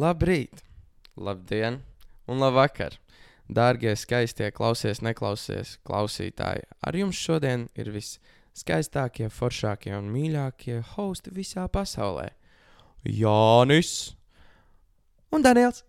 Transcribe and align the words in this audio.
Labrīt, 0.00 0.62
labdien 1.18 1.80
un 2.30 2.38
labvakar! 2.40 2.94
Dārgie, 3.52 3.90
skaistie, 3.98 4.46
klausies, 4.54 5.02
neklausies, 5.04 5.74
klausītāji! 5.84 6.62
Ar 6.86 6.96
jums 6.96 7.18
šodien 7.20 7.66
ir 7.76 7.90
viskaistākie, 7.92 9.28
foršākie 9.34 9.92
un 9.98 10.08
mīļākie 10.14 10.78
hosti 10.94 11.34
visā 11.36 11.66
pasaulē. 11.68 12.30
Jānis 13.04 14.14
un 15.34 15.44
Daniels. 15.44 15.82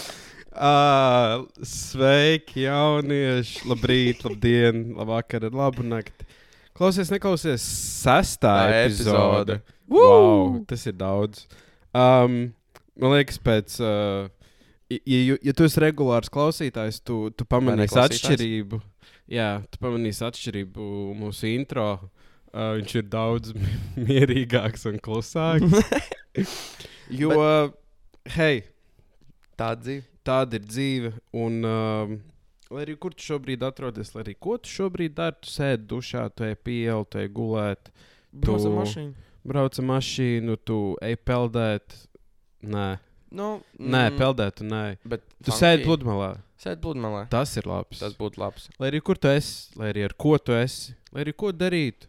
Uh, 0.52 1.46
sveiki, 1.64 2.66
jaunieši! 2.66 3.62
Labrīt, 3.70 4.20
labdien, 4.26 4.82
labvakar, 4.98 5.46
labu 5.48 5.80
nakti! 5.88 6.26
Klausies, 6.82 7.10
neklausies, 7.14 7.62
sestā 8.02 8.50
Tā 8.58 8.78
epizode. 8.82 9.54
epizode. 9.54 9.58
Wow, 9.92 10.56
tas 10.66 10.82
ir 10.90 10.96
daudz. 10.98 11.44
Um, 11.94 12.38
man 12.98 13.12
liekas, 13.14 13.38
pēc. 13.38 13.76
Uh, 13.78 14.26
ja, 14.90 14.98
ja, 15.20 15.36
ja 15.46 15.54
tu 15.54 15.62
esi 15.68 15.78
regulārs 15.84 16.32
klausītājs, 16.32 16.98
tu, 17.06 17.28
tu 17.38 17.46
pamanīsi 17.46 17.86
neklausītājs? 17.94 18.24
atšķirību. 18.26 18.80
Jā, 19.30 19.50
tu 19.70 19.78
pamanīsi 19.84 20.24
atšķirību 20.26 20.88
mūsu 21.20 21.52
intro. 21.52 21.86
Uh, 22.52 22.74
viņš 22.80 22.96
ir 22.98 23.06
daudz 23.14 23.54
mierīgāks 24.10 24.82
un 24.90 24.98
klusāks. 25.00 25.78
jo, 27.22 27.30
hei, 28.34 28.64
Tā 29.56 29.70
dzīve. 29.78 30.02
tāda 30.26 30.58
ir 30.58 30.66
dzīve. 30.66 31.14
Un, 31.38 31.62
um, 31.62 32.18
lai 32.72 32.84
arī 32.86 32.96
kur 32.98 33.12
tu 33.14 33.22
šobrīd 33.26 33.62
atrodies, 33.68 34.14
lai 34.16 34.22
arī 34.24 34.34
ko 34.40 34.56
tu 34.58 34.70
šobrīd 34.72 35.14
dari, 35.18 35.36
tu 35.44 35.50
sēdi 35.52 35.86
dušā, 35.92 36.24
tu 36.34 36.44
ej 36.48 36.56
pieli, 36.64 37.04
tu 37.10 37.18
ej 37.22 37.28
gulēt, 37.28 37.92
Brauc 38.32 38.60
ar 38.64 38.70
Tu- 38.70 38.76
mašīnu. 38.80 39.14
brauc 39.44 39.78
ar 39.78 39.84
mašīnu, 39.92 40.56
tu 40.64 40.78
ej 41.02 41.16
peldēt. 41.16 41.98
Nē, 42.62 42.98
Nu, 43.32 43.62
nē 43.80 44.02
peldēt, 44.18 44.56
tu 44.60 44.64
nē. 44.64 44.98
Bet 45.04 45.22
Tu 45.42 45.50
sēdi 45.56 45.84
pludmalē. 45.84 46.36
Sēdi 46.62 46.80
pludmalē. 46.84 47.28
Tas 47.30 47.56
ir 47.56 47.64
labs. 47.66 47.98
Tas 47.98 48.12
būtu 48.14 48.36
labs. 48.38 48.68
Lai 48.78 48.90
arī 48.90 49.00
kur 49.02 49.16
tu 49.16 49.28
esi, 49.28 49.72
lai 49.76 49.92
arī 49.92 50.04
ar 50.04 50.12
ko 50.14 50.36
tu 50.38 50.52
esi, 50.52 50.94
lai 51.12 51.24
arī 51.24 51.32
ko 51.34 51.50
darīt. 51.52 52.06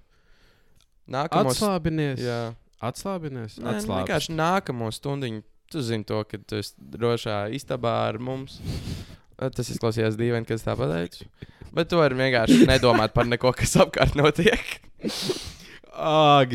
Nākamos. 1.10 1.58
Atslābinies. 1.60 2.20
Jā. 2.24 2.54
Atslābinies. 2.84 3.58
Nē, 3.60 3.64
nu, 3.64 3.72
Atslābs. 3.80 4.06
vienkārši 4.08 4.36
nākamo 4.36 4.92
stundu. 4.94 5.44
Tu 5.72 5.82
zini 5.82 6.04
to, 6.06 6.24
ka 6.24 6.38
tu 6.38 6.56
esi 6.60 6.74
drošā 6.78 7.50
istabā 7.56 7.94
ar 8.10 8.20
mums. 8.20 8.60
Eh, 9.44 9.50
Tas 9.52 9.70
izklausījās 9.74 10.16
dīvaini, 10.20 10.48
kad 10.48 10.56
es 10.60 10.64
tā 10.66 10.76
pateicu. 10.80 11.28
Bet 11.74 11.90
tu 11.92 11.98
vari 12.00 12.16
vienkārši 12.20 12.64
nedomāt 12.70 13.14
par 13.16 13.26
neko, 13.28 13.52
kas 13.58 13.76
apkārt 13.82 14.16
notiek. 14.20 14.62
Ak, 15.94 16.54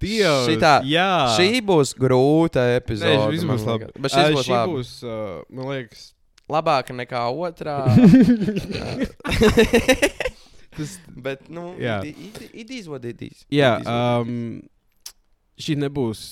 Dievs! 0.00 0.46
Šitā- 0.48 0.80
jā. 0.88 1.08
Šī 1.36 1.58
būs 1.64 1.90
grūta 1.98 2.62
epizode. 2.78 3.18
Nē, 3.20 3.34
šis 3.34 3.44
būs 3.48 3.64
labi. 3.68 3.88
Bet 4.00 4.14
šis 4.14 4.22
Ā, 4.22 4.30
būs 4.32 4.48
labi. 4.48 4.72
būs, 4.78 4.92
uh, 5.04 5.42
man 5.52 5.66
liekas, 5.74 6.04
labāka 6.48 6.96
nekā 6.96 7.24
otrā. 7.36 7.74
tas 10.76 10.94
Bet, 11.16 11.48
nu, 11.52 11.74
Jā. 11.80 12.00
it, 12.06 12.70
is 12.70 12.88
what 12.88 13.04
it 13.04 13.20
is. 13.22 13.44
Jā, 13.52 13.74
is. 13.80 13.86
um, 13.90 14.62
šī 15.60 15.76
nebūs 15.82 16.22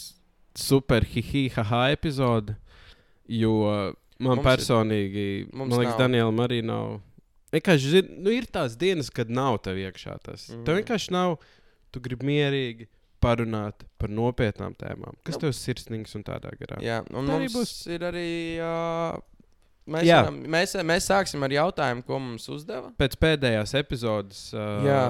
super 0.59 1.05
hihi 1.05 1.49
haha 1.53 1.89
epizode, 1.95 2.57
jo 3.29 3.53
man 4.21 4.37
Mums 4.37 4.43
ir- 4.43 4.49
personīgi, 4.51 5.27
mums 5.53 5.71
man 5.71 5.79
liekas, 5.81 5.95
nav. 5.95 5.99
Danielam 6.05 6.41
arī 6.47 6.63
nav. 6.65 7.01
Vienkārši, 7.53 7.91
zin, 7.95 8.09
nu, 8.23 8.31
ir 8.35 8.45
tās 8.53 8.77
dienas, 8.77 9.09
kad 9.11 9.31
nav 9.31 9.59
tev 9.65 9.77
iekšā 9.81 10.19
tas. 10.23 10.49
Mm. 10.51 10.65
Tev 10.67 10.77
vienkārši 10.83 11.11
nav, 11.15 11.39
tu 11.93 12.01
gribi 12.01 12.27
mierīgi 12.29 12.89
parunāt 13.23 13.87
par 13.99 14.09
nopietnām 14.11 14.75
tēmām, 14.79 15.15
kas 15.25 15.35
Nu. 15.39 15.41
tev 15.41 15.49
ir 15.55 15.57
sirsnīgs 15.57 16.15
un 16.15 16.23
tādā 16.25 16.53
garā. 16.59 16.77
Jā, 16.85 17.01
un 17.15 17.27
Tā 17.27 17.39
mums 17.39 17.55
būs. 17.55 17.73
ir 17.91 18.01
arī. 18.01 18.29
Uh, 18.61 19.19
mēs, 19.89 20.05
Jā. 20.05 20.21
varam, 20.25 20.43
mēs, 20.45 20.75
mēs 20.85 21.09
sāksim 21.09 21.43
ar 21.43 21.51
jautājumu, 21.51 22.05
ko 22.05 22.19
mums 22.21 22.47
uzdeva. 22.49 22.93
Pēc 22.99 23.17
pēdējās 23.17 23.73
epizodes 23.81 24.53
uh, 24.55 24.85
Jā. 24.85 25.03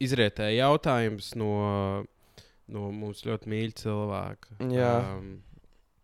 izrietēja 0.00 0.66
jautājums 0.66 1.34
no, 1.38 2.04
no 2.68 2.90
mums 2.90 3.22
ļoti 3.22 3.46
mīļa 3.52 3.74
cilvēka. 3.84 4.58
Jā. 4.74 4.92
Um, 5.16 5.42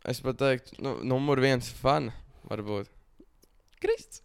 Es 0.08 0.20
pat 0.24 0.38
teiktu, 0.40 0.78
nu, 0.80 0.94
numur 1.04 1.40
viens 1.42 1.68
fans 1.76 2.12
varbūt. 2.48 2.88
Krists. 3.80 4.22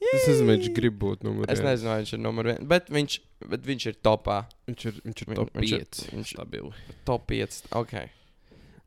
Es 0.00 0.24
nezinu, 0.26 0.48
viņš 0.54 0.70
grib 0.74 0.94
būt 0.98 1.22
numur 1.26 1.44
Es 1.52 1.60
viens. 1.60 1.68
nezinu, 1.74 1.90
vai 1.92 1.98
viņš 2.02 2.12
ir 2.16 2.20
numur 2.24 2.44
viens, 2.48 2.62
bet 2.66 2.86
viņš, 2.88 3.18
bet 3.52 3.66
viņš 3.68 3.86
ir 3.90 3.98
topā. 4.02 4.38
Viņš 4.66 4.86
ir, 4.88 5.00
viņš 5.04 5.22
ir 5.26 5.34
top 5.36 5.52
viņš 5.54 5.72
ir- 5.76 5.84
5. 5.84 6.00
viņš- 6.14 6.32
stabili. 6.34 6.72
Top 7.04 7.26
5. 7.28 7.60
Ok. 7.76 7.94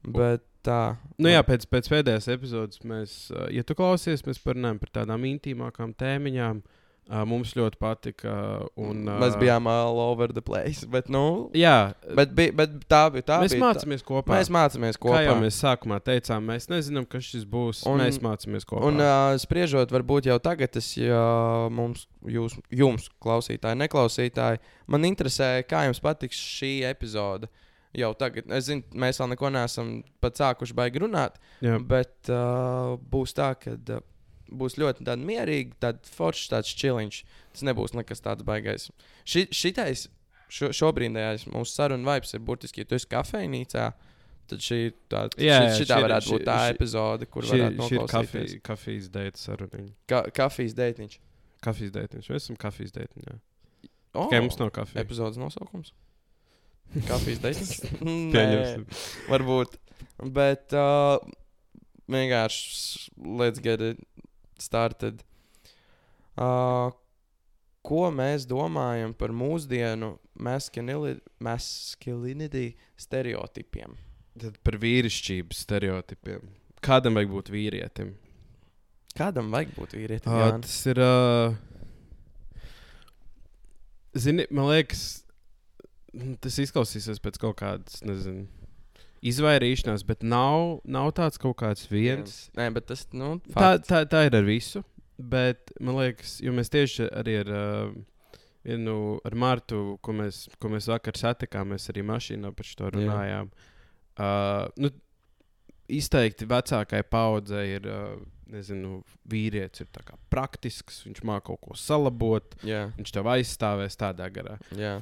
Bet 0.03 0.41
tā. 0.65 0.97
Nu, 1.19 1.29
jā, 1.29 1.43
pēc, 1.45 1.67
pēc 1.69 1.87
pēdējās 1.91 2.27
epizodes 2.33 2.79
mēs, 2.83 3.13
uh, 3.31 3.45
ja 3.53 3.63
tu 3.63 3.75
klausies, 3.75 4.23
mēs 4.27 4.41
parunājam 4.43 4.79
par 4.81 4.89
tādām 4.99 5.23
intīmākām 5.29 5.93
tēmiņām. 5.95 6.63
Uh, 7.03 7.25
mums 7.27 7.49
ļoti 7.51 7.75
patika. 7.81 8.33
Un, 8.79 9.01
uh, 9.09 9.17
Mēs 9.19 9.33
bijām 9.35 9.65
all 9.67 9.97
over 9.99 10.31
the 10.31 10.39
place. 10.41 10.85
Bet, 10.87 11.09
nu, 11.11 11.49
Jā, 11.57 11.91
bet, 12.15 12.31
bij, 12.31 12.53
bet 12.55 12.77
tā 12.87 13.01
bija 13.11 13.25
tā. 13.27 13.39
mēs 13.43 13.51
bija, 13.57 13.63
mācāmies 13.65 14.05
kopā. 14.07 14.23
Tā. 14.29 14.37
Mēs 14.37 14.51
mācāmies 14.55 14.95
Kā 14.95 15.03
kopā. 15.09 15.23
jau 15.25 15.33
mēs 15.41 15.57
sākumā 15.59 15.97
teicām, 15.99 16.47
mēs 16.47 16.69
nezinām, 16.71 17.03
kas 17.11 17.27
šis 17.27 17.43
būs. 17.43 17.81
Un- 17.91 17.99
mēs 17.99 18.21
mācāmies 18.23 18.63
kopā. 18.69 18.85
Un 18.87 19.03
uh, 19.03 19.33
spriežot, 19.41 19.91
varbūt 19.91 20.31
jau 20.31 20.37
tagad, 20.39 20.79
es, 20.79 20.93
ja 20.95 21.19
mums, 21.75 22.05
jūs, 22.23 22.55
jums, 22.71 23.09
klausītāji, 23.19 23.81
neklausītāji, 23.83 24.63
man 24.87 25.03
interesē, 25.11 25.51
kā 25.67 25.83
jums 25.89 25.99
patiks 26.03 26.39
šī 26.39 26.71
epizode. 26.87 27.51
Jau 27.93 28.13
tagad, 28.17 28.47
es 28.55 28.71
zinu, 28.71 28.81
mēs 28.97 29.19
vēl 29.21 29.35
neko 29.35 29.51
neesam 29.53 29.91
pat 30.23 30.39
sākuši 30.39 30.73
baigi 30.73 31.03
runāt, 31.03 31.35
jā. 31.61 31.75
bet 31.77 32.31
uh, 32.31 32.95
būs 33.11 33.35
tā, 33.37 33.51
ka 33.59 33.75
uh, 33.75 33.99
būs 34.53 34.77
ļoti 34.79 35.03
tāda 35.07 35.17
mierīga, 35.25 35.75
tāda 35.87 36.13
forša, 36.15 36.49
tāds 36.55 36.73
čiliņš. 36.79 37.19
Tas 37.53 37.65
nebūs 37.67 37.93
nekas 37.97 38.21
tāds 38.23 38.45
baigais. 38.47 38.89
Ši, 39.25 39.47
šitais, 39.53 40.07
šo, 40.53 40.69
šobrīdējais 40.79 41.47
mūsu 41.53 41.73
sarunu 41.73 42.07
vibes 42.09 42.33
ir 42.37 42.43
burtiski, 42.45 42.81
ja 42.83 42.89
tu 42.89 42.95
esi 42.99 43.09
kafejnīcā. 43.11 43.91
Tad 44.51 44.59
šī, 44.59 44.79
tā, 45.09 45.21
Jā, 45.39 45.61
šī, 45.71 45.85
šī 45.85 45.85
ir- 45.87 46.03
varētu 46.03 46.31
būt 46.33 46.41
šī- 46.41 46.47
tā 46.49 46.55
šī- 46.59 46.73
epizode, 46.75 47.25
kur 47.31 47.43
Šī, 47.47 47.59
varētu 47.61 47.85
šī 47.89 47.99
noklausīties. 48.01 48.55
kafijas, 48.67 49.05
deita 49.13 49.39
saruna. 49.39 49.85
Ka 50.11 50.23
kafijas 50.35 50.73
deitiņš. 50.75 51.19
Kafijas 51.63 51.91
deitiņš. 51.95 52.27
Mēs 52.33 52.43
esam 52.43 52.57
kafijas 52.59 52.91
deitiņā. 52.91 53.37
Oh, 54.13 54.27
Tikai 54.27 54.41
mums 54.43 54.59
nav 54.59 54.69
kafijas. 54.75 54.99
epizodes 55.05 55.37
nosaukums. 55.39 55.93
Kafijas 57.07 57.39
Pieņemsim. 58.03 58.83
varbūt. 59.31 59.79
Bet 60.35 60.73
uh, 60.77 61.17
vienkārši 62.11 63.09
let's 63.39 63.59
get 63.63 63.81
it 63.81 64.03
started. 64.61 65.23
Uh, 66.33 66.89
ko 67.85 68.07
mēs 68.13 68.45
domājam 68.49 69.13
par 69.17 69.31
mūsdienu 69.35 70.17
masculinity 70.39 72.75
stereotipiem? 72.97 73.97
Tad 74.39 74.57
par 74.65 74.77
vīrišķības 74.81 75.57
stereotipiem. 75.67 76.41
Kādam 76.83 77.13
vajag 77.19 77.29
būt 77.31 77.49
vīrietim? 77.53 78.09
Kādam 79.17 79.51
vajag 79.53 79.75
būt 79.77 79.93
vīrietim? 79.93 80.33
Uh, 80.33 80.57
tas 80.63 80.77
ir. 80.89 80.97
Uh, 81.03 81.53
zini, 84.17 84.47
man 84.49 84.71
liekas, 84.71 85.03
tas 86.41 86.57
izklausīsies 86.63 87.21
pēc 87.23 87.37
kaut 87.41 87.57
kādas, 87.61 88.01
nezinu, 88.05 88.47
izvairīšanās, 89.23 90.03
bet 90.07 90.23
nav, 90.27 90.79
nav 90.85 91.11
tāds 91.17 91.39
kaut 91.41 91.57
kāds 91.61 91.87
viens. 91.91 92.47
Nē, 92.57 92.69
bet 92.75 92.89
tas, 92.91 93.05
nu, 93.15 93.37
Tā, 93.53 93.75
tā, 93.83 94.03
tā 94.09 94.25
ir 94.27 94.35
ar 94.39 94.47
visu. 94.47 94.83
Bet 95.17 95.71
man 95.79 95.99
liekas, 96.01 96.39
jo 96.43 96.51
mēs 96.55 96.71
tieši 96.73 97.07
arī 97.13 97.37
ar, 97.43 97.51
uh, 97.53 98.39
vienu, 98.65 98.97
ar 99.23 99.35
Martu, 99.39 99.97
ko 100.03 100.15
mēs, 100.17 100.47
ko 100.59 100.71
mēs 100.73 100.89
vakar 100.91 101.19
satikām, 101.19 101.71
mēs 101.75 101.87
arī 101.93 102.03
mašīnā 102.09 102.51
par 102.57 102.67
šo 102.67 102.89
runājām. 102.95 103.51
Uh, 104.13 104.67
nu, 104.81 104.91
izteikti 105.93 106.47
vecākai 106.49 107.03
paudzei 107.07 107.77
ir, 107.77 107.87
uh, 107.89 108.17
nezinu, 108.53 108.99
vīrietis 109.29 109.85
ir 109.85 110.11
praktisks, 110.33 111.03
viņš 111.07 111.23
māca 111.25 111.47
kaut 111.51 111.61
ko 111.63 111.77
salabot, 111.79 112.57
Jā, 112.67 112.87
viņš 112.97 113.13
tev 113.15 113.29
aizstāvēs 113.33 113.97
tādā 113.99 114.29
garā. 114.33 114.59
jā. 114.77 114.99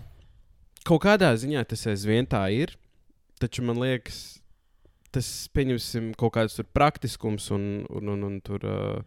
Kaut 0.87 1.03
kādā 1.03 1.27
ziņā 1.37 1.61
tas 1.69 1.83
aizvien 1.91 2.25
tā 2.25 2.41
ir, 2.49 2.71
taču 3.41 3.63
man 3.67 3.79
liekas, 3.81 4.19
tas 5.11 5.27
pieņemsim 5.55 6.13
kaut 6.19 6.33
kāds 6.37 6.55
tur 6.55 6.67
praktiskums 6.71 7.49
un, 7.51 7.85
un, 7.89 8.11
un, 8.13 8.23
un 8.29 8.37
tur 8.45 8.63
uh, 8.63 9.01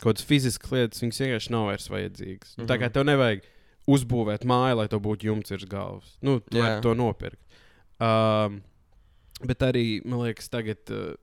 kaut 0.00 0.14
kādas 0.16 0.26
fiziskas 0.26 0.72
lietas, 0.74 1.02
viņas 1.04 1.20
vienkārši 1.22 1.52
nav 1.54 1.68
vairs 1.70 1.88
vajadzīgas. 1.92 2.56
Mm 2.56 2.62
-hmm. 2.64 2.68
Tā 2.72 2.78
kā 2.80 2.88
Mhm. 2.88 2.92
tev 2.96 3.04
nevajag 3.06 3.42
uzbūvēt 3.86 4.44
māju, 4.48 4.76
lai 4.80 4.88
tev 4.88 5.00
būtu 5.04 5.28
jumts 5.28 5.50
virs 5.50 5.64
galvas. 5.68 6.16
Nu, 6.22 6.40
tu 6.40 6.58
vari 6.58 6.80
to 6.82 6.94
nopirkt. 6.94 7.40
Um, 8.00 8.62
bet 9.44 9.58
arī, 9.62 10.00
man 10.04 10.20
liekas, 10.24 10.48
tagad. 10.48 10.78
Uh, 10.90 11.14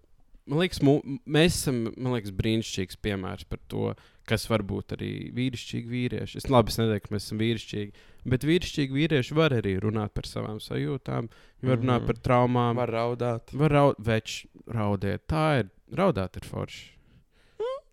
man 0.52 0.60
liekas, 0.62 0.82
mu, 0.86 0.98
mēs 1.32 1.58
esam 1.62 1.82
man 1.96 2.14
liekas, 2.18 2.34
brīnišķīgs 2.38 3.00
piemērs 3.06 3.48
par 3.50 3.62
to, 3.72 3.94
kas 4.30 4.46
var 4.52 4.62
būt 4.68 4.94
arī 4.98 5.12
vīrišķīgi 5.36 5.90
vīrieši. 5.92 6.38
Es 6.44 6.50
labi 6.52 6.72
es 6.72 6.78
neteiktu, 6.80 7.08
ka 7.10 7.16
mēs 7.16 7.26
esam 7.28 7.42
vīrišķīgi, 7.42 8.06
bet 8.36 8.46
vīrišķīgi 8.48 8.98
vīrieši 9.00 9.38
var 9.40 9.56
arī 9.58 9.76
runāt 9.82 10.14
par 10.16 10.28
savām 10.30 10.60
sajūtām, 10.64 11.32
var 11.66 11.78
runāt 11.82 12.04
Mhm. 12.04 12.08
par 12.12 12.22
traumām. 12.28 12.76
Var 12.84 12.92
raudāt. 13.00 13.54
Var 13.54 13.70
raud, 13.80 13.96
več, 14.00 14.46
raudēt. 14.68 15.26
Tā 15.28 15.46
ir. 15.64 15.70
Raudāt 15.92 16.38
ir 16.38 16.48
forši. 16.48 16.92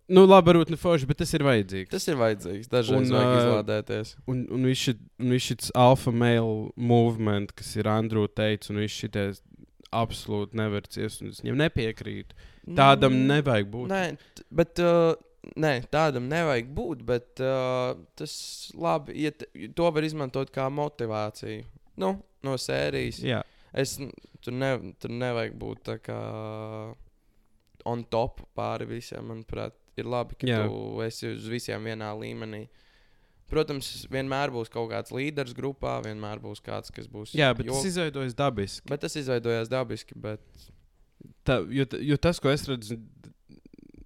Nu, 0.09 0.23
labi, 0.25 0.49
varbūt 0.49 0.71
ne 0.73 0.77
forši, 0.79 1.05
bet 1.05 1.19
tas 1.21 1.31
ir 1.37 1.43
vajadzīgs. 1.45 1.89
Tas 1.91 2.07
ir 2.09 2.15
vajadzīgs. 2.17 2.69
Dažreiz 2.71 3.11
Un, 3.11 3.13
vajag 3.13 3.35
izlādēties. 3.43 4.15
Un, 4.25 4.39
un 4.49 4.63
un 4.65 5.29
viss 5.35 5.45
šis 5.51 5.69
alfa 5.77 6.11
male 6.11 6.71
movement, 6.75 7.51
kas 7.53 7.75
ir 7.77 7.83
Andrew 7.91 8.25
teicis, 8.27 8.71
un 8.71 8.77
viss 8.81 8.95
šis 9.03 9.41
absolūti 9.95 10.57
nevar 10.59 10.85
ciest, 10.91 11.23
un 11.23 11.33
es 11.33 11.41
viņam 11.43 11.57
nepiekrītu. 11.63 12.37
Tādam 12.77 13.15
Mm, 13.15 13.27
nevajag 13.33 13.69
būt. 13.73 13.89
Nē, 13.89 14.03
bet 14.53 14.81
uh, 14.83 15.13
nē, 15.57 15.73
tādam 15.89 16.27
nevajag 16.29 16.69
būt. 16.77 17.03
Bet 17.07 17.41
uh, 17.41 17.95
tas 18.19 18.33
labi, 18.77 19.15
ja 19.23 19.31
to 19.75 19.89
var 19.95 20.05
izmantot 20.05 20.51
kā 20.53 20.67
motivāciju. 20.69 21.65
Nu, 21.99 22.15
no 22.45 22.57
sērijas. 22.57 23.23
Jā, 23.25 23.43
Es, 23.73 23.99
tur, 24.41 24.53
ne, 24.57 24.93
tur 24.97 25.11
nevajag 25.13 25.53
būt 25.61 25.81
tā 25.85 25.99
kā 26.01 26.15
on 27.85 28.03
top 28.09 28.41
pāri 28.57 28.87
visiem. 28.89 29.27
Manuprāt, 29.29 29.75
ir 29.99 30.07
labi, 30.09 30.37
ka 30.39 30.47
Jā. 30.49 30.63
Tu 30.65 31.01
esi 31.05 31.27
uz 31.33 31.47
visiem 31.51 31.85
vienā 31.85 32.09
līmenī. 32.17 32.63
Protams, 33.49 34.05
vienmēr 34.13 34.51
būs 34.53 34.69
kaut 34.69 34.91
kāds 34.91 35.09
līderis 35.11 35.55
grupā, 35.57 35.95
vienmēr 36.05 36.37
būs 36.43 36.61
kāds, 36.61 36.91
kas 36.93 37.07
būs. 37.09 37.31
jā 37.33 37.49
bet 37.57 37.65
jo- 37.65 37.73
tas 37.73 37.85
izveidojas 37.89 38.35
dabiski. 38.37 38.85
bet 38.89 39.01
tas 39.01 39.15
izveidojās 39.15 39.69
dabiski. 39.71 40.13
Bet... 40.15 40.39
Tā, 41.43 41.59
jo, 41.73 41.85
jo 41.99 42.17
tas, 42.17 42.39
ko 42.39 42.49
es 42.53 42.67
redzu, 42.69 42.99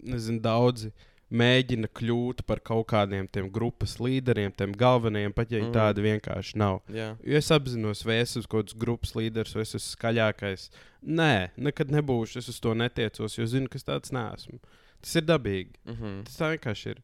nezinu, 0.03 0.39
daudzi 0.43 0.91
mēģina 1.33 1.87
kļūt 1.97 2.43
par 2.45 2.59
kaut 2.61 2.85
kādiem 2.91 3.25
tiem 3.31 3.47
grupas 3.51 3.95
līderiem, 3.97 4.51
tiem 4.55 4.71
galvenajiem, 4.77 5.33
pat 5.33 5.49
ja 5.51 5.59
Mhm. 5.63 5.71
tādi 5.73 6.03
vienkārši 6.05 6.55
nav. 6.61 6.81
Jā. 6.93 7.17
Jo 7.25 7.37
es 7.37 7.49
apzinos, 7.51 8.03
vai 8.05 8.19
es 8.21 8.35
esmu 8.37 8.47
kaut 8.49 8.65
kāds 8.67 8.77
grupas 8.77 9.13
līderis, 9.17 9.53
vai 9.55 9.63
es 9.65 9.73
esmu 9.73 9.95
skaļākais. 9.97 10.69
Nē, 11.03 11.49
nekad 11.57 11.89
nebūšu. 11.89 12.37
Es 12.37 12.47
uz 12.49 12.59
to 12.59 12.73
netiecos, 12.75 13.35
jo 13.37 13.45
zinu, 13.45 13.67
ka 13.67 13.75
es 13.75 13.83
tāds 13.83 14.11
neesmu. 14.13 14.59
Tas 15.01 15.15
ir 15.15 15.21
dabīgi. 15.23 15.73
Mhm. 15.87 16.23
Tas 16.25 16.37
tā 16.37 16.51
vienkārši 16.57 16.87
ir. 16.95 17.01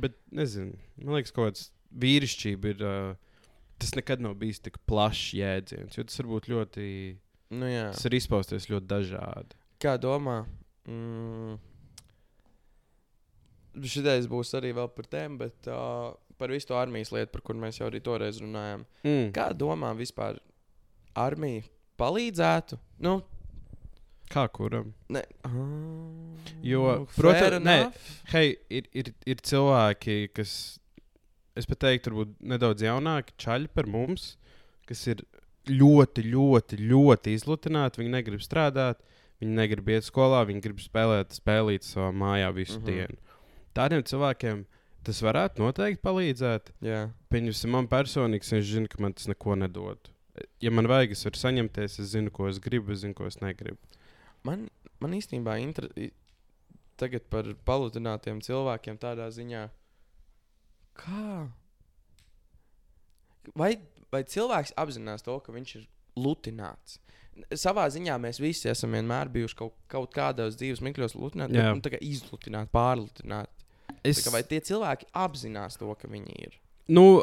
Bet, 0.00 0.16
nezinu, 0.32 0.78
man 1.02 1.18
liekas, 1.18 1.34
kaut 1.34 1.50
kāds 1.50 1.68
vīrišķība 2.02 2.72
ir. 2.72 2.86
Uh, 2.86 3.32
tas 3.82 3.96
nekad 3.98 4.22
nav 4.22 4.36
bijis 4.38 4.62
tik 4.62 4.78
plašs 4.86 5.32
jēdziens, 5.34 5.98
jo 5.98 6.04
tas 6.06 6.20
var 6.20 6.30
būt 6.36 6.48
ļoti. 6.52 6.86
Nu, 7.52 7.68
jā. 7.68 7.88
Tas 7.92 8.06
var 8.06 8.16
izpausties 8.16 8.68
ļoti 8.70 8.88
dažādi. 8.88 9.58
Kā 9.82 9.96
domā? 10.00 10.42
Mm. 10.88 11.58
Šitais 13.82 14.28
būs 14.30 14.52
arī 14.58 14.70
vēl 14.76 14.88
par 14.94 15.08
tēmu, 15.10 15.40
bet 15.40 15.68
uh, 15.72 16.12
par 16.38 16.52
visu 16.52 16.70
to 16.70 16.78
armijas 16.78 17.12
lietu, 17.14 17.32
par 17.34 17.44
kur 17.48 17.58
mēs 17.58 17.80
jau 17.80 17.88
arī 17.88 18.02
toreiz 18.04 18.40
runājām. 18.42 18.86
Mm. 19.02 19.28
Kā 19.34 19.50
domā 19.56 19.92
vispār 19.98 20.38
armija 21.18 21.64
palīdzētu? 22.00 22.78
Nu, 23.02 23.18
Kā 24.32 24.46
kuram? 24.48 24.92
ne. 25.12 25.22
Jo, 26.64 27.06
Fair 27.12 27.18
protams, 27.18 28.06
hei, 28.32 28.54
ir, 28.72 28.88
ir, 28.96 29.12
ir 29.28 29.42
cilvēki, 29.44 30.16
kas, 30.36 30.54
es 31.58 31.68
pat 31.68 31.82
teiktu, 31.84 32.12
varbūt 32.12 32.36
nedaudz 32.54 32.84
jaunāki, 32.86 33.36
čaļi 33.42 33.70
par 33.76 33.90
mums, 33.90 34.36
kas 34.88 35.04
ir 35.10 35.24
ļoti, 35.70 36.24
ļoti, 36.32 36.78
ļoti 36.90 37.34
izlutināti. 37.36 38.02
Viņi 38.02 38.14
negrib 38.16 38.42
strādāt, 38.42 39.02
viņi 39.42 39.58
negrib 39.58 39.90
iet 39.94 40.06
skolā, 40.08 40.42
viņi 40.48 40.64
grib 40.64 40.82
spēlēt 40.82 41.36
spēlīt 41.36 41.86
savā 41.86 42.10
mājā 42.14 42.50
visu 42.56 42.78
mm 42.78 42.84
-hmm. 42.84 42.90
dienu. 42.90 43.38
Tādiem 43.76 44.02
cilvēkiem 44.04 44.64
tas 45.06 45.22
varētu 45.22 45.62
noteikti 45.62 46.02
palīdzēt. 46.02 46.72
Jā, 46.84 47.10
Pieņemsim, 47.32 47.70
man 47.70 47.88
personīgi, 47.88 48.52
es 48.58 48.66
zinu, 48.70 48.88
ka 48.88 49.02
man 49.02 49.12
tas 49.12 49.28
neko 49.28 49.56
nedod. 49.56 50.10
Ja 50.60 50.70
man 50.70 50.88
vajag, 50.88 51.12
es 51.12 51.24
varu 51.24 51.38
saņemties, 51.38 51.98
es 52.00 52.12
zinu, 52.14 52.30
ko 52.30 52.48
es 52.48 52.58
gribu, 52.62 52.92
es 52.92 53.02
zinu, 53.02 53.14
ko 53.14 53.26
es 53.26 53.40
negribu. 53.40 53.78
Man, 54.48 54.66
man 55.02 55.16
īstenībā 55.18 55.58
inter... 55.62 55.88
tagad 57.00 57.24
par 57.32 57.48
paludinātiem 57.66 58.42
cilvēkiem 58.44 58.98
tādā 59.02 59.26
ziņā, 59.34 59.66
kā. 60.98 61.46
Vai, 63.58 63.72
vai 64.12 64.22
cilvēks 64.28 64.74
apzinās 64.78 65.24
to, 65.26 65.38
ka 65.42 65.54
viņš 65.54 65.74
ir 65.80 65.88
lutināts? 66.20 67.00
Savā 67.56 67.86
ziņā 67.90 68.18
mēs 68.20 68.38
visi 68.42 68.68
esam 68.70 68.92
vienmēr 68.92 69.30
bijuši 69.32 69.56
kaut, 69.56 69.74
kaut 69.90 70.12
kādos 70.14 70.58
dzīves 70.60 70.82
mikļos 70.84 71.16
lutināti, 71.16 71.56
bet, 71.56 71.78
nu, 71.80 72.00
izlutināti, 72.12 72.70
pārlutināti. 72.74 73.66
Es, 74.04 74.20
kā 74.24 74.32
Vai 74.34 74.42
tie 74.46 74.60
cilvēki 74.62 75.08
apzinās 75.16 75.78
to, 75.80 75.88
ka 75.98 76.10
viņi 76.10 76.36
ir? 76.44 76.58
Nu, 76.92 77.22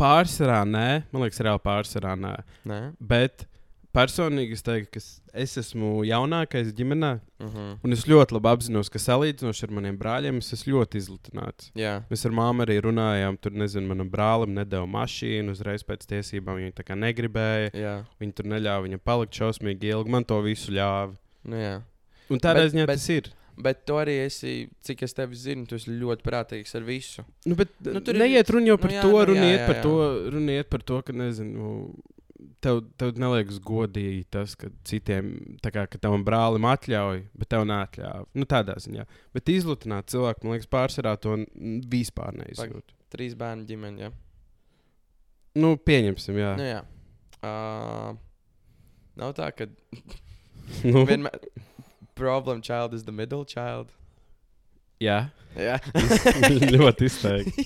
pārsvarā 0.00 0.62
nē, 0.66 0.88
man 1.12 1.24
liekas, 1.24 1.40
reāli 1.44 1.62
pārsvarā 1.64 2.16
nē. 2.18 2.34
Nē? 2.68 2.80
Bet 2.98 3.46
personīgi 3.94 4.52
es 4.56 4.62
teiktu, 4.62 4.90
ka 4.92 4.98
es- 4.98 5.20
es 5.34 5.56
esmu 5.58 6.02
jaunākais 6.08 6.72
ģimenē, 6.72 7.20
Uh 7.40 7.46
-huh. 7.46 7.78
un 7.84 7.92
es 7.92 8.04
ļoti 8.06 8.32
labi 8.32 8.48
apzinos, 8.48 8.88
ka 8.90 8.98
salīdzinoši 8.98 9.64
ar 9.64 9.70
maniem 9.70 9.98
brāļiem 9.98 10.38
es 10.38 10.52
esmu 10.52 10.72
ļoti 10.74 10.96
izlutināts. 11.00 11.70
Jā, 11.74 12.02
Mēs 12.10 12.24
ar 12.26 12.32
māmu 12.32 12.64
arī 12.66 12.80
runājām, 12.80 13.38
tur 13.40 13.52
nezinu, 13.52 13.86
manam 13.88 14.10
brālim 14.10 14.54
nedēļa 14.54 14.88
mašīnu 14.88 15.50
uzreiz 15.50 15.82
pēc 15.84 16.06
tiesībām. 16.06 16.56
Viņa 16.56 16.72
tā 16.72 16.84
kā 16.84 16.94
negribēja. 16.96 17.70
jā. 17.72 18.04
Viņa 18.20 18.32
tur 18.34 18.46
neļāva 18.46 18.82
viņam 18.88 19.00
palikt 19.04 19.34
šausmīgi 19.34 19.84
ilgi. 19.90 20.08
Man 20.10 20.24
to 20.24 20.40
visu 20.42 20.70
ļāva. 20.72 21.14
Nu, 21.44 21.56
jā. 21.56 21.82
Un 22.30 22.38
tādā 22.38 22.68
ziņā 22.70 22.86
tas 22.86 23.08
ir. 23.08 23.22
Bet 23.58 23.84
tu 23.84 23.92
arī 23.92 24.24
esi, 24.24 24.70
cik 24.82 25.02
es 25.02 25.12
tevi 25.12 25.34
zinu, 25.34 25.66
tu 25.68 25.74
esi 25.74 25.90
ļoti 25.90 26.22
prātīgs 26.22 26.74
ar 26.74 26.80
visu. 26.82 27.22
Nu, 27.44 27.54
bet, 27.54 27.68
Nu, 27.84 27.92
nu, 27.92 28.00
tur 28.00 28.14
neiet 28.14 28.48
runa 28.48 28.66
jau 28.66 28.76
nu, 28.76 28.82
par 28.82 28.90
jā, 28.90 29.02
to, 29.02 29.08
nu, 29.10 29.24
runa 29.26 29.44
iet 29.52 29.66
par 29.66 29.82
to, 29.82 30.30
runa 30.30 30.52
iet 30.52 30.70
par 30.70 30.80
to, 30.82 31.02
ka, 31.02 31.12
nezinu, 31.12 31.94
tev, 32.64 32.82
tev 33.00 33.12
neliekas 33.20 33.58
godīgi 33.62 34.24
tas, 34.32 34.54
ka 34.58 34.70
citiem, 34.88 35.32
kā, 35.64 35.84
ka 35.90 36.00
tavam 36.00 36.24
brālim 36.26 36.66
atļauj, 36.68 37.22
bet 37.38 37.50
tev 37.52 37.66
neatļāva. 37.68 38.26
Nu, 38.38 38.48
tādā 38.48 38.76
ziņā. 38.82 39.06
Bet 39.36 39.52
izlutināt 39.52 40.10
cilvēku, 40.12 40.46
man 40.46 40.56
liekas, 40.56 40.70
pārsvarā 40.72 41.14
to 41.22 41.38
vispār 41.92 42.36
neizjūt. 42.40 42.94
Trīs 43.12 43.36
bērnu 43.38 43.66
ģimene, 43.68 44.06
jā. 44.06 44.12
Nu, 45.60 45.74
pieņemsim, 45.76 46.38
jā. 46.40 46.52
Nu, 46.56 46.68
jā. 46.68 46.82
Uh, 47.42 48.14
nav 49.18 49.34
tā, 49.36 49.50
ka 49.56 49.66
Nu, 50.88 51.02
vienmēr 51.08 51.42
problem 52.14 52.62
child 52.62 52.94
is 52.94 53.04
the 53.04 53.12
middle 53.12 53.44
child. 53.44 53.92
jā. 55.02 55.30
Jā, 55.52 55.76
ļoti 56.74 57.08
izteikti. 57.10 57.64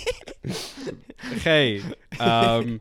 Hei, 1.46 1.76
um, 2.19 2.81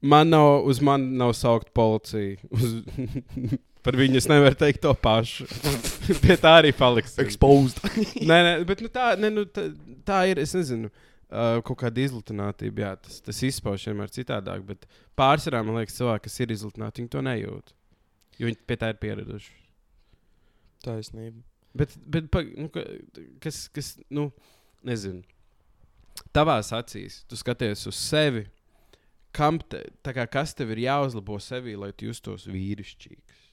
man 0.00 0.30
nav, 0.30 0.64
uz 0.68 0.80
mani 0.84 1.16
nav 1.18 1.32
saukt 1.38 1.72
policija. 1.74 2.36
Uz, 2.54 2.78
par 3.82 3.96
viņu 3.96 4.18
es 4.20 4.26
nevaru 4.28 4.58
teikt 4.58 4.82
to 4.84 4.92
pašu. 4.94 5.46
Pie 6.24 6.36
tā 6.40 6.56
arī 6.60 6.72
paliks. 6.76 7.16
exposed. 7.22 7.80
nē, 8.30 8.38
nē, 8.46 8.52
bet 8.68 8.82
nu, 8.84 8.90
tā, 8.92 9.12
ne, 9.20 9.30
nu, 9.32 9.46
tā, 9.48 9.68
tā 10.08 10.22
ir. 10.30 10.40
Es 10.42 10.52
nezinu, 10.56 10.90
uh, 10.90 11.58
kaut 11.66 11.78
kāda 11.84 12.02
izlutinātība. 12.04 12.84
Jā, 12.84 12.92
tas, 13.04 13.20
tas 13.24 13.42
izpaužas 13.48 13.88
vienmēr 13.90 14.12
citādāk. 14.14 14.64
Bet 14.68 14.84
pārsvarā 15.18 15.62
man 15.66 15.80
liekas, 15.80 15.96
cilvēki, 16.00 16.26
kas 16.28 16.40
ir 16.44 16.54
izlutināti, 16.56 17.02
viņi 17.04 17.14
to 17.14 17.24
nejūt. 17.24 17.74
Jo 18.38 18.50
viņi 18.50 18.60
pie 18.70 18.76
tā 18.78 18.92
ir 18.92 19.00
pieraduši. 19.02 19.54
Taisnība. 20.84 21.40
Bet, 21.78 21.94
bet 22.06 22.28
pa, 22.32 22.42
nu, 22.46 22.68
ka- 22.72 22.86
kas, 23.42 23.64
kas, 23.74 23.92
nu, 24.14 24.28
nezinu, 24.86 25.22
tavās 26.34 26.70
acīs, 26.74 27.20
tu 27.30 27.38
skaties 27.38 27.82
uz 27.90 27.98
sevi, 27.98 28.44
te, 29.32 29.82
kā, 30.14 30.26
kas 30.30 30.54
tev 30.56 30.72
ir 30.74 30.84
jāuzlabo 30.86 31.38
sevī, 31.42 31.76
lai 31.78 31.92
tu 31.92 32.08
justos 32.08 32.46
vīrišķīgs. 32.50 33.44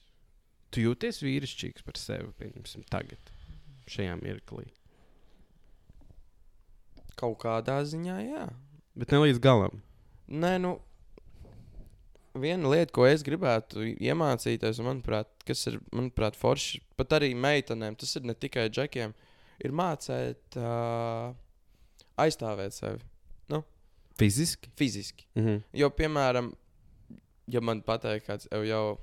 Tu 0.74 0.82
jūties 0.82 1.22
vīrišķīgs 1.22 1.84
par 1.86 1.98
sevi, 2.00 2.32
pieņemsim, 2.40 2.84
tagad, 2.90 3.30
šajā 3.90 4.16
mirklī. 4.20 4.66
Kaut 7.16 7.38
kādā 7.44 7.78
ziņā, 7.86 8.16
jā. 8.26 8.48
Bet 8.96 9.12
ne 9.14 9.22
līdz 9.22 9.40
galam. 9.40 9.80
Nē, 10.26 10.56
nu, 10.60 10.74
viena 12.36 12.72
lieta, 12.72 12.92
ko 12.92 13.06
es 13.08 13.24
gribētu 13.24 13.86
iemācīties, 13.94 14.82
un 14.82 14.90
manuprāt, 14.90 15.30
kas 15.48 15.64
ir 15.70 15.78
manuprāt, 15.94 16.36
forši, 16.36 16.82
pat 16.98 17.16
arī 17.20 17.32
meitenēm, 17.38 17.96
tas 17.96 18.16
ir 18.18 18.26
ne 18.28 18.34
tikai 18.36 18.66
džekiem, 18.72 19.14
ir 19.64 19.76
mācīt 19.76 20.58
uh, 20.60 21.30
aizstāvēt 22.20 22.76
sevi 22.76 23.04
Fiziski. 24.18 24.70
fiziski. 24.76 25.26
Mhm. 25.36 25.58
Jo, 25.76 25.90
piemēram, 25.90 26.52
ja 27.52 27.60
man 27.60 27.82
pateikt, 27.82 28.26
kāds 28.26 28.48
jau, 28.50 28.62
jau 28.64 28.98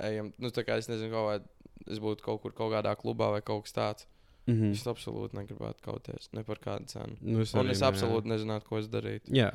ejam, 0.00 0.32
nu, 0.38 0.50
tā 0.50 0.64
kā 0.66 0.76
es 0.78 0.88
nezinu, 0.90 1.10
kaut 1.12 1.28
kā, 1.30 1.68
es 1.90 1.98
būtu 2.02 2.22
kaut 2.24 2.42
kur, 2.42 2.52
kaut 2.56 2.72
kādā 2.74 2.94
klubā 3.00 3.30
vai 3.34 3.40
kaut 3.42 3.64
kas 3.64 3.72
tāds, 3.76 4.06
Mhm. 4.48 4.72
es 4.72 4.82
absolūti 4.88 5.36
negribētu 5.36 5.82
kauties 5.84 6.28
ne 6.32 6.42
par 6.42 6.56
kādu 6.58 6.86
cenu. 6.88 7.16
Nu, 7.20 7.40
es 7.40 7.54
Un 7.54 7.60
arī 7.66 7.70
es 7.70 7.82
absolūti 7.82 8.26
nezinātu, 8.26 8.64
ko 8.64 8.78
es 8.78 8.88
darītu. 8.88 9.30
Jā. 9.36 9.52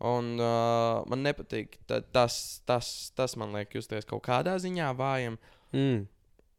Un 0.00 0.40
uh, 0.40 1.04
man 1.06 1.22
nepatīk 1.22 1.76
ta, 1.86 2.00
tas, 2.00 2.60
tas, 2.66 3.10
tas, 3.14 3.36
man 3.36 3.52
liek 3.52 3.70
justies 3.70 4.04
kaut 4.04 4.22
kādā 4.26 4.56
ziņā 4.58 4.88
vājam. 4.96 5.38
Mm. 5.72 6.06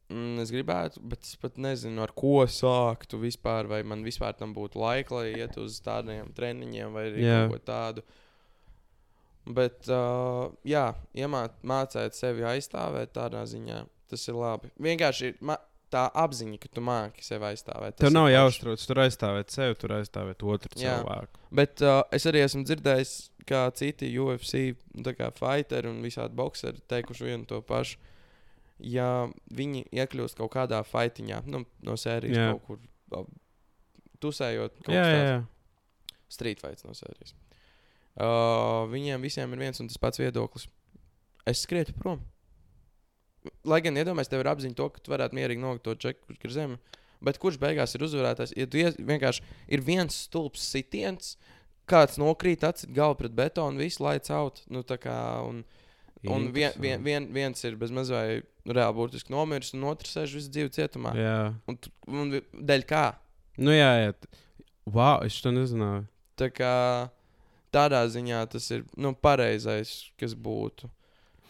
Mm, 0.05 0.38
es 0.43 0.51
gribētu, 0.53 1.01
bet 1.09 1.25
es 1.25 1.33
pat 1.41 1.55
nezinu, 1.57 2.03
ar 2.05 2.12
ko 2.13 2.43
sāktu 2.50 3.17
vispār. 3.24 3.69
Vai 3.71 3.81
man 3.88 4.05
vispār 4.05 4.35
tam 4.38 4.53
būtu 4.53 4.79
laika, 4.81 5.17
lai 5.17 5.33
iet 5.33 5.57
uz 5.62 5.79
tādiem 5.85 6.29
treniņiem 6.38 6.93
vai 6.93 7.07
Jā. 7.13 7.39
kaut 7.45 7.55
ko 7.55 7.62
tādu. 7.71 8.05
Bet, 9.45 9.85
uh, 9.93 10.50
jā, 10.65 10.88
iemāc, 11.17 11.57
mācīt 11.65 12.17
sevi 12.17 12.45
aizstāvēt 12.50 13.13
tādā 13.17 13.43
ziņā. 13.50 13.83
Tas 14.09 14.24
ir 14.29 14.38
labi. 14.38 14.71
Vienkārši 14.81 15.31
ir 15.31 15.57
tā 15.93 16.05
apziņa, 16.24 16.57
ka 16.62 16.71
tu 16.74 16.83
māki 16.85 17.25
sevi 17.25 17.50
aizstāvēt. 17.51 17.97
Tev 18.01 18.13
nav 18.13 18.29
jāuztrauc, 18.33 18.81
tur 18.89 19.01
aizstāvēt 19.05 19.53
sevi, 19.53 19.77
tur 19.81 19.95
aizstāvēt 20.00 20.45
otru 20.45 20.81
Jā. 20.81 20.97
cilvēku. 21.00 21.41
Bet 21.55 21.81
uh, 21.85 22.01
es 22.15 22.25
arī 22.29 22.41
esmu 22.45 22.65
dzirdējis, 22.67 23.13
kā 23.45 23.67
citi 23.77 24.09
UFC 24.19 24.74
nu, 24.97 25.13
kā 25.17 25.29
fighteri 25.38 25.89
un 25.91 26.01
visādi 26.05 26.38
boxeri 26.38 26.81
teikuši 26.89 27.29
vienu 27.29 27.50
to 27.50 27.62
pašu. 27.65 28.01
Ja 28.84 29.27
viņi 29.55 29.86
iekļūst 29.96 30.38
kaut 30.39 30.51
kādā 30.55 30.82
fightiņā, 30.84 31.44
nu, 31.48 31.63
no 31.86 31.96
sērijas 32.00 32.38
Jā. 32.38 32.48
kaut 32.53 32.65
kur 32.67 33.22
uh, 33.22 33.27
tusējot, 34.24 34.82
kaut 34.84 34.96
Jā, 34.98 35.05
jā, 35.08 35.22
jā. 35.29 35.38
street 36.32 36.63
fights 36.63 36.84
no 36.88 36.96
sērijas. 36.98 37.36
Uh, 38.15 38.84
viņiem 38.91 39.24
visiem 39.24 39.51
ir 39.55 39.63
viens 39.63 39.79
un 39.84 39.91
tas 39.91 40.00
pats 40.00 40.20
viedoklis. 40.20 40.67
Es 41.48 41.63
skrietu 41.63 41.96
prom. 41.96 42.22
Lai 43.67 43.82
gan 43.86 43.98
iedomājieties, 44.00 44.32
tev 44.32 44.41
ir 44.41 44.50
apziņa 44.50 44.77
to, 44.79 44.88
ka 44.91 45.03
tu 45.03 45.12
varētu 45.13 45.38
mierīgi 45.38 45.62
nolikt 45.62 45.84
to 45.86 45.96
čeku, 46.01 46.25
kurš 46.29 46.48
ir 46.48 46.55
zeme. 46.55 46.79
Bet 47.25 47.39
kurš 47.41 47.60
beigās 47.62 47.94
ir 47.96 48.03
uzvarētājs? 48.05 48.55
Ja 48.58 48.67
tu 48.70 48.79
ies, 48.82 48.98
vienkārši 49.00 49.44
ir 49.72 49.84
viens 49.86 50.17
stulbs 50.25 50.63
sitiens, 50.74 51.36
kāds 51.89 52.17
nokrīt, 52.22 52.65
atcīt 52.65 52.94
galvu 52.96 53.20
pret 53.22 53.36
betonu, 53.38 53.82
visu 53.84 54.03
laiku 54.03 54.25
caut. 54.27 54.63
Nu, 54.74 54.82
tā 54.88 54.98
kā, 55.01 55.15
un, 55.46 55.62
un 56.32 56.48
vien, 56.55 56.72
vien, 56.82 57.01
vien, 57.03 57.27
viens 57.34 57.63
ir 57.67 57.75
bez 57.79 57.91
mazliet 57.94 58.46
reāli 58.65 58.98
būtiski 58.98 59.34
nomiris, 59.34 59.74
un 59.77 59.84
otrs 59.91 60.15
sēž 60.15 60.34
visu 60.39 60.50
dzīvi 60.53 60.72
cietumā. 60.74 61.13
Jā, 61.20 61.38
Un, 61.70 61.77
un 62.08 62.34
dēļ 62.53 62.86
kā? 62.89 63.05
nu 63.62 63.72
jā, 63.75 63.91
jā. 64.01 64.13
Wow, 64.86 65.24
es 65.25 65.38
to 65.41 65.51
nezināju. 65.53 66.05
Tā 66.38 66.50
kā 66.53 66.74
tādā 67.74 68.03
ziņā 68.12 68.41
tas 68.51 68.70
ir 68.72 68.84
nu, 68.98 69.13
pareizais, 69.15 70.12
kas 70.20 70.36
būtu. 70.36 70.89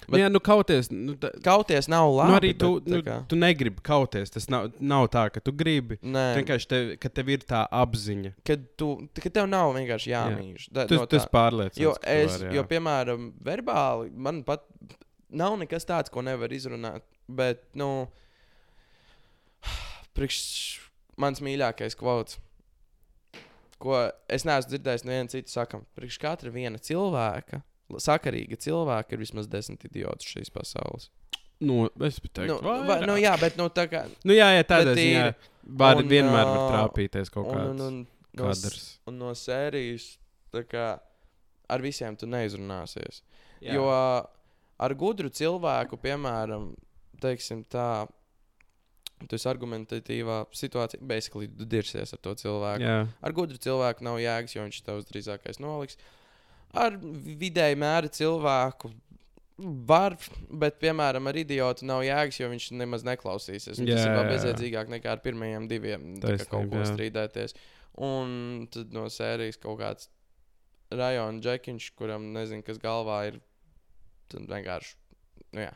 Bet, 0.06 0.14
nu, 0.16 0.20
jā, 0.24 0.30
nu 0.32 0.40
kauties. 0.44 0.90
Nu, 0.94 1.16
tā, 1.20 1.32
Kauties 1.46 1.88
nav 1.92 2.10
labi. 2.14 2.30
nu, 2.32 2.38
arī 2.40 2.52
tu, 2.58 2.70
bet, 2.80 2.90
nu, 2.94 3.00
kā, 3.06 3.16
tu 3.32 3.36
negribi 3.40 3.82
kauties. 3.86 4.30
Tas 4.34 4.48
nav, 4.54 4.70
nav 4.80 5.08
tā, 5.14 5.24
ka 5.34 5.42
tu 5.44 5.52
gribi. 5.56 5.98
Nē, 6.04 6.26
Vienkārši 6.40 6.70
tev, 6.72 6.92
ka 7.02 7.10
tev 7.10 7.32
ir 7.36 7.46
tā 7.48 7.64
apziņa. 7.70 8.34
kad 8.46 8.68
tu, 8.78 8.90
ka 9.18 9.30
tev 9.30 9.48
nav 9.50 9.74
vienkārši 9.78 10.12
Jā. 10.14 10.24
jāmīl. 10.30 10.68
Da, 10.72 10.86
Tu, 10.90 11.00
no 11.02 11.06
tā. 11.10 11.22
pārliecināts. 11.34 11.82
Jo, 11.82 11.96
es, 12.02 12.38
vari, 12.38 12.50
jā. 12.52 12.56
jo, 12.60 12.64
piemēram, 12.70 13.32
verbāli 13.44 14.12
man 14.14 14.44
pat 14.48 14.64
nav 15.30 15.58
nekas 15.60 15.86
tāds, 15.90 16.12
ko 16.14 16.22
nevar 16.22 16.54
izrunāt. 16.54 17.02
Bet, 17.28 17.64
nu, 17.74 18.08
priekš 20.16 20.40
mans 21.20 21.42
mīļākais 21.44 21.96
kvots, 22.00 22.38
ko 23.82 23.98
es 24.32 24.46
neesmu 24.48 24.72
dzirdējis 24.72 25.04
no 25.06 25.12
viena 25.16 25.32
citu 25.32 25.52
sakam, 25.52 25.84
priekš 25.98 26.20
katra 26.22 26.52
viena 26.54 26.80
cilvēka, 26.82 27.62
sakarīga 27.92 28.58
cilvēka, 28.58 29.14
ir 29.14 29.18
vismaz 29.22 29.48
desmit 29.48 29.84
idiotus 29.86 30.26
šīs 30.36 30.52
pasaules. 30.54 31.10
Nu, 31.62 31.86
es 32.04 32.18
teiktu, 32.20 32.48
Nu, 32.50 32.58
va, 32.62 32.80
vairāk. 32.84 33.06
nu, 33.08 33.14
jā, 33.16 33.40
bet 33.40 33.56
nu, 33.58 33.70
tā 33.70 33.86
kā. 33.88 34.06
Nu, 34.28 34.34
jā, 34.36 34.50
jā 34.58 34.64
tādā 34.68 34.96
ziņā. 34.98 35.28
ir- 35.28 35.36
Var, 35.66 35.96
un, 35.98 36.08
vienmēr 36.10 36.46
var 36.46 36.72
trāpīties 36.72 37.32
kaut 37.32 37.48
Un, 37.48 37.56
un, 37.58 37.78
kāds 37.78 37.82
un, 37.88 38.08
no, 38.34 38.50
s- 38.52 38.62
kadrs. 38.62 39.00
un 39.08 39.18
no 39.18 39.32
sērijas, 39.34 40.18
tā 40.54 40.64
kā 40.68 41.00
ar 41.70 41.80
visiem 41.82 42.16
tu 42.18 42.28
neizrunāsies. 42.28 43.22
Jā. 43.62 43.74
Jo 43.74 43.88
ar 44.78 44.94
gudru 44.94 45.30
cilvēku, 45.30 45.98
piemēram, 45.98 46.76
teiksim 47.22 47.64
tā, 47.66 48.08
tu 49.30 49.36
esi 49.40 49.48
argumentatīvā 49.50 50.46
situācijā, 50.54 51.00
basically 51.08 51.48
tu 51.48 51.66
dirsies 51.66 52.12
ar 52.14 52.20
to 52.22 52.36
cilvēku. 52.36 52.84
Jā. 52.84 53.08
Ar 53.24 53.32
gudru 53.32 53.58
cilvēku 53.58 54.02
nav 54.06 54.18
jēgas, 54.20 54.54
jo 54.58 54.62
viņš 54.68 54.82
tavs 54.86 55.06
drīzākais 55.10 55.60
noliks. 55.64 55.98
Ar 56.76 56.98
vidēji 57.00 57.78
mēra 57.80 58.10
cilvēku 58.12 58.92
var, 59.88 60.18
bet, 60.52 60.80
piemēram, 60.82 61.30
ar 61.30 61.38
idiotu 61.40 61.88
nav 61.88 62.04
jēgas, 62.04 62.40
jo 62.42 62.50
viņš 62.52 62.66
nemaz 62.76 63.06
neklausīsies. 63.08 63.80
Jā, 63.80 64.02
ir 64.04 64.32
bezjēdzīgāk 64.34 64.92
nekā 64.98 65.14
ar 65.16 65.24
pirmajiem 65.24 65.70
diviem, 65.72 66.10
tā 66.24 66.36
kā 66.42 66.50
kaut 66.50 66.68
ko 66.74 66.84
strīdēties. 66.90 67.56
Un 68.04 68.66
tad 68.74 68.92
no 68.92 69.06
sērijas 69.12 69.60
kaut 69.64 69.80
kāds 69.80 70.10
rajona 70.92 71.40
džekiņš, 71.44 71.90
kuram 71.96 72.28
nezinu, 72.36 72.66
kas 72.68 72.82
galvā 72.84 73.22
ir. 73.30 73.40
Tad 74.32 74.50
vienkārši. 74.50 74.96
Nu, 75.56 75.64
jā. 75.64 75.72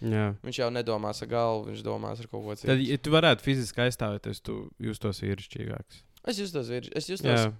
jā. 0.00 0.26
Viņš 0.42 0.60
jau 0.62 0.70
nedomās 0.74 1.22
ar 1.22 1.30
galvu, 1.30 1.68
viņš 1.68 1.84
domās 1.86 2.22
ar 2.22 2.30
kaut 2.32 2.46
ko 2.46 2.56
citu. 2.58 2.70
Tad, 2.72 2.82
ja 2.82 2.98
tu 2.98 3.12
varētu 3.14 3.44
fiziski 3.44 3.84
aizstāvēties, 3.84 4.42
tu 4.42 4.64
justos 4.82 5.20
vīrišķīgāks. 5.22 6.02
Es 6.32 6.40
justos 6.40 6.70
vīrišķīgi. 6.72 6.96
Es 6.98 7.10
justos 7.12 7.44
Jā. 7.44 7.50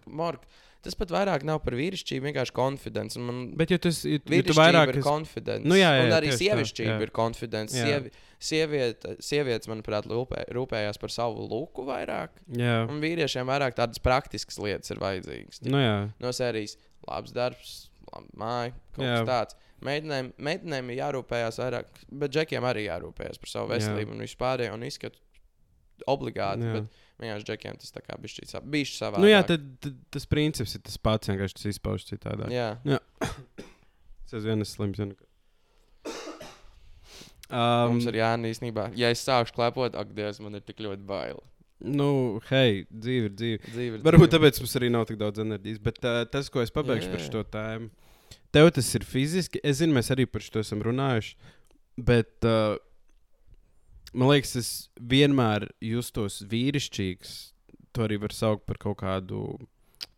Tas 0.85 0.95
pat 1.00 1.09
vairāk 1.14 1.43
nav 1.49 1.62
par 1.64 1.73
vīrišķību, 1.79 2.26
vienkārši 2.29 2.53
konfidence. 2.55 3.19
Man 3.19 3.38
Bet, 3.57 3.71
ja 3.73 3.79
esi- 3.79 4.14
ja, 4.14 4.19
ja 4.37 4.43
tu 4.45 4.53
vairāk 4.59 4.93
ir 4.93 4.99
esi- 5.00 5.07
konfidence. 5.07 5.64
Nu, 5.67 5.75
jā, 5.79 5.91
jā, 5.97 6.03
un 6.05 6.11
jā, 6.12 6.19
arī 6.21 6.29
tā, 6.33 6.38
sievišķība 6.43 6.95
jā. 6.99 7.03
ir 7.07 7.12
konfidence. 7.17 7.76
Jā. 7.79 7.87
Sievi, 7.88 8.12
sieviete, 8.45 9.14
sievietes, 9.25 9.71
manuprāt, 9.73 10.05
lūpē, 10.11 10.45
rūpējās 10.53 11.00
par 11.00 11.11
savu 11.14 11.47
luku 11.49 11.87
vairāk. 11.88 12.37
Jā, 12.53 12.83
Un 12.91 13.00
vīriešiem 13.00 13.49
vairāk 13.49 13.75
tādas 13.81 13.99
praktiskas 14.05 14.59
lietas 14.61 14.91
ir 14.93 15.00
vajadzīgas. 15.00 15.62
nu 15.64 15.79
jā. 15.81 15.97
No 16.21 16.29
sērijas 16.37 16.76
labs 17.09 17.33
darbs, 17.33 17.75
laba 18.12 18.26
māja, 18.37 18.73
kaut 18.95 19.05
Jā. 19.07 19.17
kas 19.25 19.29
tāds. 19.29 19.55
Meitenēm, 19.85 20.33
meitenēm 20.41 20.91
ir 20.93 21.00
jārūpējas 21.03 21.59
vairāk, 21.61 21.85
bet 22.12 22.31
džekiem 22.33 22.62
arī 22.64 22.87
jārūpējas 22.88 23.41
par 23.41 23.49
savu 23.50 23.69
Jā. 23.73 23.79
veselību 23.79 24.12
un 24.12 24.21
vispār 24.25 24.62
un 24.73 24.81
izskatu 24.87 25.19
obligāti. 26.09 26.64
Jā. 26.64 26.73
Bet 26.79 26.85
vienkārši 27.23 27.49
džekiem 27.50 27.78
tas 27.80 27.94
tā 27.94 28.02
kā 28.04 28.16
bišķi 28.21 28.49
savā. 28.99 29.21
Nu, 29.23 29.28
jā, 29.30 29.42
tad, 29.47 29.64
tad 29.85 30.00
tas 30.14 30.26
princips 30.30 30.75
ir 30.78 30.83
tas 30.87 30.99
pats, 30.99 31.30
vienkārši 31.30 31.61
tas 31.61 31.71
izpaužas 31.75 32.11
citādi. 32.11 32.50
Jā. 32.54 32.73
Es 34.25 34.42
esmu 34.42 34.64
slims. 34.66 34.99
Un... 35.04 35.12
Um, 35.14 35.30
Um, 37.54 37.92
Mums 37.92 38.06
ir 38.09 38.16
jānāk 38.18 38.54
īstenībā. 38.54 38.87
Ja 38.99 39.11
es 39.12 39.21
sākšu 39.23 39.54
klepot, 39.54 39.94
ak, 39.99 40.14
Dievs, 40.16 40.40
man 40.42 40.56
ir 40.59 40.62
tik 40.64 40.80
ļoti 40.83 41.04
bail. 41.06 41.42
Nu, 41.85 42.40
hei, 42.49 42.87
dzīve 42.88 43.28
ir 43.28 43.35
dzīve. 43.37 43.59
Dzīve 43.68 43.99
ir 43.99 44.04
Varbūt 44.06 44.30
dzīve. 44.30 44.33
tāpēc 44.33 44.61
mums 44.62 44.76
arī 44.80 44.88
nav 44.94 45.04
tik 45.11 45.18
daudz 45.21 45.42
enerģijas. 45.44 45.83
Bet 45.85 46.00
uh, 46.09 46.23
tas, 46.33 46.49
ko 46.50 46.62
es 46.64 46.73
pabeigšu 46.75 47.11
Jā, 47.11 47.12
par 47.12 47.21
jā. 47.23 47.28
šo 47.28 47.42
tēmu, 47.52 47.90
tev 48.56 48.71
tas 48.78 48.88
ir 48.97 49.04
fiziski. 49.06 49.61
Es 49.62 49.83
zinu, 49.83 49.94
mēs 49.99 50.09
arī 50.14 50.25
par 50.30 50.42
šo 50.47 50.62
esam 50.64 50.83
runājuši. 50.87 51.37
Bet 52.09 52.49
uh, 52.49 52.78
man 54.14 54.30
liekas, 54.30 54.54
es 54.61 54.71
vienmēr 55.00 55.68
justos 55.85 56.40
vīrišķīgs. 56.50 57.35
To 57.94 58.06
arī 58.09 58.18
var 58.23 58.33
saukt 58.35 58.64
par 58.66 58.78
kaut 58.83 58.99
kādu 59.02 59.44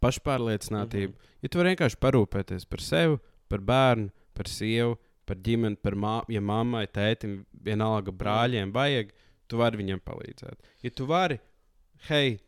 pašpārliecinātību. 0.02 1.12
Mm 1.12 1.18
-hmm. 1.18 1.34
Ja 1.42 1.48
tu 1.48 1.58
vienkārši 1.58 2.00
parūpēties 2.00 2.64
par 2.68 2.80
sevi, 2.80 3.18
par 3.48 3.60
bērnu, 3.60 4.10
par 4.34 4.48
sievu, 4.48 4.96
par 5.26 5.36
ģimeni, 5.36 5.76
par 5.82 5.94
mā, 5.94 6.22
ja 6.28 6.40
mammai, 6.40 6.86
tētim, 6.86 7.44
vienalga 7.64 8.12
brāļiem 8.12 8.72
vajag, 8.72 9.12
tu 9.48 9.56
vari 9.56 9.76
viņiem 9.76 10.00
palīdzēt. 10.00 10.58
Ja 10.82 10.90
tu 10.90 11.06
vari, 11.06 11.38
hei, 12.08 12.38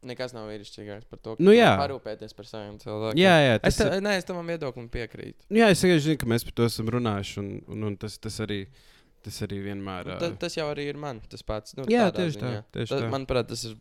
Nekas 0.00 0.32
nav 0.32 0.46
vīrišķīgāks 0.48 1.04
par 1.10 1.18
to, 1.18 1.34
ka 1.36 1.44
Nu, 1.44 1.52
parūpēties 1.52 2.32
par 2.34 2.46
saviem 2.46 2.78
cilvēkiem. 2.80 3.20
jā, 3.20 3.34
jā, 3.44 3.58
Es, 3.62 3.76
ta, 3.76 3.84
ir. 3.96 4.02
nē, 4.02 4.14
es 4.16 4.24
tam 4.24 4.46
viedoklim 4.46 4.88
piekrītu. 4.88 5.44
Jā, 5.50 5.68
es 5.68 5.82
vienkārši 5.84 6.00
zinu, 6.06 6.16
ka 6.16 6.26
mēs 6.26 6.44
par 6.44 6.52
to 6.56 6.64
esam 6.64 6.88
runājuši, 6.88 7.38
un, 7.38 7.50
un, 7.68 7.82
un 7.84 7.96
tas, 7.96 8.16
tas, 8.18 8.40
arī, 8.40 8.66
tas 9.22 9.42
arī 9.46 9.58
vienmēr. 9.64 10.06
Nu, 10.06 10.14
ā, 10.16 10.18
Ta, 10.22 10.30
tas 10.46 10.56
jau 10.56 10.66
arī 10.72 10.88
ir 10.90 10.96
man 11.00 11.20
tas 11.28 11.42
pats. 11.46 11.76
Nu, 11.76 11.84
Jā, 11.90 12.08
tieši 12.14 12.38
tā, 12.40 12.46
ziņā. 12.50 12.62
tieši 12.76 12.90
Ta- 12.94 13.00
tā. 13.04 13.10
Manuprāt, 13.12 13.48
tas 13.52 13.64
ir 13.68 13.76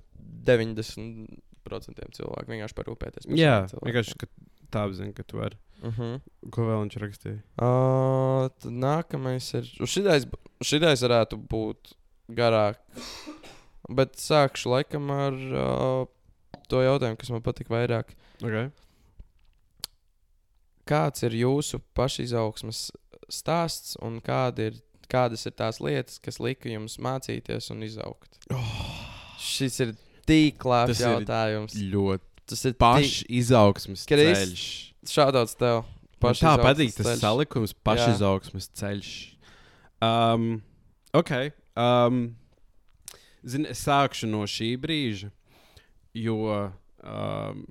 90% 0.49 2.15
cilvēku 2.17 2.47
vienkārši 2.53 2.77
parūpēties 2.79 3.27
par 3.29 3.37
Jā, 3.39 3.55
saviem 3.71 3.89
vienkārši 3.91 4.13
cilvēkiem. 4.15 4.29
ka 4.59 4.69
tā 4.75 4.83
apziņa, 4.89 5.13
ka 5.17 5.23
tu 5.23 5.37
vari. 5.41 5.57
Uh 5.81 5.95
-huh. 5.97 6.21
Ko 6.51 6.61
vēl 6.67 6.81
viņš 6.83 6.97
rakstīja? 7.03 7.39
Uh, 7.57 8.49
nākamais 8.65 9.53
ir. 9.55 9.63
Šitais, 9.87 10.27
šitais 10.61 11.01
varētu 11.01 11.37
būt 11.47 11.93
garāk. 12.29 12.75
Bet 13.89 14.13
sākšu 14.17 14.69
laikam 14.69 15.09
ar 15.09 15.33
uh, 15.33 16.05
to 16.67 16.81
jautājumu, 16.83 17.17
kas 17.17 17.29
man 17.29 17.41
patīk 17.41 17.67
vairāk. 17.69 18.13
Okay. 18.43 18.71
Kāds 20.89 21.23
ir 21.23 21.31
jūsu 21.37 21.79
pašizaugsmes 21.97 22.91
stāsts 23.29 23.95
un 24.01 24.19
kāda 24.21 24.59
ir, 24.71 24.79
kādas 25.11 25.45
ir 25.49 25.55
tās 25.57 25.81
lietas, 25.83 26.19
kas 26.23 26.39
lika 26.43 26.69
jums 26.71 26.97
mācīties 27.01 27.71
un 27.73 27.83
izaugt? 27.87 28.39
Oh, 28.53 28.95
Šis 29.39 29.79
ir 29.85 29.93
tik 30.29 30.65
labs 30.67 31.01
jautājums. 31.01 31.75
ļoti 31.75 32.29
Tas 32.49 32.65
ir 32.65 32.73
pašs 32.81 33.23
izaugsmes 33.29 34.07
Kris, 34.09 34.39
ceļš. 34.39 34.63
Šādauts 35.11 35.53
tev. 35.59 35.83
Tā 36.19 36.25
pašizaugsmes 36.25 36.65
patīk 36.65 36.95
tas 36.97 37.05
ceļš. 37.07 37.19
salikums, 37.21 37.73
pašizaugsmes 37.85 38.67
ceļš. 38.79 39.11
Um, 40.03 40.47
ok. 41.15 41.31
Um, 41.79 42.17
zini, 43.45 43.69
es 43.71 43.83
sākšu 43.85 44.27
no 44.31 44.41
šī 44.49 44.73
brīža, 44.81 45.29
jo. 46.17 46.39
Um, 46.99 47.63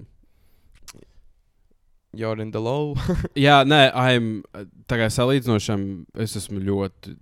The 2.16 2.60
low. 2.60 2.96
jā, 3.36 3.60
nē, 3.68 3.92
I'm, 3.92 4.40
kā 4.88 5.10
salīdzinošam, 5.12 5.82
es 6.24 6.36
esmu 6.40 6.62
ļoti 6.64 7.14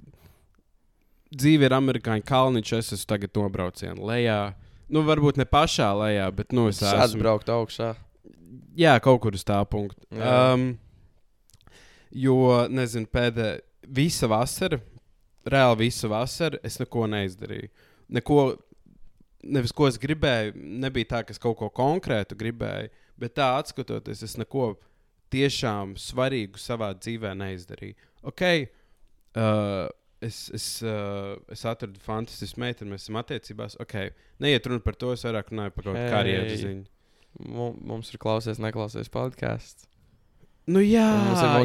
dzīve 1.37 1.67
ir 1.67 1.75
amerikāņu 1.77 2.25
kalniņš, 2.27 2.73
es 2.79 2.93
esmu 2.95 3.11
tagad 3.11 3.35
nobraucienu 3.37 4.07
lejā. 4.07 4.55
Nu, 4.87 5.03
varbūt 5.07 5.41
ne 5.41 5.47
pašā 5.49 5.91
lejā, 5.99 6.27
bet 6.35 6.55
nu, 6.55 6.69
es 6.71 6.79
Sāc 6.79 7.09
esmu. 7.09 7.25
braukt 7.25 7.51
augšā. 7.51 7.95
Jā, 8.79 8.95
kaut 9.03 9.19
kur 9.25 9.35
uz 9.35 9.43
tā 9.47 9.59
punkta. 9.67 9.99
Jā. 10.15 10.35
Um, 10.55 10.69
jo, 12.15 12.37
nezinu, 12.71 13.11
pēdējā 13.11 13.59
visa 13.97 14.29
vasara, 14.31 14.79
reāli 15.47 15.87
visa 15.87 16.11
vasara, 16.11 16.61
es 16.67 16.79
neko 16.83 17.07
neizdarīju. 17.11 17.71
Neko, 18.17 18.41
nevis 19.51 19.75
ko 19.75 19.91
es 19.91 19.99
gribēju, 20.03 20.55
nebija 20.55 21.11
tā, 21.17 21.25
ka 21.27 21.35
es 21.35 21.43
kaut 21.43 21.59
ko 21.59 21.71
konkrētu 21.75 22.39
gribēju, 22.39 22.93
bet 23.19 23.35
tā 23.39 23.51
atskatoties, 23.61 24.23
es 24.27 24.37
neko 24.41 24.75
tiešām 25.35 25.95
svarīgu 25.99 26.61
savā 26.63 26.93
dzīvē 26.95 27.33
neizdarīju. 27.39 27.97
Ok, 28.31 28.43
uh, 29.37 29.87
es, 30.25 30.47
es, 30.55 30.67
uh, 30.87 31.35
es 31.53 31.65
atradu 31.69 32.01
fantastisku 32.03 32.61
meiteni, 32.63 32.93
mēs 32.95 33.07
esam 33.07 33.19
attiecībās. 33.21 33.77
Ok, 33.83 33.97
neiet 34.43 34.67
runa 34.71 34.83
par 34.85 34.97
to, 34.99 35.13
es 35.17 35.25
vairāk 35.27 35.51
runāju 35.53 35.75
par 35.77 35.89
kaut 35.89 35.99
kādu 35.99 36.15
karjeras 36.15 36.61
ziņu. 36.63 36.87
Mu- 37.53 37.75
Mums 37.93 38.13
ir 38.15 38.19
klausies, 38.23 38.61
neklausies 38.63 39.11
podkāsts. 39.13 39.85
Nu, 40.67 40.81
jā, 40.83 41.07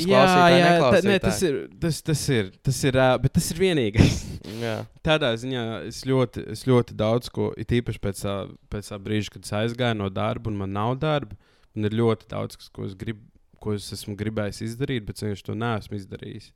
jā, 0.06 0.26
jā 0.54 0.58
neklausītāji. 0.62 1.10
ne, 1.10 1.20
tas 1.24 1.40
ir. 1.48 1.56
Tas, 1.82 2.00
tas 2.06 2.22
ir, 2.30 2.50
tas 2.62 2.82
ir 2.86 2.98
uh, 3.00 3.16
bet 3.22 3.34
tas 3.34 3.48
ir 3.50 3.62
vienīgais. 3.62 4.20
Tādā 5.02 5.32
ziņā 5.42 5.64
es 5.88 6.04
ļoti, 6.06 6.44
es 6.54 6.62
ļoti 6.70 6.98
daudz 7.00 7.32
ko, 7.34 7.50
it 7.58 7.74
īpaši 7.74 8.02
pēc 8.04 8.22
tā, 8.22 8.36
pēc 8.70 8.92
tā 8.92 9.00
brīža, 9.02 9.34
kad 9.34 9.48
es 9.48 9.56
aizgāju 9.58 9.98
no 10.04 10.10
darba 10.14 10.52
un 10.52 10.60
man 10.60 10.76
nav 10.78 10.94
darba, 11.02 11.38
man 11.74 11.90
ir 11.90 11.98
ļoti 11.98 12.30
daudz, 12.30 12.60
kas, 12.62 12.70
ko, 12.70 12.86
es 12.86 12.94
grib, 13.00 13.24
ko 13.62 13.74
es 13.74 13.90
esmu 13.98 14.14
gribējis 14.20 14.62
izdarīt, 14.68 15.08
bet 15.08 15.26
es 15.26 15.42
to 15.48 15.58
neesmu 15.58 15.98
izdarījis. 15.98 16.52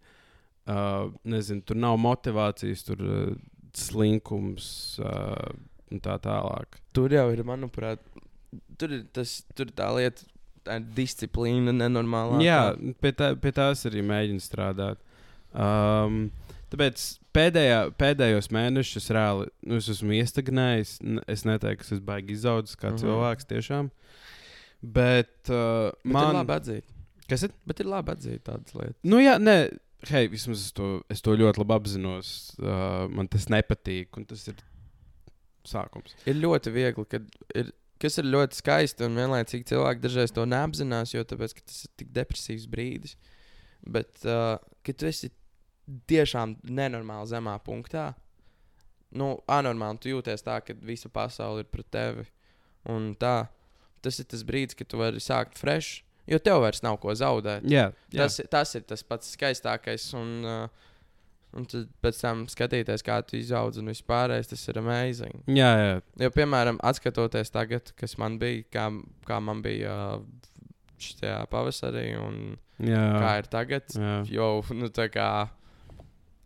Uh, 0.65 1.09
nezinu, 1.25 1.65
tur 1.65 1.81
nav 1.81 1.97
motivācijas, 2.01 2.85
tur 2.85 3.01
uh, 3.01 3.33
slinkums 3.77 4.67
uh, 5.01 5.49
un 5.89 6.01
tā 6.01 6.19
tālāk. 6.21 6.77
tur 6.93 7.13
jau 7.13 7.25
ir, 7.33 7.41
manuprāt, 7.45 8.05
tur 8.77 8.93
ir, 8.99 9.03
tas, 9.13 9.39
tur 9.57 9.69
ir 9.69 9.75
tā 9.77 9.89
lieta, 9.97 10.29
tā 10.65 10.79
ir 10.81 10.87
disciplīna 10.97 11.73
nenormālā. 11.75 12.39
Jā, 12.43 12.59
pie, 13.01 13.11
tā, 13.17 13.33
pie 13.39 13.51
tās 13.55 13.85
arī 13.89 14.01
mēģinu 14.05 14.41
strādāt. 14.43 14.99
Um, 15.55 16.31
tāpēc 16.73 17.03
pēdējā, 17.35 17.79
pēdējos 18.01 18.49
mēnešos 18.55 18.97
es 19.03 19.11
reāli 19.15 19.47
nu, 19.67 19.77
es 19.79 19.87
esmu 19.93 20.17
iestagnējis. 20.17 20.97
Es 21.31 21.45
neteiktu, 21.47 21.87
ka 21.87 21.95
es 21.95 22.01
baigi 22.03 22.35
izaudzis 22.35 22.75
kā 22.75 22.89
mm 22.89 22.95
Mhm. 22.95 22.97
-hmm. 22.97 23.05
cilvēks 23.05 23.49
tiešām. 23.53 23.89
Bet 24.85 25.49
uh, 25.49 25.91
Bet 26.03 26.13
man 26.13 26.29
ir 26.29 26.37
labi 26.41 26.53
atzīt. 26.59 26.83
Kas 27.29 27.43
ir? 27.47 27.51
Bet 27.65 27.79
ir 27.79 27.85
labi 27.89 28.11
atzīt 28.13 28.43
tādas 28.45 28.75
lietas. 28.75 28.99
Nu, 29.03 29.17
jā, 29.17 29.37
nē, 29.41 29.55
hei, 30.11 30.27
vismaz 30.29 30.61
es 30.67 30.71
to, 30.77 31.01
es 31.09 31.21
to 31.25 31.31
ļoti 31.33 31.57
labi 31.63 31.73
apzinos. 31.73 32.55
Uh, 32.59 33.07
man 33.09 33.27
tas 33.27 33.47
nepatīk, 33.49 34.11
un 34.17 34.25
tas 34.25 34.47
ir 34.47 34.55
sākums. 35.65 36.13
Ir 36.29 36.35
ļoti 36.35 36.71
viegli, 36.75 37.05
kad 37.09 37.25
ir. 37.55 37.71
Kas 38.01 38.19
ir 38.19 38.27
ļoti 38.27 38.59
skaisti 38.59 39.05
un 39.07 39.15
vienlaicīgi 39.15 39.69
cilvēki 39.71 40.03
dažreiz 40.03 40.33
to 40.35 40.43
neapzinās, 40.49 41.13
jo 41.15 41.23
tāpēc, 41.27 41.55
tas 41.61 41.85
ir 41.87 41.91
tik 42.01 42.11
depresīvs 42.15 42.67
brīdis. 42.71 43.15
Bet, 43.85 44.11
uh, 44.27 44.57
kad 44.83 44.99
tu 44.99 45.07
esi 45.07 45.31
tiešām 46.09 46.57
nenormāli 46.65 47.29
zemā 47.31 47.55
punktā, 47.63 48.09
nu, 49.15 49.35
anormāli, 49.47 50.01
tu 50.01 50.11
jūties 50.11 50.43
tā, 50.43 50.59
ka 50.65 50.75
visa 50.83 51.11
pasaule 51.13 51.63
ir 51.63 51.69
pret 51.71 51.87
tevi. 51.93 52.25
Un 52.91 53.13
tā, 53.19 53.47
tas 54.05 54.19
ir 54.21 54.27
tas 54.29 54.43
brīdis, 54.45 54.77
kad 54.77 54.89
tu 54.91 54.99
vari 54.99 55.21
sākt 55.23 55.61
fresh, 55.61 56.03
jo 56.29 56.39
tev 56.41 56.65
vairs 56.65 56.83
nav 56.85 56.99
ko 57.01 57.15
zaudēt. 57.15 57.65
Jā, 57.69 57.87
jā. 58.11 58.25
Tas, 58.25 58.41
tas 58.51 58.75
ir 58.77 58.85
tas 58.89 59.05
pats 59.07 59.31
skaistākais. 59.37 60.09
Un, 60.19 60.35
uh, 60.43 60.91
un 61.55 61.65
tad 61.69 61.89
pēc 62.03 62.19
tam 62.21 62.45
skatīties, 62.51 63.03
kā 63.05 63.19
tu 63.25 63.37
izaudzi 63.39 63.81
un 63.81 63.91
vispārējais, 63.93 64.51
tas 64.51 64.65
ir 64.71 64.79
amazing. 64.81 65.43
jā, 65.47 65.71
jā. 65.81 65.95
Jo, 66.25 66.31
piemēram, 66.35 66.79
skatoties 66.99 67.53
tagad, 67.53 67.93
kas 67.99 68.17
man 68.21 68.39
bija, 68.41 68.63
kā, 68.75 68.87
kā 69.27 69.39
man 69.43 69.61
bija 69.65 69.95
uh, 70.19 70.23
šajā 71.01 71.41
pavasarī, 71.51 72.07
un 72.19 72.57
jā. 72.79 73.03
kā 73.21 73.37
ir 73.41 73.51
tagad, 73.51 73.95
jā. 73.95 74.17
jau 74.37 74.51
nu, 74.75 74.91
tā 74.93 75.07
kā 75.13 75.29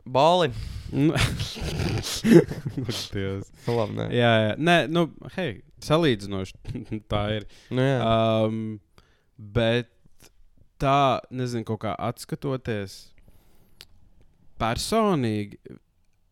boli. 0.10 0.52
Nu- 0.92 1.14
Dievs. 3.14 3.52
Labi, 3.68 3.94
nē. 3.98 4.08
Jā, 4.16 4.32
jā. 4.42 4.54
Nē, 4.58 4.76
nu, 4.90 5.06
hei, 5.36 5.60
salīdzinoši 5.86 6.74
tā 7.12 7.24
ir. 7.38 7.48
Nu, 7.74 7.86
jā. 7.86 8.00
Um, 8.02 8.62
bet 9.38 9.92
tā, 10.82 11.20
nezinu, 11.30 11.68
kaut 11.68 11.84
kā 11.86 11.94
atskatoties, 12.10 13.00
personīgi 14.60 15.60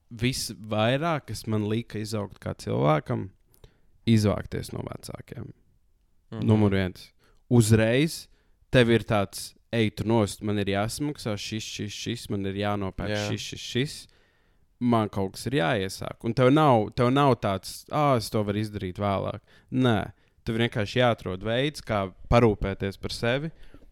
visvairāk, 0.07 1.27
kas 1.31 1.45
man 1.51 1.67
lika 1.67 1.99
izaugt 1.99 2.39
kā 2.43 2.53
cilvēkam, 2.55 3.29
izvākties 4.07 4.71
no 4.75 4.83
vecākiem. 4.87 5.51
Mhm. 6.31 6.43
Numur 6.47 6.75
viens. 6.75 7.11
Uzreiz 7.49 8.27
tev 8.71 8.91
ir 8.91 9.05
tāds, 9.07 9.53
ej, 9.71 9.91
tu 9.95 10.05
nost, 10.07 10.43
man 10.43 10.59
ir 10.59 10.73
jāsamaksā 10.73 11.35
šis, 11.39 11.63
šis, 11.63 11.95
šis, 11.95 12.27
man 12.33 12.45
ir 12.49 12.59
jānopērk 12.63 13.15
Jā. 13.15 13.25
šis, 13.31 13.49
šis, 13.53 13.65
šis. 13.73 13.97
Man 14.77 15.09
kaut 15.09 15.33
kas 15.33 15.47
ir 15.49 15.57
jāiesāk. 15.57 16.21
Un 16.27 16.35
tev 16.37 16.51
nav, 16.53 16.91
tev 16.93 17.09
nav 17.09 17.33
tāds, 17.41 17.81
ah, 17.89 18.13
es 18.19 18.29
to 18.29 18.43
varu 18.45 18.61
izdarīt 18.61 18.99
vēlāk. 19.01 19.41
Nē, 19.73 20.11
tev 20.45 20.59
vienkārši 20.61 20.99
jāatrod 20.99 21.41
veids, 21.47 21.81
kā 21.81 22.03
parūpēties 22.29 22.99
par 23.01 23.15
sevi. 23.15 23.49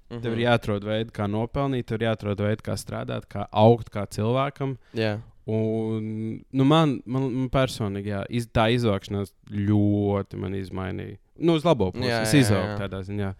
Mhm. 0.09 0.21
Tev 0.21 0.33
ir 0.35 0.43
jāatrod 0.45 0.83
veids, 0.85 1.11
kā 1.15 1.25
nopelnīt, 1.29 1.87
tev 1.89 1.97
ir 2.01 2.07
jāatrod 2.09 2.41
veids, 2.45 2.61
kā 2.61 2.75
strādāt, 2.77 3.25
kā 3.31 3.47
augt 3.51 3.89
kā 3.89 4.03
cilvēkam. 4.05 4.75
Jā. 4.93 5.15
Un, 5.49 6.05
nu, 6.53 6.63
man, 6.65 6.99
man, 7.05 7.25
man 7.33 7.49
personīgi, 7.53 8.09
jā, 8.13 8.23
iz, 8.33 8.47
tā 8.53 8.67
izvākšanās 8.73 9.33
ļoti 9.49 10.39
man 10.41 10.55
izmainīja. 10.57 11.17
Nu, 11.37 11.53
uz 11.59 11.65
labo 11.67 11.91
pusi. 11.93 12.07
Jā, 12.09 12.21
Es 12.25 12.33
jā, 12.33 12.41
izaugu 12.45 12.71
jā. 12.73 12.77
tādā 12.85 13.01
ziņā. 13.05 13.33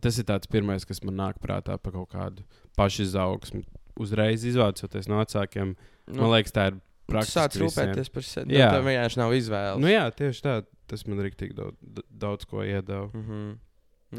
Tas 0.00 0.18
ir 0.20 0.24
tāds 0.28 0.48
pirmais, 0.48 0.84
kas 0.88 1.02
man 1.04 1.16
nāk 1.20 1.38
prātā 1.40 1.76
par 1.80 1.92
kaut 1.92 2.10
kādu 2.12 2.44
pašizaugsmu. 2.80 3.62
Uzreiz 4.00 4.44
izvācoties 4.48 5.08
no 5.10 5.20
vecākiem, 5.20 5.74
nu, 6.08 6.16
man 6.20 6.32
liekas, 6.32 6.52
tā 6.56 6.66
ir 6.72 6.78
praktiski. 7.10 7.60
visiem. 7.60 7.66
rūpēties 7.68 8.12
par 8.14 8.22
sevi. 8.24 8.54
Jā. 8.56 8.66
Jā. 8.66 8.70
Tev 8.76 8.86
vienkārši 8.88 9.20
nav 9.20 9.34
izvēles. 9.36 9.80
Nu, 9.84 9.90
jā, 9.92 10.06
tieši 10.16 10.44
tā. 10.46 10.58
Tas 10.90 11.04
man 11.06 11.20
arī 11.22 11.30
tik 11.38 11.52
daudz, 11.54 11.76
daudz 12.10 12.48
ko 12.50 12.64
iedeva. 12.66 13.06
Mhm. 13.14 13.50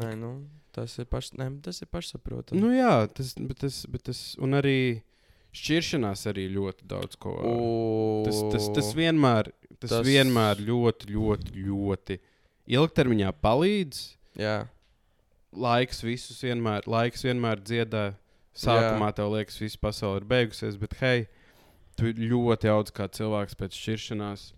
Nē, 0.00 0.14
nu, 0.16 0.30
tas 0.74 0.94
ir, 0.98 1.08
paš... 1.10 1.32
Nē, 1.38 1.48
tas 1.64 1.82
ir 1.84 1.90
pašsaprotami. 1.92 2.60
Nu, 2.62 2.72
jā, 2.74 3.06
tas, 3.12 3.34
bet 3.38 3.62
tas, 3.64 3.82
bet 3.92 4.06
tas, 4.08 4.20
un 4.42 4.58
arī 4.58 5.02
šķiršanās 5.56 6.24
arī 6.30 6.46
ļoti 6.54 6.88
daudz 6.88 7.18
ko. 7.20 7.36
Tas, 8.26 8.40
tas, 8.54 8.68
tas, 8.78 8.92
vienmēr, 8.96 9.52
tas, 9.76 9.90
tas 9.92 10.06
vienmēr 10.06 10.62
ļoti, 10.64 11.12
ļoti, 11.12 11.66
ļoti 11.68 12.18
ilgtermiņā 12.78 13.34
palīdz. 13.44 14.02
Jā. 14.40 14.56
Laiks 15.52 16.00
visus 16.04 16.40
vienmēr, 16.44 16.88
laiks 16.88 17.26
vienmēr 17.26 17.60
dziedā. 17.60 18.12
Sākumā 18.56 19.08
tev 19.16 19.30
liekas, 19.32 19.56
ka 19.56 19.64
viss 19.64 19.80
pasaule 19.80 20.20
ir 20.20 20.26
beigusies, 20.28 20.76
bet 20.80 20.92
hei, 21.00 21.22
tu 21.96 22.10
ļoti 22.12 22.68
daudz 22.68 22.92
kā 22.92 23.06
cilvēks 23.08 23.56
pēc 23.56 23.76
šķiršanās. 23.76 24.50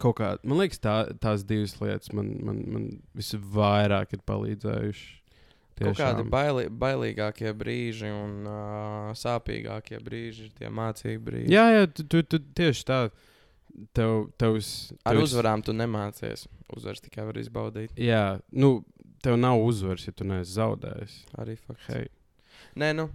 Kaut 0.00 0.18
kā, 0.18 0.34
man 0.44 0.58
liekas, 0.60 0.80
tā, 0.84 0.94
tās 1.22 1.44
divas 1.48 1.72
lietas 1.80 2.12
man, 2.12 2.34
man, 2.44 2.58
man 2.74 2.88
visvairāk 3.16 4.12
ir 4.18 4.20
palīdzējušas. 4.28 5.22
Kaut 5.76 5.98
kādi 5.98 6.22
Tiešām. 6.22 6.28
baili, 6.32 6.66
bailīgākie 6.72 7.50
brīži 7.52 8.08
un 8.08 8.46
uh, 8.48 9.10
sāpīgākie 9.16 9.98
brīži 10.00 10.46
ir 10.46 10.52
tie 10.56 10.70
mācību 10.72 11.20
brīži. 11.26 11.50
Jā, 11.52 11.66
jā, 11.74 11.86
tu, 11.92 12.04
tu, 12.08 12.22
tu 12.24 12.40
tieši 12.56 12.84
tā. 12.88 13.00
Tev, 13.92 14.30
tevs, 14.40 14.70
Ar 15.04 15.18
tevs- 15.18 15.26
uzvarām 15.34 15.60
tu 15.64 15.74
nemācies. 15.76 16.46
Uzvaras 16.72 17.02
tikai 17.04 17.26
var 17.28 17.36
izbaudīt. 17.36 17.92
Jā, 18.00 18.38
nu, 18.56 18.78
tev 19.24 19.36
nav 19.36 19.60
uzvaras, 19.60 20.06
ja 20.08 20.14
tu 20.16 20.24
neesi 20.24 20.54
zaudējis. 20.56 21.18
Arī 21.42 21.58
fakts. 21.60 21.90
Hei. 21.92 22.06
Nē, 22.80 22.94
nu. 22.96 23.10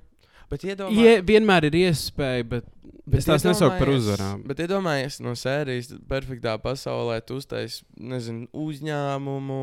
Bet 0.51 0.61
iedomājieties, 0.67 1.17
Ie, 1.17 1.25
vienmēr 1.25 1.65
ir 1.71 1.79
iespēja, 1.81 2.45
bet, 2.51 2.65
bet 3.05 3.21
es 3.21 3.27
tās 3.27 3.45
nesaucu 3.45 3.77
par 3.79 3.91
uzvarām. 3.91 4.43
Bet 4.49 4.61
iedomājieties, 4.63 5.19
no 5.25 5.33
sērijas 5.37 5.91
perfektā 6.09 6.53
pasaulē 6.61 7.17
tu 7.25 7.39
uztaisīsi, 7.41 7.85
nezinu, 8.11 8.47
uzņēmumu, 8.63 9.61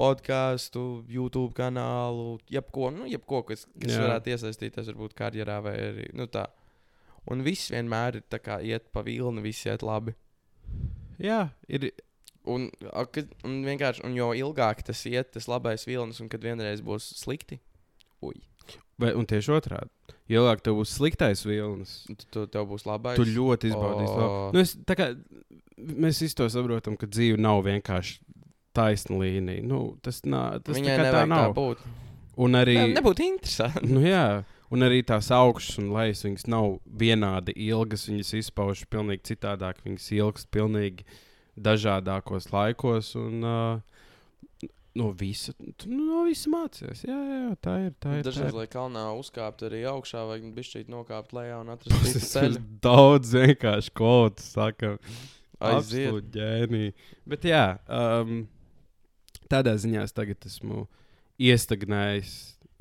podkāstu, 0.00 0.84
YouTube 1.10 1.54
kanālu, 1.58 2.38
jebko, 2.52 2.90
nu, 2.94 3.08
jebko 3.10 3.42
kas, 3.50 3.66
kas 3.76 3.96
Jā. 3.96 4.02
varētu 4.06 4.34
iesaistīties 4.34 4.92
varbūt 4.92 5.16
karjerā 5.18 5.60
vai 5.64 5.76
arī 5.90 6.10
nu, 6.16 6.28
tā. 6.30 6.46
Un 7.30 7.44
viss 7.46 7.70
vienmēr 7.72 8.20
ir 8.20 8.28
tā 8.32 8.40
kā 8.42 8.58
iet 8.64 8.88
pa 8.94 9.04
vilni, 9.06 9.44
viss 9.44 9.68
iet 9.68 9.84
labi. 9.86 10.16
Jā, 11.20 11.48
ir. 11.68 11.90
Un, 12.48 12.70
un 13.44 13.56
vienkārši, 13.66 14.00
un 14.08 14.14
jo 14.16 14.30
ilgāk 14.32 14.80
tas 14.86 15.02
iet, 15.06 15.34
tas 15.34 15.44
labais 15.50 15.84
vilnis, 15.84 16.22
un 16.24 16.30
kad 16.32 16.40
vienreiz 16.40 16.80
būs 16.80 17.10
slikti, 17.20 17.58
ui, 18.24 18.38
Vai, 19.00 19.14
un 19.16 19.26
tieši 19.28 19.54
otrādi. 19.56 19.90
Ilgāk 20.30 20.60
tev 20.62 20.76
būs 20.78 20.92
sliktais 20.94 21.42
vilnis, 21.46 21.94
tu, 22.30 22.44
tev 22.46 22.68
būs 22.70 22.84
labais. 22.86 23.18
tu 23.18 23.24
ļoti 23.26 23.72
izbaudīsi 23.72 24.12
to. 24.12 24.26
O. 24.26 24.44
Nu, 24.54 24.62
es, 24.62 24.76
tā 24.86 24.94
kā, 24.98 25.08
mēs 25.80 26.20
visi 26.22 26.36
to 26.38 26.46
saprotam, 26.52 26.98
ka 27.00 27.08
dzīve 27.10 27.40
nav 27.40 27.64
vienkārši 27.66 28.20
taisna 28.76 29.18
līnija. 29.24 29.64
Nu, 29.66 29.80
tas 30.04 30.22
nā, 30.22 30.44
tas 30.62 30.76
tā 30.76 30.78
Viņai 30.78 30.96
tā 31.00 31.10
tā 31.16 31.24
nav. 31.26 31.56
būt. 31.56 31.82
Un 32.40 32.60
arī. 32.60 32.76
Ne, 32.78 33.00
nebūtu 33.00 33.26
interesanti. 33.26 33.90
Nu, 33.90 34.04
jā, 34.06 34.44
Un 34.70 34.86
arī 34.86 35.00
tās 35.02 35.32
augšas 35.34 35.80
un 35.82 35.88
lejas, 35.90 36.22
viņas 36.22 36.46
nav 36.46 36.76
vienādi 37.00 37.54
ilgas. 37.66 38.06
Viņas 38.06 38.36
izpaužas 38.38 38.86
pilnīgi 38.90 39.32
citādāk. 39.32 39.80
Viņas 39.82 40.06
ilgst 40.14 40.50
pilnīgi 40.54 41.06
dažādākos 41.58 42.52
laikos. 42.54 43.16
Un, 43.18 43.42
uh, 43.42 43.89
no 44.98 45.10
visa, 45.16 45.52
tu 45.76 45.90
nu, 45.90 46.04
no 46.08 46.22
visa 46.26 46.50
mācīties. 46.52 47.04
Jā, 47.06 47.16
jā, 47.16 47.50
tā 47.62 47.74
ir. 47.86 47.90
Tā 48.02 48.14
ir 48.18 48.24
tā 48.24 48.30
Dažreiz, 48.30 48.52
ir. 48.52 48.58
lai 48.58 48.66
kalnā 48.70 49.04
uzkāptu 49.18 49.68
arī 49.70 49.82
augšā, 49.90 50.24
vajag 50.28 50.48
bišķīt 50.56 50.90
nokāpt 50.92 51.34
lejā 51.36 51.60
un 51.62 51.74
atrast 51.76 52.22
ceļu. 52.32 52.62
daudz 52.84 53.34
vienkārši 53.38 53.94
kodu, 54.00 54.46
saka. 54.46 54.96
Aiziet. 55.60 56.08
Absolūti 56.08 56.32
ģēniji. 56.38 56.94
Bet 57.28 57.44
jā, 57.44 57.64
um, 57.92 58.46
tādā 59.52 59.76
ziņā 59.76 60.06
es 60.08 60.16
tagad 60.16 60.48
esmu 60.48 60.86
iestagnējis, 61.40 62.34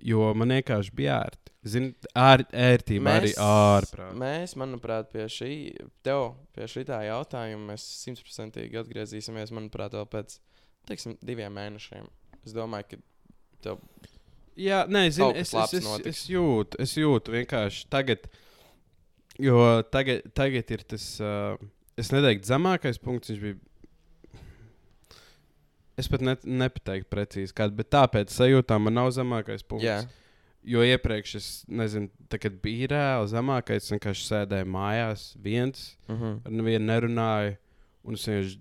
jo 0.09 0.31
man 0.37 0.55
vienkārši 0.55 0.95
bija 0.95 1.21
ērti. 1.25 1.49
Zini, 1.69 1.89
ār, 2.15 2.45
ērtība 2.55 3.17
arī 3.19 3.33
ārprāt. 3.43 4.13
mēs, 4.15 4.53
manuprāt, 4.59 5.09
pie 5.11 5.25
šī, 5.27 5.51
tev, 6.07 6.37
pie 6.55 6.69
šī 6.71 6.85
tā 6.87 7.01
jautājuma 7.03 7.73
mēs 7.73 7.83
simtprocentīgi 8.05 8.79
atgriezīsimies, 8.79 9.51
manuprāt, 9.51 9.97
vēl 9.99 10.07
pēc, 10.07 10.37
teiksim, 10.87 11.17
diviem 11.25 11.53
mēnešiem. 11.53 12.07
Es 12.45 12.53
domāju, 12.55 12.85
ka 12.93 12.97
tev 13.65 13.81
Jā, 14.59 14.81
nē, 14.91 15.05
kas 15.07 15.19
es, 15.39 15.53
es, 15.53 15.73
es, 15.79 15.85
es 16.09 16.21
jūtu, 16.27 16.75
es 16.83 16.91
jūtu 16.99 17.31
vienkārši 17.31 17.85
tagad, 17.89 18.25
jo 19.39 19.55
tagad, 19.91 20.25
tagad 20.35 20.71
ir 20.75 20.83
tas, 20.83 21.05
uh, 21.23 21.55
es 21.95 22.11
neteiktu, 22.11 22.49
zemākais 22.49 22.99
punkts. 22.99 23.31
Viņš 23.31 23.39
bija. 23.45 23.55
Es 25.99 26.07
pat 26.11 26.23
ne, 26.23 26.35
nepateiktu 26.43 27.09
precīzi, 27.11 27.55
kāda, 27.55 27.75
bet 27.75 27.89
tāpēc 27.91 28.31
sajūtā 28.31 28.77
man 28.79 28.95
nav 28.95 29.09
zemākais 29.15 29.63
punkts. 29.67 29.87
Jā. 29.87 29.97
Jo 30.69 30.83
iepriekš 30.83 31.33
es 31.39 31.47
nezinu, 31.71 32.09
kad 32.35 32.55
bija 32.63 32.89
reāli 32.91 33.31
zemākais, 33.31 33.85
es 33.85 33.93
vienkārši 33.95 34.25
sēdēju 34.27 34.67
mājās, 34.75 35.25
viens, 35.39 35.93
Mhm. 36.11 36.41
ar 36.45 36.51
nevienu 36.51 36.85
nerunāju, 36.87 37.57
un 38.03 38.13
es 38.19 38.25
vienkārši 38.27 38.59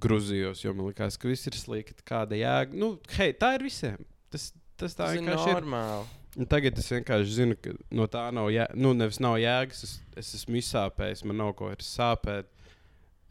grūzījos, 0.00 0.64
jo 0.64 0.74
man 0.74 0.90
likās, 0.90 1.18
ka 1.20 1.30
viss 1.30 1.48
ir 1.50 1.56
slikti. 1.58 2.04
Kāda 2.06 2.38
jēga? 2.38 2.76
Nu, 2.78 2.94
hei, 3.18 3.32
tā 3.38 3.54
ir 3.58 3.66
visiem. 3.66 4.00
Tas, 4.32 4.50
tas 4.80 4.96
tā 4.96 5.06
Tas 5.06 5.14
ir 5.14 5.22
vienkārši 5.22 5.50
ir. 5.50 5.58
normāli. 5.60 6.20
Un 6.34 6.48
tagad 6.50 6.78
es 6.82 6.90
vienkārši 6.90 7.36
zinu, 7.36 7.56
ka 7.62 7.76
no 7.94 8.08
tā 8.10 8.24
nav, 8.34 8.48
jā, 8.50 8.66
nu, 8.74 8.90
nevis 8.98 9.20
nav 9.22 9.36
jēgas. 9.38 9.84
Es, 9.86 9.94
es 10.18 10.32
esmu 10.40 10.58
izsāpējis, 10.58 11.22
man 11.30 11.38
nav 11.38 11.54
ko 11.58 11.70
sāpēt. 11.78 12.50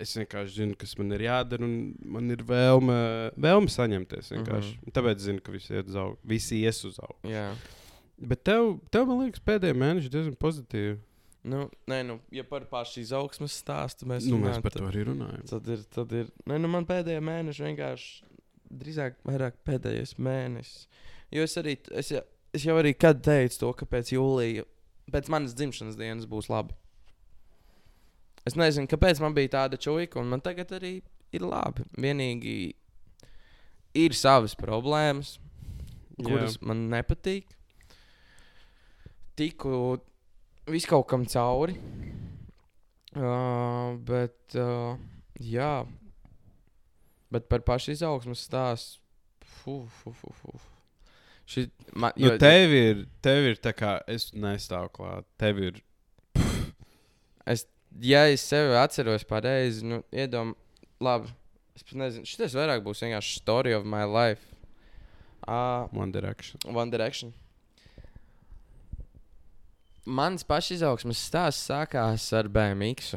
Es 0.01 0.15
vienkārši 0.17 0.55
zinu, 0.55 0.75
kas 0.79 0.95
man 0.97 1.13
ir 1.15 1.27
jādara, 1.27 1.63
un 1.67 1.93
man 2.15 2.31
ir 2.33 2.41
vēlme, 2.47 2.95
vēlme 3.39 3.71
saņemties. 3.71 4.31
Mm. 4.33 4.47
-hmm. 4.47 4.93
Tāpēc 4.95 5.19
es 5.21 5.27
zinu, 5.29 5.43
ka 5.43 5.51
visi, 5.53 5.73
iet 5.75 5.91
visi 6.23 6.63
ies 6.63 6.83
uz 6.87 6.97
augšu. 6.99 7.29
Jā. 7.29 7.51
Bet 8.17 8.43
tev, 8.43 8.79
tev, 8.91 9.05
man 9.07 9.25
liekas, 9.25 9.43
pēdējie 9.43 9.75
mēneši 9.77 10.11
diezgan 10.11 10.35
pozitīvi. 10.39 10.97
Nu, 11.43 11.65
nē, 11.91 11.97
nu, 12.07 12.19
ja 12.31 12.43
par 12.47 12.63
pašu 12.71 13.01
izaugsmas 13.01 13.51
stāstu 13.59 14.07
mēs, 14.07 14.23
Nu, 14.31 14.37
mēs 14.39 14.53
runājam, 14.55 14.61
par 14.63 14.71
tad- 14.71 14.81
to 14.81 14.87
arī 14.87 15.01
runājam. 15.09 15.41
Tad 15.49 15.67
ir, 15.67 15.81
tad 15.91 16.11
ir. 16.15 16.29
Nē, 16.47 16.59
nu 16.63 16.69
man 16.71 16.85
pēdējā 16.87 17.19
mēneša 17.19 17.65
vienkārši 17.67 18.23
drīzāk 18.71 19.17
vairāk 19.27 19.57
pēdējais 19.67 20.15
mēnesis. 20.23 20.87
Jo 21.35 21.43
es 21.43 21.55
arī, 21.59 21.75
es, 21.91 22.11
ja- 22.11 22.23
es 22.53 22.63
jau 22.63 22.77
arī 22.79 22.93
kad 22.97 23.19
teicu 23.21 23.59
to, 23.59 23.73
ka 23.73 23.85
pēc 23.85 24.13
jūlija, 24.15 24.63
pēc 25.11 25.27
manas 25.29 25.53
dzimšanas 25.53 25.97
dienas 25.99 26.25
būs 26.25 26.47
labi. 26.49 26.73
Es 28.45 28.55
nezinu, 28.55 28.87
kāpēc 28.87 29.19
man 29.19 29.33
bija 29.35 29.49
tāda 29.49 29.75
čūska, 29.79 30.19
un 30.19 30.29
man 30.29 30.41
tagad 30.41 30.67
arī 30.79 31.01
ir 31.33 31.41
labi. 31.41 31.83
Vienīgi 31.97 32.73
ir 33.95 34.11
savas 34.15 34.55
problēmas, 34.55 35.37
kuras 36.23 36.55
Jā. 36.57 36.61
man 36.67 36.89
nepatīk. 36.89 37.43
Tiku 39.35 39.99
vis 40.67 40.85
kaut 40.89 41.07
kam 41.09 41.25
cauri. 41.29 41.77
Uh, 43.13 43.93
bet, 44.07 44.55
uh, 44.57 44.97
jā, 45.37 45.83
bet 47.33 47.45
par 47.49 47.61
pašu 47.65 47.93
izaugsmu 47.93 48.37
stāstu. 48.37 49.01
Šī, 51.47 51.67
man, 51.95 52.15
Nu, 52.19 52.33
tev 52.41 52.73
ir, 52.73 53.03
tev 53.23 53.45
ir 53.51 53.59
tā 53.63 53.71
kā 53.75 53.93
es 54.09 54.31
nestāvu 54.33 54.89
klāt. 54.95 55.27
Tev 55.39 55.61
ir. 55.61 55.77
es, 57.53 57.67
ja 58.01 58.25
es 58.31 58.43
sevi 58.43 58.75
atceros 58.79 59.23
pareizi, 59.27 59.85
nu, 59.87 60.01
iedomājos, 60.11 60.59
labi. 61.03 61.31
Es 61.73 61.85
nezinu, 61.97 62.27
šis 62.29 62.53
vairāk 62.53 62.83
būs 62.85 63.01
vienkārši 63.01 63.39
story 63.39 63.73
of 63.73 63.85
my 63.85 64.03
life. 64.05 64.43
Uh, 65.47 65.87
One 65.91 66.11
Direction. 66.11 66.61
One 66.69 66.91
Direction. 66.93 67.33
Mans 70.05 70.43
pašizaugsmes 70.43 71.19
stāsts 71.29 71.69
sākās 71.69 72.25
ar 72.35 72.49
BMX. 72.51 73.13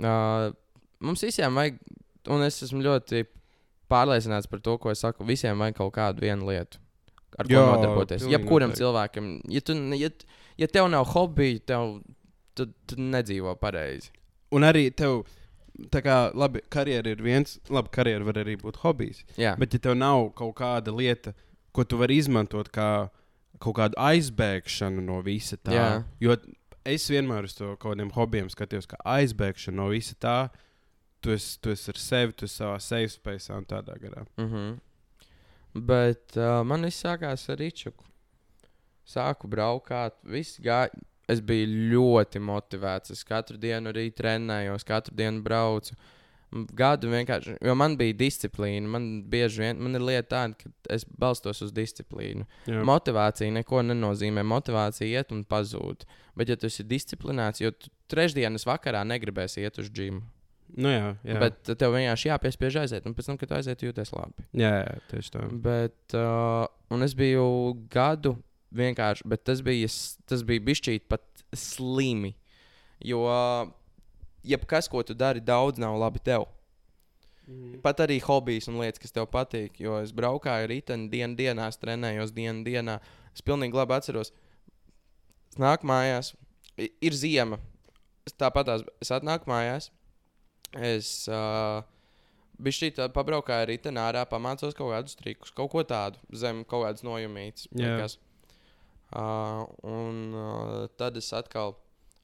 Uh, 0.00 0.50
mums 1.04 1.22
visiem 1.22 1.54
vajag, 1.54 1.76
un 2.32 2.42
es 2.46 2.58
esmu 2.66 2.82
ļoti 2.82 3.24
pārliecināts 3.90 4.48
par 4.50 4.62
to, 4.64 4.76
ko 4.80 4.92
es 4.94 5.02
saku. 5.04 5.26
Visiem 5.28 5.60
vajag 5.60 5.76
kaut 5.78 5.92
kādu 5.96 6.24
vienu 6.24 6.48
lietu, 6.50 6.80
ar 7.38 7.46
ko 7.46 7.54
Jā, 7.54 7.66
nodarboties. 7.68 8.24
Jebkuram 8.30 8.72
noteikti. 8.72 8.82
cilvēkam, 8.82 9.28
ja, 9.54 9.62
tu, 9.66 9.76
ja, 10.00 10.10
ja 10.64 10.70
tev 10.72 10.88
nav 10.92 11.06
hobija, 11.12 11.60
tev, 11.72 12.00
tad 12.58 12.72
tu 12.90 12.98
nedzīvo 12.98 13.54
pareizi. 13.60 14.10
Un 14.56 14.66
arī 14.66 14.88
tev, 14.96 15.22
tā 15.94 16.02
kā, 16.02 16.18
labi, 16.34 16.64
karjera 16.72 17.12
ir 17.14 17.22
viens, 17.22 17.58
labi, 17.70 17.92
karjera 17.94 18.26
var 18.26 18.40
arī 18.42 18.56
būt 18.58 18.80
hobijs. 18.82 19.22
Jā, 19.38 19.54
Bet, 19.60 19.76
ja 19.76 19.84
tev 19.86 19.94
nav 20.00 20.32
kaut 20.38 20.56
kāda 20.58 20.94
lieta, 20.96 21.36
ko 21.76 21.84
tu 21.86 22.00
vari 22.00 22.16
izmantot 22.18 22.72
kā 22.74 22.88
kaut 23.60 23.76
kādu 23.76 23.98
aizbēgšanu 24.00 25.02
no 25.04 25.20
visa 25.26 25.56
tā, 25.56 25.72
Jā. 25.76 25.88
jo 26.20 26.36
es 26.88 27.06
vienmēr 27.12 27.44
uz 27.44 27.54
to 27.58 27.74
kaut 27.76 27.92
kādiem 27.94 28.10
hobijiem 28.14 28.48
skatījos, 28.52 28.88
kā 28.88 28.96
aizbēgšanu 29.18 29.76
no 29.76 29.88
visa 29.92 30.16
tā. 30.20 30.36
Tu 31.20 31.34
esi, 31.36 31.58
tu 31.60 31.68
esi 31.70 31.90
ar 31.92 31.98
sevi, 32.00 32.32
tu 32.32 32.46
esi 32.48 32.62
savā 32.62 32.78
safe 32.80 33.10
space 33.12 33.52
un 33.52 33.66
tādā 33.68 33.98
garā. 34.00 34.24
Mm 34.40 34.48
-hmm. 34.52 34.78
Bet 35.74 36.36
uh, 36.36 36.62
man 36.66 36.82
viss 36.82 37.04
sākās 37.04 37.48
ar 37.52 37.58
Ričuku. 37.58 38.04
Sāku 39.06 39.48
braukāt, 39.48 40.12
viss 40.24 40.58
gāja. 40.60 40.88
Es 41.28 41.40
biju 41.40 41.66
ļoti 41.92 42.40
motivēts. 42.42 43.10
Es 43.10 43.24
katru 43.24 43.56
dienu 43.56 43.90
arī 43.92 44.10
trenējos, 44.10 44.84
katru 44.84 45.14
dienu 45.14 45.42
braucu. 45.42 45.94
M- 45.94 46.19
Gadu 46.50 47.12
vienkārši, 47.12 47.54
jo 47.62 47.74
man 47.78 47.94
bija 47.98 48.16
disciplīna. 48.18 48.88
Man 48.90 49.04
bieži 49.30 49.62
vien 49.62 49.78
man 49.78 49.94
ir 49.94 50.02
lieta 50.02 50.26
tāda, 50.32 50.56
ka 50.58 50.72
es 50.90 51.04
balstos 51.06 51.62
uz 51.62 51.70
disciplīnu. 51.74 52.46
Jā, 52.66 52.82
Motivācija 52.86 53.54
neko 53.54 53.84
nenozīmē. 53.86 54.42
Motivācija 54.50 55.06
iet 55.20 55.30
un 55.34 55.44
pazūd. 55.46 56.02
Bet, 56.34 56.50
ja 56.50 56.58
tu 56.58 56.66
esi 56.66 56.82
disciplinēts, 56.86 57.62
jo 57.62 57.70
trešdienas 58.10 58.66
vakarā 58.66 59.04
negribēsi 59.06 59.62
iet 59.62 59.78
uz 59.78 59.92
džimu, 59.94 60.24
nu, 60.74 60.90
jā, 60.90 61.14
jā. 61.26 61.38
bet 61.42 61.72
tev 61.78 61.94
vienkārši 61.94 62.30
jāpiespiež 62.30 62.80
aiziet, 62.82 63.06
un 63.06 63.14
pēc 63.14 63.30
tam, 63.30 63.38
kad 63.38 63.50
tu 63.50 63.58
aiziet, 63.58 63.86
jūties 63.86 64.14
labi. 64.14 64.46
jā, 64.50 64.74
jā 64.82 64.98
tieši 65.10 65.34
tā. 65.36 65.46
Bet, 65.66 65.98
uh, 66.18 66.66
un 66.90 67.06
es 67.06 67.14
biju 67.18 67.46
gadu 67.92 68.34
vienkārši, 68.74 69.26
bet 69.30 69.46
tas 69.46 69.62
bija, 69.66 69.90
tas 70.30 70.42
bija 70.46 70.66
bišķīt 70.66 71.06
pat 71.10 71.44
slimi. 71.54 72.34
Jo 73.06 73.24
jebkas, 74.46 74.88
ko 74.90 75.02
tu 75.06 75.14
dari, 75.14 75.42
daudz 75.44 75.80
nav 75.80 75.98
labi 76.00 76.22
tev. 76.24 76.46
Pat 77.82 77.98
arī 78.04 78.20
hobijs 78.22 78.68
un 78.70 78.78
lietas, 78.78 79.00
kas 79.02 79.14
tev 79.14 79.26
patīk. 79.32 79.80
Jo 79.82 79.98
es 80.04 80.12
braukāju 80.14 80.68
rītdienu, 80.70 81.08
dienu 81.10 81.38
dienā, 81.38 81.66
es 81.72 81.80
trenējos 81.82 82.34
dienu 82.36 82.62
dienā. 82.66 83.00
Es 83.34 83.42
pilnīgi 83.46 83.74
labi 83.74 83.96
atceros, 83.96 84.30
es 85.50 85.58
nāku 85.58 85.88
mājās, 85.90 86.34
ir 86.78 87.16
ziema. 87.16 87.58
Es 88.28 88.36
Tāpat 88.38 88.70
es 89.02 89.10
atnāku 89.10 89.50
mājās. 89.50 89.90
Es 90.78 91.26
uh, 91.26 91.82
biju 92.62 92.76
šī 92.76 92.90
tā, 92.94 93.08
pabraukāju 93.10 93.78
tur 93.82 93.98
ārā, 93.98 94.22
pamācos 94.30 94.76
kaut 94.78 94.92
kādus 94.94 95.18
trikus, 95.18 95.50
kaut 95.50 95.72
ko 95.72 95.82
tādu 95.82 96.20
zem 96.30 96.62
kaut 96.62 96.86
kādas 96.86 97.06
nojumītas. 97.06 97.66
Liekas. 97.74 98.18
Uh, 99.10 99.66
un 99.82 100.36
uh, 100.38 100.86
tad 101.00 101.16
es 101.18 101.32
atkal 101.34 101.74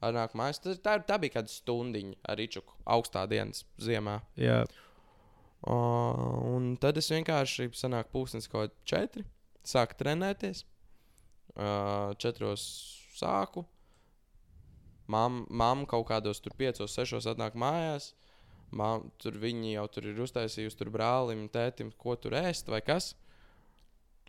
atnāku 0.04 0.40
mājās. 0.40 0.62
Tā, 0.64 0.74
tā, 0.82 0.98
tā 1.08 1.20
bija 1.22 1.38
kāda 1.38 1.52
stundiņa 1.52 2.18
ar 2.28 2.40
Ričuku, 2.40 2.74
augstā 2.96 3.24
dienas 3.30 3.64
ziemā. 3.82 4.20
Jā, 4.40 4.64
Uh, 5.66 6.36
un 6.54 6.74
tad 6.78 6.98
es 7.00 7.08
vienkārši 7.10 7.72
sanāku 7.74 8.12
pūkstens 8.12 8.46
kaut 8.46 8.68
kādā 8.68 8.86
četri, 8.86 9.24
sāku 9.66 9.96
trenēties. 9.98 10.62
Uh, 11.56 12.12
četros 12.22 12.62
sāku. 13.16 13.64
Mam 15.08 15.86
kaut 15.90 16.06
kādos 16.10 16.42
tur 16.42 16.54
piecos, 16.58 16.92
sešos 16.92 17.26
atnāk 17.30 17.56
mājās. 17.58 18.12
Mam, 18.76 19.08
tur 19.22 19.38
viņi 19.42 19.76
jau 19.76 19.86
tur 19.94 20.06
ir 20.10 20.20
uztaisījusi 20.22 20.78
tur 20.78 20.90
brālim, 20.94 21.46
tētim, 21.50 21.90
ko 21.98 22.14
tur 22.18 22.36
ēst 22.38 22.70
vai 22.70 22.82
kas. 22.84 23.14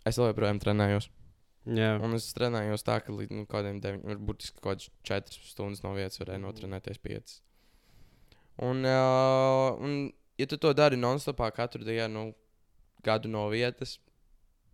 Es 0.06 0.18
joprojām 0.18 0.62
trenējos. 0.62 1.10
Jā. 1.76 1.90
Un 2.04 2.16
es 2.16 2.30
trenējos 2.36 2.84
tā, 2.86 2.98
ka 3.04 3.14
līdz 3.14 3.34
nu, 3.34 3.44
kādiem 3.50 3.80
deviņiem, 3.84 4.08
varbūt 4.14 4.48
kaut 4.58 4.64
kādas 4.64 4.90
četras 5.06 5.52
stundas 5.52 5.84
no 5.84 5.94
vietas 5.96 6.20
varēja 6.22 6.42
notrenēties 6.44 7.00
piecas. 7.04 7.40
Un, 8.64 8.82
uh, 8.88 9.76
un, 9.84 9.98
ja 10.40 10.46
tu 10.50 10.58
to 10.58 10.72
dari 10.74 10.98
non-stopā 10.98 11.50
katru 11.54 11.86
dienu, 11.86 12.32
gadu 13.06 13.30
no 13.30 13.46
vietas, 13.52 13.98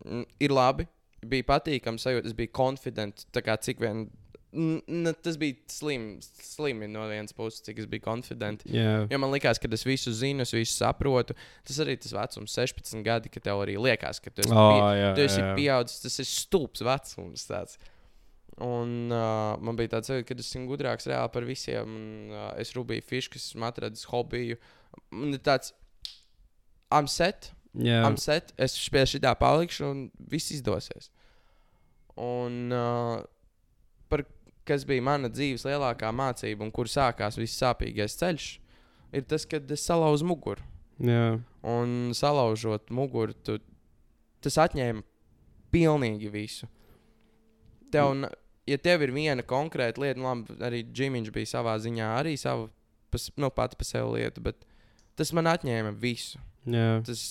mm, 0.04 0.26
ir 0.40 0.54
labi. 0.54 0.88
bija 1.24 1.46
patīkami 1.48 1.96
sajūta, 1.96 2.28
es 2.28 2.35
biju 2.37 2.52
konfidents, 2.52 3.24
cik 3.33 3.80
vien. 3.80 4.11
N, 4.55 4.79
n, 4.87 5.11
tas 5.19 5.37
bija 5.40 5.57
slim, 5.73 6.05
slimi 6.23 6.87
no 6.90 7.09
vienas 7.11 7.35
puses, 7.35 7.62
cik 7.67 7.81
es 7.83 7.88
biju 7.90 8.05
konfidents. 8.05 8.67
Jā, 8.71 9.05
Jo 9.11 9.19
man 9.19 9.33
liekas, 9.35 9.59
ka 9.59 9.71
es 9.75 9.83
visu 9.87 10.12
zinu, 10.14 10.45
es 10.47 10.55
visu 10.55 10.77
saprotu. 10.77 11.35
Tas 11.67 11.81
arī 11.83 11.97
tas 11.99 12.14
vecums, 12.14 12.55
16 12.55 13.03
gadi, 13.07 13.33
ka 13.35 13.43
tev 13.43 13.64
arī 13.64 13.75
liekas, 13.81 14.23
ka 14.23 14.31
tu 14.31 14.45
esi, 14.45 14.55
oh, 14.55 14.71
pie, 14.71 15.01
jā, 15.01 15.11
tu 15.17 15.25
esi 15.27 15.43
jā. 15.43 15.51
pieaudzis. 15.59 16.05
Tas 16.05 16.21
ir 16.23 16.31
stulbs 16.31 16.85
vecums. 16.87 17.49
Tāds. 17.51 17.81
Un 18.62 19.11
uh, 19.11 19.57
man 19.59 19.75
bija 19.79 19.97
tāds 19.97 20.12
ka 20.14 20.37
es 20.37 20.47
esmu 20.47 20.69
gudrāks 20.71 21.11
reāli 21.11 21.33
par 21.35 21.49
visiem. 21.49 21.99
Un, 21.99 22.31
uh, 22.31 22.53
es 22.62 22.71
rūpēju 22.77 23.09
fiškas, 23.11 23.51
esmu 23.51 23.67
atradis 23.67 24.07
hobiju. 24.12 24.61
Man 25.11 25.35
ir 25.35 25.43
tāds, 25.43 25.75
I'm 26.95 27.11
set, 27.11 27.51
jā. 27.75 27.99
I'm 28.07 28.21
set. 28.21 28.55
Es 28.55 28.79
pie 28.95 29.03
šitā 29.11 29.35
palikšu, 29.40 29.90
un 29.90 30.07
viss 30.31 30.55
izdosies. 30.55 31.11
Un 32.14 32.71
uh, 32.71 33.25
kas 34.68 34.85
bija 34.88 35.03
mana 35.05 35.29
dzīves 35.29 35.64
lielākā 35.68 36.11
mācība, 36.14 36.64
un 36.64 36.70
kur 36.74 36.88
sākās 36.90 37.37
viss 37.40 37.59
sāpīgais 37.61 38.16
ceļš, 38.20 38.46
ir 39.14 39.27
tas, 39.31 39.44
kad 39.46 39.70
es 39.70 39.85
salauzu 39.87 40.27
muguru. 40.29 40.62
jā. 41.00 41.40
Un 41.64 42.12
salaužot 42.14 42.90
muguru, 42.92 43.33
tu, 43.44 43.59
tas 44.44 44.59
atņēma 44.61 45.00
pilnīgi 45.72 46.29
visu. 46.31 46.68
Tev, 47.90 48.11
n- 48.12 48.29
ja 48.68 48.77
tev 48.79 49.03
ir 49.07 49.12
viena 49.16 49.42
konkrēta 49.42 50.03
lieta, 50.03 50.20
nu, 50.20 50.27
labi, 50.29 50.57
arī 50.64 50.83
Džimiņš 50.92 51.31
bija 51.33 51.46
savā 51.55 51.77
ziņā, 51.81 52.11
arī 52.20 52.35
savu, 52.40 52.68
pas, 53.11 53.31
nu, 53.40 53.48
pati 53.50 53.77
par 53.81 53.88
sevi 53.88 54.18
lietu, 54.18 54.42
bet 54.44 54.64
tas 55.16 55.33
man 55.33 55.48
atņēma 55.55 55.94
visu. 56.03 56.38
jā. 56.68 57.00
Tas, 57.07 57.24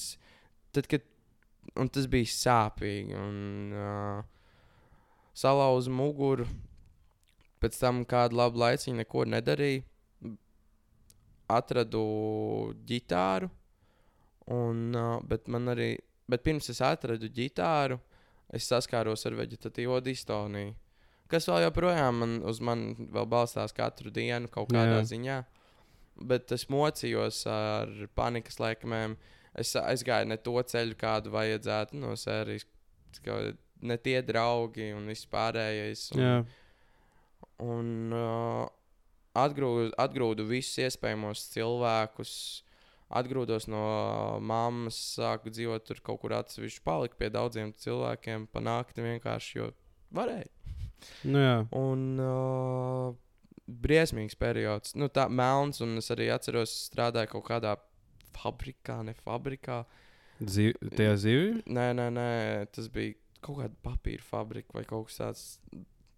tad, 0.74 0.88
kad, 0.90 1.06
tas 1.94 2.06
bija 2.10 2.26
sāpīgi, 2.34 3.14
un 3.18 3.74
uh, 3.78 4.24
salauza 5.38 5.92
muguru, 5.94 6.48
pēc 7.64 7.80
tam 7.80 8.04
kādu 8.10 8.40
labu 8.42 8.60
laiciņu 8.64 9.00
neko 9.00 9.26
nedarīju. 9.34 9.84
Atradu 11.54 12.04
ģitāru, 12.88 13.50
un, 14.56 14.86
uh, 14.96 15.18
bet 15.28 15.50
man 15.52 15.72
arī, 15.74 15.92
bet 16.30 16.44
pirms 16.44 16.72
es 16.72 16.80
atradu 16.84 17.28
ģitāru, 17.30 18.00
es 18.54 18.68
saskāros 18.70 19.28
ar 19.28 19.36
veģetatīvo 19.38 20.00
distoniju. 20.04 20.74
Kas 21.32 21.48
vēl 21.50 21.64
joprojām 21.66 22.20
man, 22.22 22.34
uz 22.46 22.60
mani 22.62 23.08
balstās 23.10 23.74
katru 23.74 24.12
dienu 24.14 24.50
kaut 24.52 24.70
kādā 24.74 25.00
Jā. 25.00 25.06
ziņā. 25.14 25.38
Bet 26.30 26.52
es 26.54 26.68
mocījos 26.70 27.40
ar 27.50 27.90
panikas 28.14 28.60
laikmēm. 28.62 29.16
Es 29.58 29.74
aizgāju 29.80 30.30
ne 30.30 30.38
to 30.42 30.54
ceļu, 30.62 30.98
kādu 31.00 31.34
vajadzētu 31.34 31.98
no 31.98 32.14
sērijas. 32.20 32.68
Ne 33.84 33.98
tie 34.02 34.20
draugi 34.26 34.92
un 34.94 35.10
viss 35.10 35.30
pārējais. 35.30 36.06
Un, 36.14 36.22
jā. 36.22 36.36
Un 37.64 38.14
uh, 38.16 38.68
atgrūdu, 39.38 39.92
atgrūdu 40.00 40.46
visus 40.50 40.82
iespējamos 40.88 41.48
cilvēkus. 41.54 42.36
Atgrūdos 43.14 43.68
no 43.70 43.84
mammas, 44.42 44.98
sāku 45.20 45.52
dzīvot 45.54 45.84
tur 45.86 46.00
kaut 46.02 46.24
kur 46.24 46.34
atsevišķi, 46.40 46.82
paliku 46.86 47.20
pie 47.20 47.30
daudziem 47.34 47.74
cilvēkiem, 47.78 48.48
panākt 48.54 48.98
vienkārši, 48.98 49.58
jo 49.60 49.72
varēja. 50.16 50.50
Nu, 51.28 51.36
jā. 51.36 51.56
Un 51.76 52.04
uh, 52.24 53.10
briesmīgs 53.68 54.38
periods. 54.40 54.94
Nu, 54.96 55.10
tā 55.12 55.26
melns, 55.28 55.82
un 55.84 55.98
es 56.00 56.08
arī 56.16 56.30
atceros, 56.32 56.72
strādāju 56.88 57.34
kaut 57.34 57.44
kādā 57.50 57.74
fabrikā, 58.38 59.02
ne 59.04 59.16
fabrikā. 59.20 59.82
Zi 60.40 60.72
tie 60.98 61.10
zivji? 61.20 61.62
Nē, 61.68 61.90
nē, 61.98 62.08
nē, 62.16 62.30
tas 62.72 62.88
bija 62.94 63.18
kaut 63.44 63.60
kāda 63.60 63.76
papīra 63.84 64.24
fabrika 64.26 64.78
vai 64.78 64.86
kaut 64.88 65.10
kas 65.10 65.20
tāds. 65.20 65.44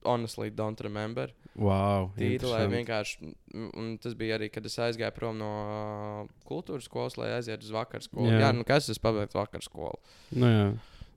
Honestly, 0.05 0.51
don't 0.53 0.79
remember. 0.85 1.31
Wow. 1.55 2.09
Tīri, 2.17 2.43
lai 2.49 2.65
vienkārši. 2.71 3.31
Un 3.79 3.95
tas 4.03 4.15
bija 4.19 4.39
arī, 4.39 4.49
kad 4.53 4.65
es 4.67 4.75
aizgāju 4.81 5.15
prom 5.15 5.37
no 5.39 5.51
uh, 5.63 6.33
kultūras 6.49 6.89
skolas, 6.89 7.15
lai 7.19 7.31
aizietu 7.37 7.69
uz 7.69 7.73
vakaru 7.75 8.05
skolu. 8.05 8.31
Jā. 8.33 8.41
Jā, 8.43 8.51
nu 8.55 8.65
kas 8.67 8.89
es 8.91 8.99
pabeidzu 9.01 9.39
vakaru 9.39 9.65
skolu? 9.65 10.15
Nu, 10.35 10.51
jā. 10.51 10.65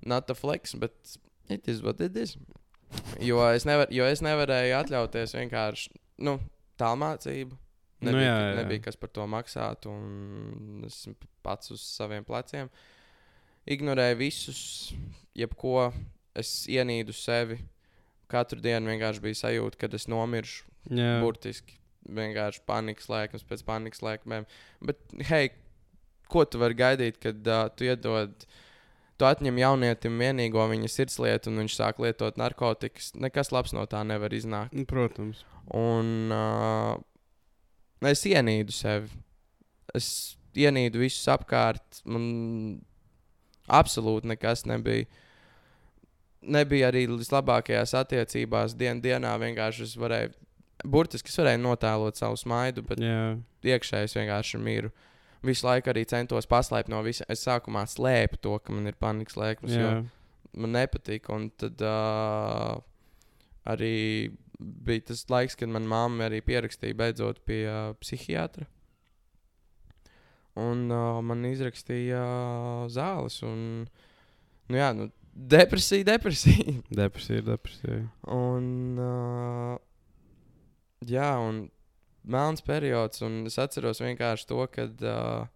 Not 0.08 0.30
a 0.30 0.36
flex, 0.38 0.76
bet 0.78 0.94
it 1.50 1.66
is 1.68 1.82
what 1.82 2.00
it 2.00 2.16
is. 2.16 2.36
Jo 3.20 3.42
es, 3.50 3.66
nevar, 3.68 3.90
jo 3.92 4.06
es 4.08 4.22
nevarēju 4.24 4.76
atļauties 4.78 5.34
vienkārši 5.36 5.90
nu, 6.24 6.38
tālmācību. 6.80 7.58
Nu, 7.98 8.12
Nebija, 8.12 8.28
jā, 8.30 8.42
jā. 8.46 8.52
nebija 8.60 8.84
kas 8.84 8.96
par 9.00 9.10
to 9.10 9.24
maksāt, 9.26 9.88
un 9.90 10.84
es 10.86 11.00
pats 11.42 11.72
uz 11.74 11.82
saviem 11.82 12.22
pleciem. 12.26 12.70
Ignorēju 13.68 14.20
visus, 14.20 14.60
jebko. 15.36 15.90
Es 16.38 16.62
ienīdu 16.70 17.10
sevi. 17.16 17.58
Katru 18.28 18.60
dienu 18.64 18.92
vienkārši 18.92 19.24
bija 19.24 19.40
sajūta, 19.44 19.80
ka 19.80 19.90
es 19.96 20.08
nomiršu. 20.10 20.64
jā. 20.92 21.18
Burtiski 21.24 21.78
vienkārši 22.08 22.62
panikas 22.68 23.08
lēkmes 23.12 23.44
pēc 23.48 23.64
panikas 23.66 24.00
lēkmēm. 24.04 24.46
Bet, 24.84 25.00
hei, 25.28 25.50
ko 26.32 26.44
tu 26.48 26.60
vari 26.60 26.76
gaidīt, 26.78 27.18
kad 27.20 27.50
uh, 27.50 27.66
tu 27.76 27.88
iedod, 27.88 28.46
tu 29.18 29.28
atņem 29.28 29.60
jaunietim 29.60 30.20
vienīgo 30.20 30.64
viņa 30.70 30.90
sirdslietu, 30.92 31.52
un 31.52 31.62
viņš 31.64 31.76
sāk 31.76 32.00
lietot 32.04 32.40
narkotikas? 32.40 33.12
Nekas 33.18 33.52
labs 33.52 33.74
no 33.76 33.84
tā 33.90 34.04
nevar 34.08 34.32
iznākt. 34.36 34.76
Nu, 34.76 34.86
Protams. 34.88 35.44
Un 35.76 36.32
uh, 36.32 36.96
es 38.08 38.24
ienīdu 38.28 38.72
sevi. 38.72 39.12
Es 39.96 40.10
ienīdu 40.56 41.00
visus 41.02 41.28
apkārt. 41.32 42.02
Man 42.08 42.28
absolūti 43.68 44.30
nekas 44.32 44.64
nebija. 44.68 45.08
Nebija 46.42 46.92
arī 46.92 47.06
vislabākajās 47.10 47.96
attiecībās. 47.98 48.76
Dien, 48.78 49.00
dienā 49.02 49.32
vienkārši 49.42 49.84
es 49.88 49.94
varēju, 49.98 50.32
burtiski 50.86 51.32
es 51.32 51.38
varēju 51.40 51.62
notēlot 51.64 52.20
savu 52.20 52.38
smaidu, 52.38 52.84
bet 52.86 53.02
Jā. 53.02 53.34
iekšēji 53.66 54.10
es 54.10 54.14
vienkārši 54.18 54.60
miru. 54.62 54.92
Visu 55.42 55.66
laiku 55.66 55.90
arī 55.90 56.04
centos 56.10 56.46
paslēpt 56.50 56.90
no 56.90 57.02
visa. 57.06 57.26
Es 57.30 57.42
sākumā 57.46 57.84
slēpu 57.90 58.38
to, 58.42 58.56
ka 58.62 58.74
man 58.74 58.90
ir 58.90 58.98
panikas 58.98 59.38
lēkmes, 59.38 59.74
jo 59.74 59.90
Jā. 59.90 59.98
man 60.62 60.74
nepatika. 60.74 61.34
Un 61.34 61.50
tad 61.58 61.82
uh, 61.82 62.78
arī 63.66 63.96
bija 64.58 65.10
tas 65.10 65.24
laiks, 65.30 65.58
kad 65.58 65.70
manā 65.70 65.90
mamma 65.90 66.26
arī 66.26 66.40
pierakstīja 66.46 66.98
beidzot 66.98 67.42
pie 67.46 67.62
uh, 67.66 67.94
psihiatra. 68.02 68.66
Un 70.58 70.88
uh, 70.90 71.20
man 71.22 71.46
izrakstīja 71.46 72.18
uh, 72.18 72.86
zāles. 72.90 73.38
Un, 73.46 73.86
nu, 74.66 74.78
jā, 74.78 74.90
nu, 74.98 75.06
depresija, 75.38 76.04
depresija. 76.04 76.78
Depresija, 77.02 77.44
depresija. 77.46 78.00
un, 78.34 78.98
uh, 78.98 79.76
jā, 81.06 81.30
un 81.42 81.68
melns 82.28 82.64
periods. 82.64 83.22
Un 83.24 83.44
es 83.48 83.58
atceros 83.60 84.02
vienkārši 84.04 84.50
to, 84.50 84.64
ka. 84.72 84.90
Uh, 84.98 85.46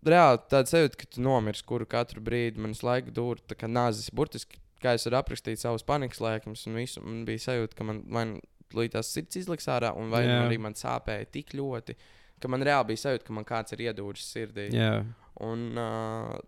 Reāli 0.00 0.40
tāda 0.48 0.64
sajūta, 0.64 0.96
ka 0.96 1.06
tu 1.12 1.20
nomirsti 1.20 1.66
kuru 1.68 1.84
katru 1.84 2.22
brīdi. 2.24 2.56
Man 2.56 2.72
visu 2.72 2.86
laiku 2.88 3.12
dūri 3.12 3.44
tā 3.44 3.56
kā 3.60 3.68
nāzis. 3.68 4.08
Burtiski, 4.16 4.56
kā 4.80 4.94
es 4.96 5.04
varu 5.04 5.18
aprakstīt 5.18 5.60
savus 5.60 5.84
panikas 5.84 6.22
lēkmes, 6.24 6.62
un 6.70 6.78
visu, 6.80 7.02
man 7.04 7.26
bija 7.28 7.42
sajūta, 7.44 7.76
ka 7.76 7.84
man 7.84 8.00
vai 8.08 8.24
nu 8.30 8.40
līdz 8.76 8.94
tās 8.96 9.10
sirds 9.12 9.40
izliks 9.42 9.68
ārā, 9.70 9.92
un 9.98 10.08
vai 10.12 10.22
nu 10.24 10.32
Jā. 10.32 10.44
arī 10.46 10.56
man 10.62 10.76
sāpēja 10.78 11.28
tik 11.34 11.54
ļoti, 11.58 11.96
ka 12.40 12.50
man 12.52 12.64
reāli 12.64 12.92
bija 12.92 13.04
sajūta, 13.04 13.26
ka 13.26 13.36
man 13.36 13.46
kāds 13.48 13.74
ir 13.76 13.84
iedūris 13.88 14.28
sirdī. 14.30 14.68
Jā. 14.72 15.02
Un 15.44 15.66
uh, 15.80 16.38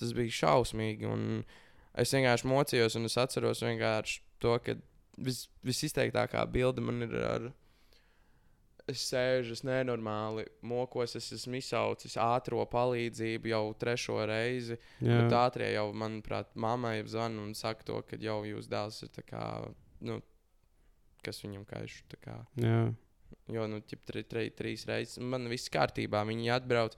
tas 0.00 0.14
bija 0.16 0.36
šausmīgi. 0.40 1.08
Un 1.08 1.42
es 1.98 2.14
vienkārši 2.16 2.50
mocījos, 2.50 2.98
un 2.98 3.08
es 3.10 3.18
atceros 3.20 3.62
to, 4.40 4.54
ka 4.64 4.76
vis, 5.20 5.46
visizteiktākā 5.66 6.44
bilde 6.52 6.84
man 6.84 7.04
ir 7.06 7.16
ar. 7.24 7.50
Es 8.90 9.04
sēžu, 9.06 9.54
es 9.54 9.60
nenormāli 9.62 10.46
mokos, 10.66 11.12
es 11.18 11.28
esmu 11.36 11.60
izsaucis 11.60 12.16
ātrā 12.18 12.64
palīdzību 12.72 13.52
jau 13.52 13.62
trešo 13.78 14.16
reizi. 14.26 14.78
Jā. 14.98 15.20
Bet 15.20 15.36
ātrie 15.36 15.68
jau, 15.76 15.90
manuprāt, 15.94 16.50
mammai 16.58 16.96
zvana 17.06 17.44
un 17.44 17.52
saka 17.54 17.86
to, 17.86 18.00
ka 18.08 18.18
jau 18.18 18.40
jūs 18.48 18.66
dēls 18.72 19.04
ir 19.06 19.12
tā 19.14 19.22
kā, 19.28 19.44
nu, 20.08 20.18
kas 21.22 21.42
viņam 21.44 21.68
kaiš. 21.68 22.00
tā 22.10 22.18
kā. 22.24 22.40
Jā. 22.58 22.82
Jo, 23.50 23.66
nu, 23.70 23.80
ķip, 23.86 24.02
tri, 24.06 24.24
tri, 24.26 24.48
trīs 24.54 24.86
reizes 24.88 25.20
man 25.22 25.46
viss 25.50 25.70
kārtībā. 25.72 26.22
Viņi 26.26 26.50
atbrauc, 26.54 26.96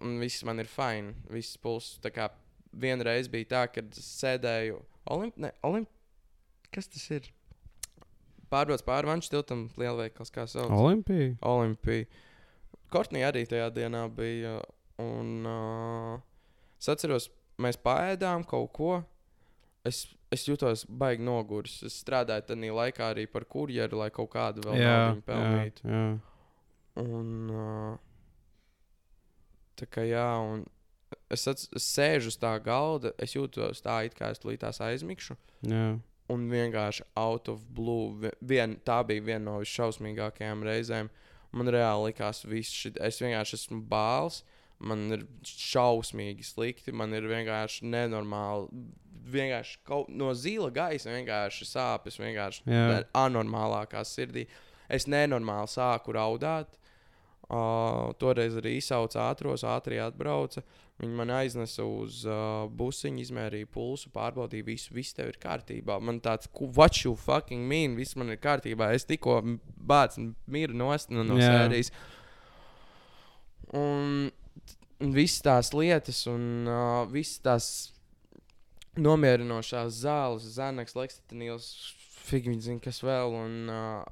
un 0.00 0.16
viss 0.22 0.44
man 0.48 0.62
ir 0.62 0.70
fini. 0.70 1.14
Viss 1.32 1.58
pulss. 1.60 1.98
Tā 2.02 2.12
kā 2.14 2.30
vienreiz 2.72 3.28
bija 3.32 3.50
tā, 3.52 3.66
kad 3.74 3.92
es 3.92 4.08
sēdēju 4.22 4.80
Olimp... 5.12 5.38
Ne, 5.40 5.52
Olimp... 5.66 5.90
Kas 6.72 6.88
tas 6.88 7.04
ir? 7.12 7.26
Pārbrauc 8.52 8.84
pāri 8.86 9.08
Vanču 9.08 9.32
tiltam, 9.32 9.66
lielveikals, 9.80 10.30
kā 10.32 10.46
sauc. 10.48 10.72
Olimpija. 10.72 11.34
Olimpija. 11.48 12.06
Kortnī 12.92 13.24
arī 13.24 13.44
tajā 13.48 13.70
dienā 13.72 14.06
bija. 14.12 14.58
Un 15.02 15.48
uh, 15.48 16.20
es 16.80 16.88
atceros, 16.92 17.30
mēs 17.60 17.80
pāēdām 17.80 18.44
kaut 18.48 18.72
ko. 18.76 18.92
Es, 19.88 20.04
es 20.32 20.44
jutos 20.46 20.84
baigi 20.86 21.24
noguris. 21.26 21.80
Es 21.88 21.98
strādāju 22.04 22.46
tajā 22.52 22.76
laikā 22.76 23.10
arī 23.14 23.26
par 23.28 23.48
kurjeru, 23.50 23.98
lai 24.00 24.10
kaut 24.14 24.30
kādu 24.36 24.64
vēl 24.68 24.80
Jā. 24.80 24.92
naudu 24.92 25.20
Jā. 25.20 25.26
pelnītu. 25.28 25.88
Jā. 25.88 26.04
Un 27.02 27.52
uh, 27.56 28.11
tā 29.76 29.86
kā 29.90 30.04
jā, 30.08 30.26
un 30.42 30.66
es, 31.30 31.46
ats, 31.48 31.68
es 31.76 31.84
sēžu 31.96 32.32
uz 32.32 32.36
tā 32.40 32.54
galda, 32.62 33.12
es 33.18 33.34
jūtos 33.34 33.82
tā, 33.84 34.04
it 34.06 34.14
kā 34.18 34.30
es 34.30 34.38
tulītās 34.42 34.80
aizmigšu. 34.80 35.36
Jā. 35.68 35.98
Un 36.32 36.48
vienkārši 36.48 37.02
out 37.16 37.48
of 37.48 37.60
blue. 37.74 38.14
vi- 38.22 38.30
Vien, 38.40 38.76
tā 38.86 39.04
bija 39.06 39.20
viena 39.22 39.44
no 39.44 39.58
visšausmīgākajām 39.60 40.62
reizēm. 40.64 41.10
Man 41.52 41.66
reāli 41.66 42.12
likās, 42.12 42.42
ka 42.46 43.04
es 43.04 43.18
vienkārši 43.20 43.54
esmu 43.58 43.82
bāls. 43.88 44.42
Man 44.80 45.12
ir 45.12 45.26
šausmīgi 45.44 46.42
slikti. 46.44 46.92
Man 46.92 47.12
ir 47.14 47.22
vienkārši 47.22 47.84
nenormāli. 47.84 48.68
Vienkārši 49.32 49.76
kaut 49.86 50.08
no 50.08 50.32
zila 50.34 50.70
gaisa 50.74 51.10
vienkārši 51.12 51.66
sāpes. 51.68 52.16
Vienkārši 52.18 52.62
anormālākā 53.14 54.02
sirdī. 54.08 54.46
Es 54.88 55.04
nenormāli 55.06 55.68
sāku 55.70 56.14
raudāt. 56.16 56.66
Uh, 57.52 58.14
toreiz 58.16 58.54
arī 58.56 58.78
izsauca 58.78 59.26
ātros, 59.28 59.60
ātri 59.68 59.98
atbrauca. 60.00 60.62
Viņi 61.02 61.16
man 61.18 61.28
aiznesa 61.36 61.84
uz 61.84 62.22
uh, 62.24 62.62
busiņu, 62.72 63.20
izmērīja 63.26 63.68
pulsu, 63.74 64.08
pārbaudīja, 64.14 64.64
visu, 64.64 64.94
viss 64.96 65.12
tev 65.12 65.28
ir 65.34 65.36
kārtībā. 65.42 65.98
Man 66.00 66.22
tāds, 66.24 66.48
"Ku- 66.48 66.70
what 66.72 67.02
you 67.04 67.12
fucking 67.14 67.66
mean, 67.68 67.94
viss 67.98 68.16
man 68.16 68.30
ir 68.32 68.38
kārtībā. 68.40 68.88
Es 68.96 69.04
tikko 69.04 69.42
bācu 69.76 70.30
miru 70.46 70.72
nost 70.72 71.10
no, 71.12 71.22
no 71.28 71.36
Jā. 71.36 71.50
sērijas. 71.50 71.92
Un, 73.74 74.30
visas 75.12 75.42
tās 75.44 75.72
lietas, 75.76 76.22
un 76.32 76.66
uh, 76.68 77.04
visas 77.12 77.38
tās 77.44 77.68
nomierinošās 78.96 79.92
zāles, 80.06 80.48
zanaks, 80.56 80.96
lekstitīns, 80.96 81.68
figūri, 82.30 82.60
zina, 82.64 82.80
kas 82.84 83.02
vēl. 83.04 83.36
Un, 83.44 83.68
uh, 83.68 84.02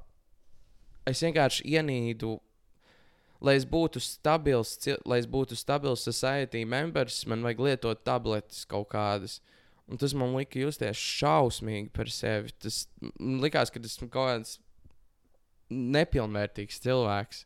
es 1.09 1.21
vienkārši 1.25 1.65
ienīdu 1.73 2.37
lai 3.41 3.55
es 3.57 3.65
būtu 3.65 4.01
stabils, 4.03 4.75
lai 5.05 5.21
es 5.21 5.27
būtu 5.29 5.57
stabils 5.57 6.05
society 6.05 6.63
members, 6.65 7.23
man 7.29 7.45
vajag 7.45 7.63
lietot 7.67 8.03
tabletes 8.05 8.65
kaut 8.69 8.91
kādas. 8.93 9.39
Un 9.91 9.99
tas 9.99 10.13
man 10.15 10.35
lika 10.37 10.61
justies 10.61 10.99
šausmīgi 10.99 11.89
par 11.91 12.11
sevi. 12.13 12.53
Tas 12.63 12.85
likās, 13.19 13.73
ka 13.73 13.81
esmu 13.81 14.07
kaut 14.11 14.29
kāds 14.29 14.59
nepilnvērtīgs 15.71 16.79
cilvēks. 16.83 17.45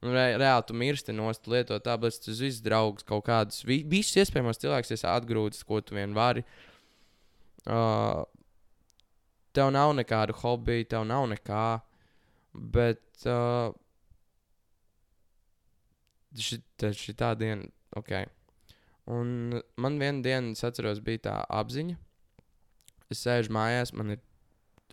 Un 0.00 0.16
re, 0.16 0.26
reāli 0.40 0.66
tu 0.68 0.76
mirsti 0.80 1.12
nost, 1.12 1.48
lietot 1.48 1.84
tabletes, 1.84 2.20
tu 2.24 2.32
visus 2.32 2.60
draugus 2.64 3.06
kaut 3.06 3.26
kādus, 3.26 3.62
vi, 3.68 3.82
visus 3.84 4.16
iespējamos 4.22 4.60
cilvēkus 4.60 4.94
esi 4.96 5.08
atgrūdis, 5.08 5.64
ko 5.68 5.80
tu 5.84 5.96
vien 5.96 6.16
vari. 6.16 6.44
Uh, 7.68 8.24
tev 9.56 9.72
nav 9.76 9.92
nekādu 9.96 10.36
hobiju, 10.40 10.88
tev 10.88 11.04
nav 11.08 11.28
nekā. 11.32 11.66
Bet 12.76 13.28
uh, 13.28 13.70
šitā, 16.36 16.92
šitā 16.96 17.32
diena, 17.38 17.66
ok. 17.96 18.12
Un 19.10 19.60
man 19.80 19.98
vienā 19.98 20.22
dienā, 20.24 20.52
es 20.54 20.64
atceros, 20.66 21.00
bija 21.02 21.24
tā 21.26 21.36
apziņa. 21.60 21.96
Es 23.10 23.24
sēžu 23.26 23.50
mājās, 23.54 23.92
man 23.96 24.14
ir 24.14 24.20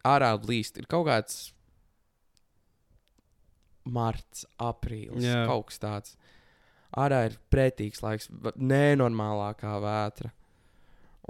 ārā 0.08 0.32
līst. 0.41 0.80
Ir 0.82 0.88
kaut 0.89 1.06
kāds 1.10 1.38
marts, 3.88 4.45
aprīlis, 4.60 5.23
Jā. 5.23 5.45
kaut 5.47 5.69
kas 5.69 5.82
tāds. 5.84 6.17
Ārā 6.97 7.26
ir 7.28 7.38
pretīgs 7.52 8.02
laiks, 8.04 8.30
nenormālākā 8.56 9.76
vētra. 9.84 10.32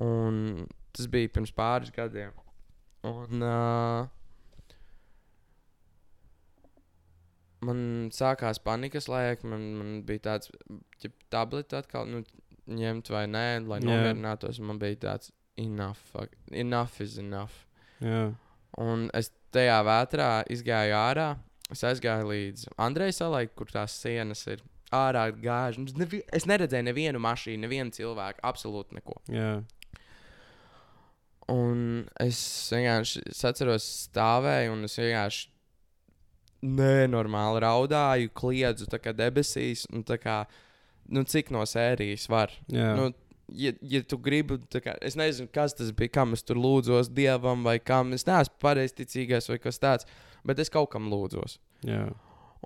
Un 0.01 0.67
tas 0.93 1.09
bija 1.11 1.33
pirms 1.33 1.51
pāris 1.55 1.91
gadiem. 1.93 2.31
Un, 3.07 3.41
uh, 3.41 4.07
man 7.65 8.09
sākās 8.13 8.59
panikas 8.63 9.07
laika. 9.11 9.47
Man, 9.49 9.65
man 9.79 9.95
bija 10.07 10.25
tāds, 10.31 10.51
ja 11.03 11.11
tablets 11.33 11.77
atkal 11.77 12.07
nu, 12.09 12.23
ņemt 12.67 13.11
vai 13.13 13.25
nē, 13.31 13.47
lai 13.67 13.79
Jā. 13.81 13.87
nomierinātos. 13.87 14.59
Man 14.63 14.79
bija 14.81 14.99
tāds, 15.07 15.31
enough, 15.57 15.99
fuck, 16.11 16.35
enough 16.51 17.01
is 17.01 17.17
enough. 17.21 17.65
Jā. 18.03 18.29
Un 18.77 19.07
es 19.17 19.31
tajā 19.55 19.77
vētrā 19.87 20.31
izgāju 20.53 20.97
ārā. 20.97 21.29
Es 21.73 21.81
aizgāju 21.83 22.29
līdz 22.29 22.67
Andrejai 22.79 23.15
salai, 23.15 23.47
kur 23.51 23.67
tās 23.71 23.95
sienas 23.99 24.45
ir 24.47 24.61
ārā 24.95 25.25
gājušas. 25.35 25.81
Nu, 25.81 26.03
Nevi, 26.05 26.21
es 26.31 26.45
neredzēju 26.47 26.87
nevienu 26.87 27.19
mašīnu, 27.23 27.59
nevienu 27.65 27.91
cilvēku, 27.95 28.39
absolūti 28.47 28.99
neko. 28.99 29.17
Jā. 29.33 29.57
Un 31.51 32.07
es 32.23 32.39
vienkārši 32.71 33.23
es 33.31 33.43
atceros, 33.47 33.85
stāvēju 34.07 34.73
un 34.75 34.87
es 34.87 34.97
vienkārši 34.99 35.49
nenormāli 36.61 37.61
raudāju, 37.63 38.33
kliedzu 38.37 38.89
kā 38.97 39.13
debesīs. 39.15 39.85
Un 39.93 40.05
tā 40.07 40.19
kā, 40.21 40.41
nu, 41.09 41.23
cik 41.23 41.51
no 41.55 41.63
sērijas 41.67 42.27
var? 42.31 42.53
Jā. 42.71 42.93
Nu, 42.97 43.09
ja, 43.53 43.73
ja 43.81 44.03
tu 44.03 44.19
gribi, 44.21 44.59
kā, 44.73 44.97
es 45.01 45.17
nezinu, 45.19 45.49
kas 45.53 45.77
tas 45.77 45.91
bija, 45.95 46.17
kam 46.19 46.37
es 46.37 46.45
tur 46.45 46.59
lūdzos 46.61 47.11
dievam, 47.13 47.65
vai 47.67 47.77
kam 47.79 48.13
es 48.17 48.27
neesmu 48.27 48.57
pareizticīgais 48.63 49.51
vai 49.51 49.59
kas 49.63 49.81
tāds, 49.83 50.07
bet 50.47 50.59
es 50.63 50.73
kaut 50.73 50.91
kam 50.93 51.11
lūdzos. 51.11 51.59
Jā. 51.87 52.07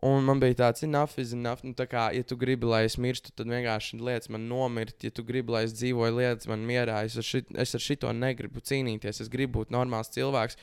Un 0.02 0.24
man 0.26 0.40
bija 0.42 0.56
tāds, 0.64 0.82
enough 0.86 1.20
is 1.20 1.34
enough. 1.36 1.66
Nu, 1.68 1.76
tā 1.78 1.86
kā, 1.90 2.08
ja 2.16 2.26
tu 2.26 2.38
gribi, 2.40 2.66
lai 2.66 2.86
es 2.88 2.96
mirstu, 3.02 3.34
tad 3.36 3.52
vienkārši 3.52 4.00
liec 4.02 4.28
man 4.34 4.48
nomirt. 4.50 4.96
Ja 5.04 5.12
tu 5.14 5.26
gribi, 5.28 5.54
lai 5.54 5.66
es 5.68 5.76
dzīvoju, 5.78 6.16
liec 6.18 6.48
man 6.50 6.64
mierā. 6.66 7.02
Es 7.06 7.20
ar, 7.20 7.28
šit, 7.28 7.52
es 7.60 7.76
ar 7.78 7.84
šito 7.84 8.14
negribu 8.16 8.64
cīnīties. 8.64 9.22
Es 9.26 9.30
gribu 9.30 9.60
būt 9.60 9.76
normāls 9.76 10.10
cilvēks. 10.16 10.58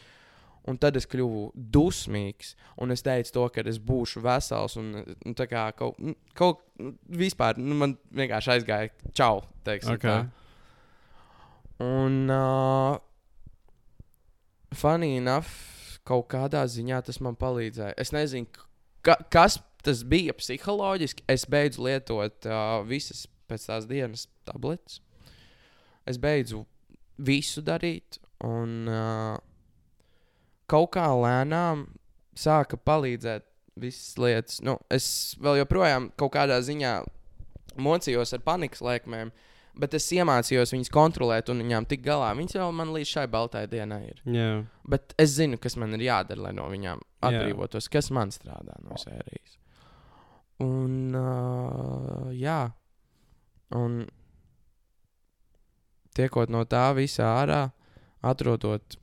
Un 0.69 0.77
tad 0.81 0.99
es 1.01 1.07
kļuvu 1.09 1.53
dusmīgs. 1.75 2.53
Un 2.83 2.93
es 2.93 3.05
teicu, 3.05 3.33
to, 3.35 3.45
ka 3.55 3.65
es 3.71 3.79
būšu 3.81 4.21
vesels. 4.25 4.77
Un, 4.81 4.93
un 5.01 5.37
tā 5.39 5.49
kā 5.49 5.69
kaut, 5.79 5.97
nu, 6.03 6.15
kaut 6.37 6.61
nu, 6.81 6.93
vispār 7.09 7.61
nu, 7.61 7.77
man 7.79 7.97
vienkārši 8.15 8.55
aizgāja 8.59 9.13
čau. 9.17 9.43
teiksim 9.69 9.97
Okay. 9.97 10.11
tā. 10.11 10.29
Un, 11.85 12.27
uh, 12.35 12.99
funny 14.75 15.17
enough, 15.17 15.49
kaut 16.09 16.29
kādā 16.33 16.65
ziņā 16.69 17.01
tas 17.07 17.21
man 17.25 17.39
palīdzēja. 17.39 17.97
Es 18.01 18.13
nezinu, 18.13 18.51
ka, 19.07 19.17
kas 19.33 19.61
tas 19.85 20.03
bija 20.05 20.35
psiholoģiski. 20.37 21.25
Es 21.31 21.47
beidzu 21.49 21.87
lietot 21.87 22.49
uh, 22.51 22.81
visas 22.89 23.27
pēc 23.49 23.69
tās 23.71 23.87
dienas 23.89 24.27
tabletes. 24.49 25.01
Es 26.09 26.19
beidzu 26.21 26.65
visu 27.19 27.63
darīt, 27.65 28.19
un 28.45 28.89
uh, 28.91 29.37
kaut 30.71 30.93
kā 30.97 31.07
lēnām 31.17 31.87
sāka 32.39 32.79
palīdzēt 32.79 33.47
visas 33.79 34.17
lietas. 34.21 34.63
Nu, 34.65 34.79
es 34.93 35.37
vēl 35.43 35.63
joprojām 35.63 36.11
kaut 36.19 36.35
kādā 36.37 36.59
ziņā 36.65 36.95
mocījos 37.79 38.35
ar 38.35 38.43
panikas 38.47 38.83
lēkmēm, 38.85 39.31
bet 39.79 39.95
es 39.95 40.09
iemācījos 40.15 40.75
viņas 40.75 40.93
kontrolēt 40.95 41.53
un 41.53 41.63
viņām 41.63 41.87
tikt 41.91 42.05
galā. 42.07 42.33
Viņas 42.39 42.59
jau 42.59 42.69
man 42.75 42.93
līdz 42.97 43.13
šai 43.15 43.27
baltai 43.31 43.65
dienai 43.71 44.03
ir. 44.09 44.23
Jā. 44.35 44.51
Bet 44.89 45.15
es 45.21 45.37
zinu, 45.39 45.61
kas 45.63 45.79
man 45.81 45.95
ir 45.97 46.09
jādara, 46.09 46.49
lai 46.49 46.55
no 46.57 46.67
viņām 46.71 47.03
atbrīvotos, 47.29 47.91
kas 47.93 48.11
man 48.15 48.35
strādā 48.35 48.77
no 48.85 48.99
sērijas. 48.99 49.57
Un, 50.63 51.15
uh, 51.15 52.31
jā, 52.35 52.65
un 53.79 54.01
tiekot 56.19 56.51
no 56.51 56.65
tā 56.67 56.89
visa 56.99 57.29
ārā, 57.37 57.61
atrodot 58.27 58.99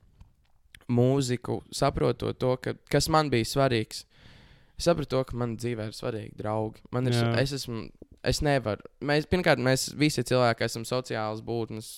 mūziku, 0.92 1.60
saprotot 1.74 2.38
to, 2.40 2.56
ka, 2.62 2.74
kas 2.92 3.08
man 3.10 3.30
bija 3.34 3.48
svarīgs. 3.50 4.04
Es 4.78 4.84
sapratu, 4.90 5.10
to, 5.16 5.24
ka 5.30 5.38
man 5.40 5.56
dzīvē 5.58 5.88
ir 5.88 5.96
svarīgi 5.96 6.36
draugi. 6.38 6.82
Man 6.92 7.08
ir, 7.08 7.14
s- 7.16 7.38
es 7.40 7.54
esmu, 7.62 7.86
es 8.24 8.42
nevaru. 8.44 8.84
Mēs, 9.02 9.26
pirmkārt, 9.32 9.62
mēs 9.64 9.94
visi 9.96 10.24
cilvēki 10.28 10.66
esam 10.68 10.84
sociāls 10.84 11.42
būtnes. 11.46 11.94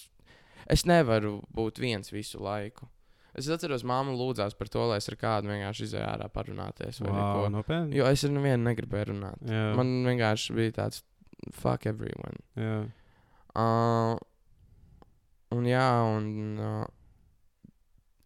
Es 0.69 0.83
nevaru 0.85 1.39
būt 1.55 1.79
viens 1.79 2.11
visu 2.11 2.39
laiku. 2.43 2.87
Es 3.37 3.47
atceros, 3.53 3.83
māma 3.85 4.13
lūdzās 4.17 4.55
par 4.57 4.67
to, 4.73 4.81
lai 4.89 4.97
es 4.97 5.07
ar 5.09 5.15
kādu 5.15 5.47
vienkārši 5.51 5.83
izēju 5.87 6.05
ārā 6.09 6.27
parunāties. 6.33 7.01
vai 7.01 7.11
Wow, 7.11 7.49
nopietni. 7.53 7.95
Jo 7.99 8.05
es 8.09 8.23
ar 8.25 8.31
nevienu 8.33 8.63
negribēju 8.65 9.11
runāt. 9.11 9.41
Jā. 9.45 9.75
Man 9.77 9.91
vienkārši 10.07 10.55
bija 10.57 10.71
tāds, 10.79 11.03
fuck 11.53 11.85
everyone. 11.85 12.37
Jā. 12.57 12.79
Uh, 13.57 14.17
un 15.55 15.65
jā, 15.69 15.85
un 16.17 16.57
uh, 16.59 16.85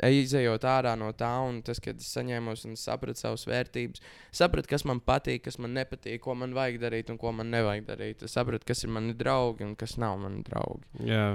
izējot 0.09 0.65
ārā 0.65 0.95
no 0.97 1.11
tā, 1.13 1.29
un 1.45 1.59
tas, 1.65 1.79
kad 1.83 1.99
es 2.01 2.09
saņēmu 2.15 2.55
un 2.65 2.77
sapratu 2.79 3.21
savas 3.21 3.45
vērtības, 3.49 4.01
sapratu, 4.33 4.71
kas 4.71 4.85
man 4.89 5.01
patīk, 5.05 5.43
kas 5.45 5.59
man 5.61 5.75
nepatīk, 5.77 6.21
ko 6.23 6.33
man 6.37 6.55
vajag 6.57 6.79
darīt 6.81 7.11
un 7.13 7.19
ko 7.21 7.33
man 7.35 7.51
nevajag 7.53 7.85
darīt. 7.89 8.25
Es 8.25 8.33
sapratu, 8.37 8.65
kas 8.67 8.81
ir 8.85 8.93
mani 8.95 9.13
draugi 9.17 9.67
un 9.67 9.75
kas 9.77 9.97
nav 10.01 10.17
mani 10.23 10.41
draugi. 10.47 11.05
Jā. 11.05 11.27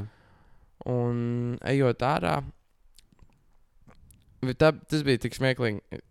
Un 0.90 1.56
ejot 1.66 2.02
ārā, 2.06 2.40
tā, 4.58 4.72
tas 4.74 5.06
bija 5.06 5.22
tik 5.22 5.38
smieklīgi. 5.38 6.02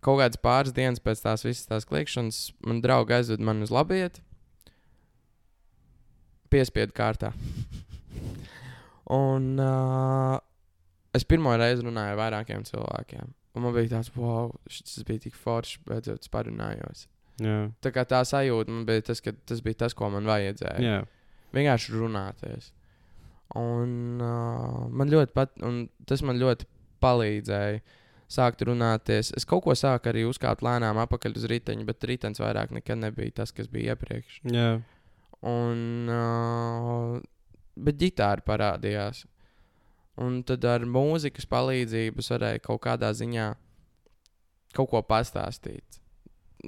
Kaut 0.00 0.18
kādas 0.22 0.40
pāris 0.40 0.74
dienas 0.74 1.02
pēc 1.04 1.22
tās 1.22 1.44
visas 1.44 1.68
tās 1.68 1.86
kliēšanas, 1.88 2.42
man 2.64 2.80
draugi 2.82 3.18
aizved 3.18 3.42
mani 3.44 3.66
uz 3.68 3.72
labieti. 3.74 4.24
Piespiedu 6.50 6.96
kārtā. 6.96 7.34
un 9.10 9.58
uh, 9.58 10.38
es 11.16 11.26
pirmo 11.28 11.52
reizi 11.58 11.84
runāju 11.86 12.14
ar 12.14 12.18
vairākiem 12.20 12.64
cilvēkiem. 12.68 13.30
Un 13.56 13.64
man 13.64 13.74
bija 13.74 13.96
tāds, 13.96 14.12
wow, 14.14 14.52
šis 14.70 15.02
bija 15.06 15.26
tik 15.26 15.38
forši, 15.38 15.80
beidzot, 15.88 16.28
parunājos. 16.32 17.06
Jā. 17.40 17.70
Tā 17.82 17.92
kā 17.94 18.04
tā 18.06 18.20
sajūta 18.28 18.70
man 18.70 18.84
bija 18.88 19.08
tas, 19.10 19.22
ka 19.24 19.32
tas 19.48 19.62
bija 19.64 19.86
tas, 19.86 19.96
ko 19.96 20.10
man 20.12 20.28
vajadzēja. 20.28 20.82
Jā. 20.84 21.00
vienkārši 21.56 21.96
runāties. 21.96 22.70
Un, 23.58 24.20
uh, 24.22 24.84
man 24.94 25.10
ļoti 25.10 25.34
pat, 25.34 25.56
un 25.66 25.88
tas 26.06 26.22
man 26.22 26.38
ļoti 26.38 26.68
palīdzēja 27.02 27.80
sākt 28.30 28.62
runāties. 28.68 29.32
Es 29.34 29.48
kaut 29.48 29.64
ko 29.64 29.74
sāku 29.74 30.12
arī 30.12 30.22
uzkāpt 30.28 30.62
lēnām 30.62 31.00
apakaļ 31.02 31.34
uz 31.40 31.48
riteņa, 31.50 31.86
bet 31.88 32.06
ritenis 32.06 32.38
vairāk 32.38 32.70
nekad 32.76 33.00
nebija 33.02 33.40
tas, 33.40 33.50
kas 33.56 33.66
bija 33.72 33.96
iepriekš. 33.96 34.38
Jā, 34.54 34.76
Un, 35.46 36.08
uh, 36.12 37.20
bet 37.80 37.96
ģitāra 38.00 38.44
parādījās. 38.44 39.24
Un 40.20 40.42
tad 40.44 40.64
ar 40.68 40.84
mūzikas 40.88 41.46
palīdzību 41.48 42.20
es 42.20 42.30
varēju 42.32 42.62
kaut 42.66 42.82
kādā 42.84 43.12
ziņā 43.16 43.46
kaut 44.76 44.90
ko 44.90 45.02
pastāstīt. 45.06 46.00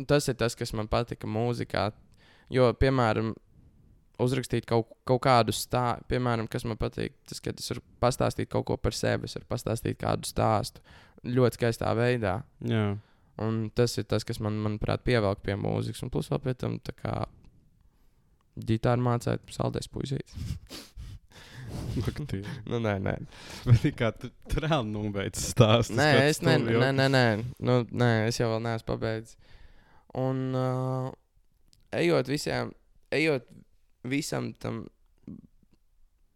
Tas 0.08 0.28
ir 0.30 0.38
tas, 0.40 0.56
kas 0.56 0.72
man 0.72 0.88
patika 0.88 1.28
mūzikā. 1.28 1.90
Jo, 2.52 2.70
piemēram, 2.76 3.32
uzrakstīt 4.22 4.66
kaut, 4.68 4.90
kaut 5.08 5.22
kādu 5.24 5.54
stāstu, 5.56 6.06
piemēram, 6.12 6.48
kas 6.50 6.64
man 6.68 6.78
patīk, 6.80 7.14
tas, 7.28 7.40
ka 7.42 7.52
es 7.56 7.70
varu 7.72 7.82
pastāstīt 8.02 8.50
kaut 8.52 8.66
ko 8.68 8.76
par 8.80 8.96
sevi, 8.96 9.28
es 9.28 9.36
varu 9.38 9.48
pastāstīt 9.50 9.98
kādu 10.00 10.28
stāstu 10.28 10.84
ļoti 11.26 11.60
skaistā 11.60 11.92
veidā. 11.98 12.42
jā. 12.66 12.92
Un 13.40 13.70
tas 13.74 13.96
ir 13.96 14.04
tas, 14.04 14.26
kas 14.28 14.38
man, 14.44 14.58
manuprāt, 14.60 15.00
pievelk 15.06 15.40
pie 15.42 15.54
mūzikas. 15.56 16.02
Un 16.04 16.10
plus 16.12 16.28
vēl 16.30 16.42
pie 16.44 16.52
tam, 16.58 16.76
tā 16.84 16.92
kā 16.92 17.14
ģitāra 18.68 19.00
mācīt, 19.00 19.54
saldēs 19.56 19.88
puisīt. 19.88 20.34
Nu, 22.70 22.78
nē, 22.80 22.94
nē. 23.04 23.14
Bet 23.68 23.84
kā 23.98 24.10
tu, 24.16 24.30
tu 24.48 24.62
reāli 24.64 24.88
nobeidz 24.92 25.50
stāstu? 25.52 25.96
Nē, 25.98 26.08
es 26.30 26.40
ne, 26.44 26.56
nē, 26.62 26.90
nē, 26.96 27.08
nē. 27.12 27.24
Nu, 27.60 27.82
nē, 27.90 28.10
es 28.30 28.40
jau 28.40 28.48
vēl 28.52 28.62
neesmu 28.64 28.88
pabeidzis. 28.88 29.36
Un 30.18 30.40
uh, 30.56 31.10
ejot 31.96 32.28
visiem, 32.32 32.72
ejot 33.12 33.46
visam 34.08 34.50
tam 34.60 34.82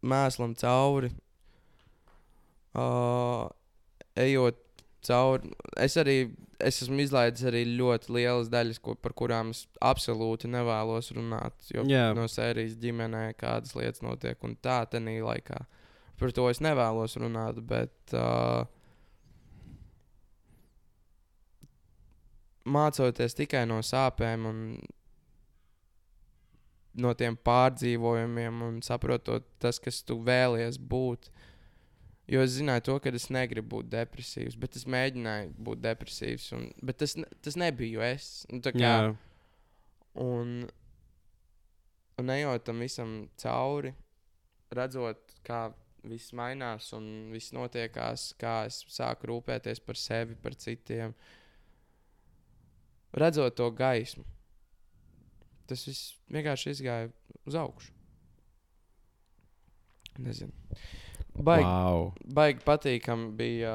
mēslam 0.07 0.55
cauri, 0.57 1.11
uh, 2.77 3.45
ejot 4.17 4.61
cauri, 5.05 5.51
es 5.81 5.97
arī 6.01 6.19
es 6.59 6.81
esmu 6.83 7.01
izlaidis 7.03 7.45
arī 7.47 7.63
ļoti 7.77 8.13
lielas 8.15 8.49
daļas, 8.53 8.79
ko, 8.83 8.95
par 8.99 9.13
kurām 9.17 9.51
es 9.53 9.65
absolūti 9.83 10.49
nevēlos 10.51 11.11
runāt. 11.17 11.57
Jo 11.73 11.85
Jā. 11.87 12.09
no 12.17 12.27
sērijas 12.31 12.77
ģimenē 12.81 13.29
kādas 13.39 13.75
lietas 13.77 14.03
notiek, 14.05 14.39
un 14.43 14.57
tā 14.61 14.81
tenī 14.91 15.19
laikā. 15.23 15.63
Par 16.17 16.33
to 16.33 16.47
es 16.49 16.61
nevēlos 16.65 17.13
runāt, 17.21 17.61
bet 17.69 18.15
uh, 18.17 18.65
mācoties 22.65 23.37
tikai 23.37 23.65
no 23.69 23.79
sāpēm 23.85 24.47
un 24.49 24.61
no 26.97 27.13
tiem 27.13 27.37
pārdzīvojumiem 27.45 28.63
un 28.65 28.79
saprotot 28.85 29.45
tas, 29.61 29.77
kas 29.79 30.01
tu 30.05 30.17
vēlies 30.25 30.79
būt. 30.81 31.29
Jo 32.27 32.41
es 32.43 32.57
zināju 32.57 32.83
to, 32.83 32.95
ka 32.99 33.11
es 33.15 33.29
negribu 33.31 33.77
būt 33.77 33.89
depresīvs, 33.93 34.57
bet 34.59 34.75
es 34.75 34.83
mēģināju 34.83 35.53
būt 35.63 35.79
depresīvs. 35.85 36.49
Un, 36.57 36.65
bet 36.83 36.97
tas, 36.99 37.15
ne- 37.15 37.29
tas 37.41 37.55
nebija 37.55 38.03
es. 38.11 38.45
Nu, 38.51 38.59
kā, 38.59 38.73
Jā, 38.83 39.15
Un, 40.17 40.67
un 42.17 42.29
ejot 42.33 42.63
tam 42.65 42.79
visam 42.81 43.29
cauri, 43.37 43.91
redzot, 44.73 45.19
kā 45.45 45.67
viss 46.07 46.33
mainās 46.33 46.87
un 46.97 47.29
viss 47.31 47.53
notiekās, 47.53 48.31
kā 48.41 48.65
es 48.65 48.79
sāku 48.89 49.29
rūpēties 49.29 49.79
par 49.85 49.95
sevi, 49.95 50.35
par 50.41 50.55
citiem. 50.55 51.13
Redzot 53.13 53.55
to 53.55 53.69
gaismu, 53.71 54.25
tas 55.69 55.85
viss 55.87 56.15
vienkārši 56.33 56.73
izgāja 56.73 57.11
uz 57.45 57.55
augšu. 57.55 57.93
Nezinu. 60.17 60.51
Baigi, 61.37 61.65
wow. 61.67 62.11
baigi 62.33 62.63
patīkami 62.65 63.31
bija. 63.37 63.73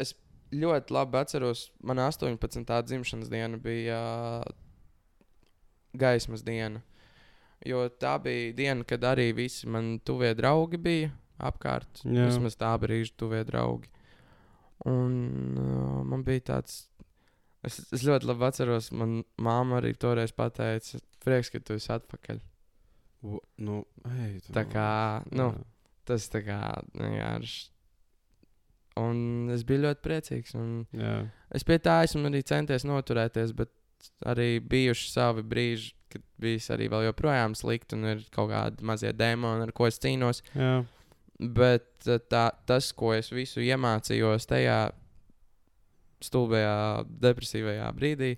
Es 0.00 0.14
ļoti 0.54 0.94
labi 0.94 1.20
atceros, 1.20 1.66
mana 1.84 2.08
18. 2.10 2.64
dzimšanas 2.88 3.30
diena 3.32 3.60
bija 3.60 4.00
uh, 4.40 4.56
gaismas 5.96 6.44
diena. 6.46 6.82
Jo 7.66 7.86
tā 7.88 8.16
bija 8.22 8.54
diena, 8.56 8.84
kad 8.88 9.04
arī 9.08 9.30
visi 9.36 9.68
mani 9.68 9.98
tuvie 10.04 10.32
draugi 10.38 10.80
bija 10.80 11.12
apkārt. 11.36 12.02
Jā. 12.04 12.28
Vismaz 12.30 12.56
tā 12.60 12.72
brīža 12.80 13.16
tuvie 13.20 13.42
draugi. 13.48 13.90
Un 14.88 15.56
uh, 15.60 16.02
man 16.08 16.24
bija 16.26 16.52
tāds. 16.52 16.86
Es, 17.66 17.80
es 17.90 18.04
ļoti 18.06 18.28
labi 18.28 18.44
atceros, 18.46 18.92
man 18.94 19.22
māma 19.42 19.80
arī 19.80 19.96
toreiz 19.98 20.30
pateica, 20.36 21.00
prieks, 21.24 21.50
ka 21.50 21.58
tu 21.58 21.74
esi 21.74 21.90
atpakaļ. 21.90 22.38
U, 23.26 23.40
nu, 23.66 23.80
ej. 24.22 24.36
Tā 24.54 24.62
kā, 24.70 24.90
nu, 25.34 25.48
Jā. 25.50 25.64
Tas 26.08 26.28
tā 26.32 26.42
kā 26.46 26.60
vienkārši. 26.96 27.64
Un 28.96 29.50
es 29.52 29.64
biju 29.68 29.84
ļoti 29.84 30.04
priecīgs. 30.04 30.54
Es 31.54 31.66
pie 31.68 31.76
tā 31.84 31.98
esmu 32.06 32.30
arī 32.30 32.40
centies 32.48 32.86
noturēties, 32.88 33.52
bet 33.56 33.72
arī 34.28 34.56
bijuši 34.64 35.10
savi 35.10 35.44
brīži, 35.46 35.92
kad 36.12 36.24
bijis 36.40 36.70
arī 36.72 36.88
vēl 36.92 37.08
joprojām 37.08 37.56
slikti 37.58 37.96
un 37.96 38.06
ir 38.14 38.22
kaut 38.32 38.50
kādi 38.52 38.86
mazie 38.86 39.12
demoni, 39.16 39.66
ar 39.66 39.72
ko 39.76 39.88
es 39.90 40.00
cīnos. 40.00 40.42
Jā. 40.54 40.78
Bet 41.36 42.08
eh, 42.08 42.22
tā, 42.30 42.48
tas, 42.68 42.92
ko 42.96 43.12
es 43.16 43.28
visu 43.34 43.60
iemācījos 43.60 44.48
tajā 44.48 44.78
stulbajā, 46.24 47.04
depresīvajā 47.20 47.88
brīdī, 47.98 48.30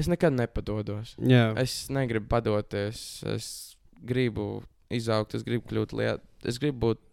es 0.00 0.08
nekad 0.08 0.32
nepadodos. 0.38 1.12
Jā. 1.20 1.50
Es 1.60 1.90
negribu 1.92 2.30
padoties. 2.30 3.02
Es 3.28 3.50
gribu 4.00 4.62
izaugt, 4.90 5.36
es 5.38 5.46
gribu 5.46 5.68
kļūt 5.70 5.94
liet, 5.96 6.26
es 6.48 6.58
gribu 6.62 6.90
būt 6.90 7.06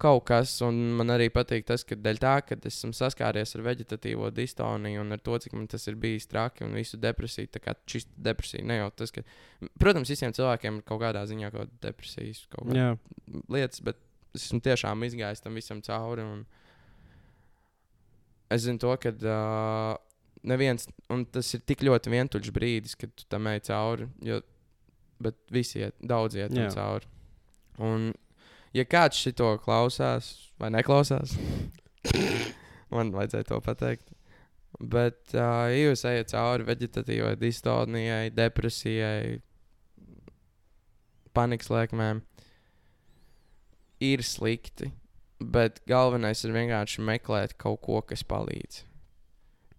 kaut 0.00 0.24
kas. 0.28 0.52
Un 0.64 0.78
man 0.98 1.12
arī 1.14 1.28
patīk 1.32 1.66
tas, 1.68 1.84
ka 1.86 1.98
dēļ 1.98 2.20
tā, 2.22 2.34
ka 2.46 2.58
esmu 2.70 2.92
saskāries 2.96 3.54
ar 3.56 3.64
vegetatīvo 3.66 4.30
distoniju 4.34 5.04
un 5.04 5.16
ar 5.16 5.22
to, 5.24 5.36
cik 5.44 5.56
man 5.56 5.68
tas 5.70 5.86
ir 5.90 5.98
bijis 6.00 6.28
traki 6.30 6.64
un 6.66 6.76
visu 6.78 7.00
depresiju. 7.00 7.52
Tā 7.54 7.62
kā 7.64 7.76
šis 7.90 8.08
depresija 8.16 8.66
ne 8.66 8.80
jau 8.80 8.90
tas, 9.02 9.12
ka, 9.14 9.24
protams, 9.80 10.12
visiem 10.12 10.34
cilvēkiem 10.36 10.80
ir 10.80 10.86
kaut 10.88 11.02
kādā 11.04 11.24
ziņā 11.28 11.52
kaut 11.52 11.66
kāda 11.66 11.90
depresijas, 11.90 12.44
kaut 12.52 12.70
kāda 12.70 12.94
lietas, 13.52 13.84
bet 13.84 14.00
es 14.36 14.46
esmu 14.48 14.62
tiešām 14.64 15.08
izgājis 15.08 15.44
tam 15.44 15.58
visam 15.58 15.82
cauri. 15.84 16.24
Un 16.24 16.46
es 18.50 18.64
zinu 18.64 18.80
to, 18.82 18.94
ka 19.02 19.12
uh, 19.14 19.98
neviens, 20.46 20.88
un 21.12 21.26
tas 21.28 21.52
ir 21.56 21.64
tik 21.66 21.84
ļoti 21.86 22.12
vientuļš 22.14 22.54
brīdis, 22.54 22.96
kad 22.98 23.12
tu 23.16 23.28
tam 23.30 23.50
ej 23.50 23.64
cauri. 23.68 24.08
Jo, 24.26 24.40
bet 25.22 25.36
visi 25.52 25.82
iet, 25.84 25.96
daudz 26.00 26.38
iet 26.38 26.54
Jā. 26.56 26.68
cauri. 26.74 27.08
Un, 27.80 28.10
ja 28.76 28.84
kāds 28.88 29.20
šito 29.20 29.52
klausās 29.64 30.32
vai 30.60 30.72
neklausās, 30.74 31.36
man 32.94 33.12
vajadzēja 33.14 33.48
to 33.52 33.60
pateikt. 33.64 34.10
Bet, 34.80 35.20
uh, 35.34 35.68
ja 35.68 35.76
jūs 35.76 36.06
ejat 36.08 36.32
cauri 36.32 36.64
vegetatīvai 36.68 37.34
distonijai, 37.40 38.30
depresijai, 38.32 39.40
panikas 41.36 41.68
lēkmēm, 41.72 42.22
ir 44.00 44.24
slikti. 44.24 44.92
Bet 45.40 45.80
galvenais 45.88 46.44
ir 46.44 46.52
vienkārši 46.52 47.04
meklēt 47.04 47.56
kaut 47.60 47.80
ko, 47.84 48.00
kas 48.04 48.24
palīdz. 48.28 48.82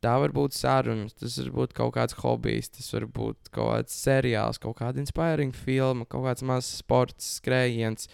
Tā 0.02 0.16
var 0.18 0.34
būt 0.34 0.56
saruna, 0.58 1.06
tas 1.14 1.36
var 1.44 1.52
būt 1.54 1.76
kaut 1.78 1.94
kāds 1.94 2.16
hobijs, 2.24 2.72
tas 2.74 2.88
var 2.96 3.06
būt 3.06 3.52
kaut 3.54 3.70
kāds 3.70 3.98
seriāls, 4.02 4.58
kaut 4.62 4.80
kāda 4.80 4.98
inspirējoša 5.04 5.62
filma, 5.62 6.08
kaut 6.10 6.26
kāds 6.26 6.46
mazs 6.50 6.72
sports, 6.82 7.36
skrējiens. 7.38 8.10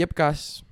Jebkas. 0.00 0.62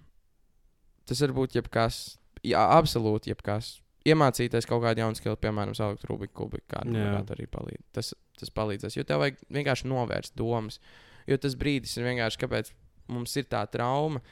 Tas 1.04 1.20
var 1.26 1.36
būt 1.36 1.58
jebkas. 1.58 2.00
Jā, 2.42 2.64
absolūti 2.78 3.34
jebkas. 3.34 3.76
Iemācīties 4.08 4.66
kaut 4.66 4.80
kādu 4.82 5.04
jaunu 5.04 5.18
skilu, 5.18 5.36
piemēram, 5.38 5.76
salikt 5.78 6.08
Rubiku 6.08 6.46
kubiku, 6.46 6.64
kā 6.72 6.80
varētu 6.88 7.36
arī 7.36 7.46
palīdz. 7.52 7.84
Tas, 7.94 8.14
tas 8.40 8.50
palīdzēs. 8.50 8.96
Jo 8.96 9.04
tev 9.06 9.20
vajag 9.22 9.44
vienkārši 9.52 9.90
novērst 9.92 10.34
domas. 10.40 10.80
Jo 11.28 11.36
tas 11.38 11.54
brīdis 11.58 11.94
ir 12.00 12.08
vienkārši, 12.08 12.40
kāpēc 12.40 12.72
mums 13.12 13.36
ir 13.38 13.46
tā 13.52 13.60
trauma. 13.70 14.24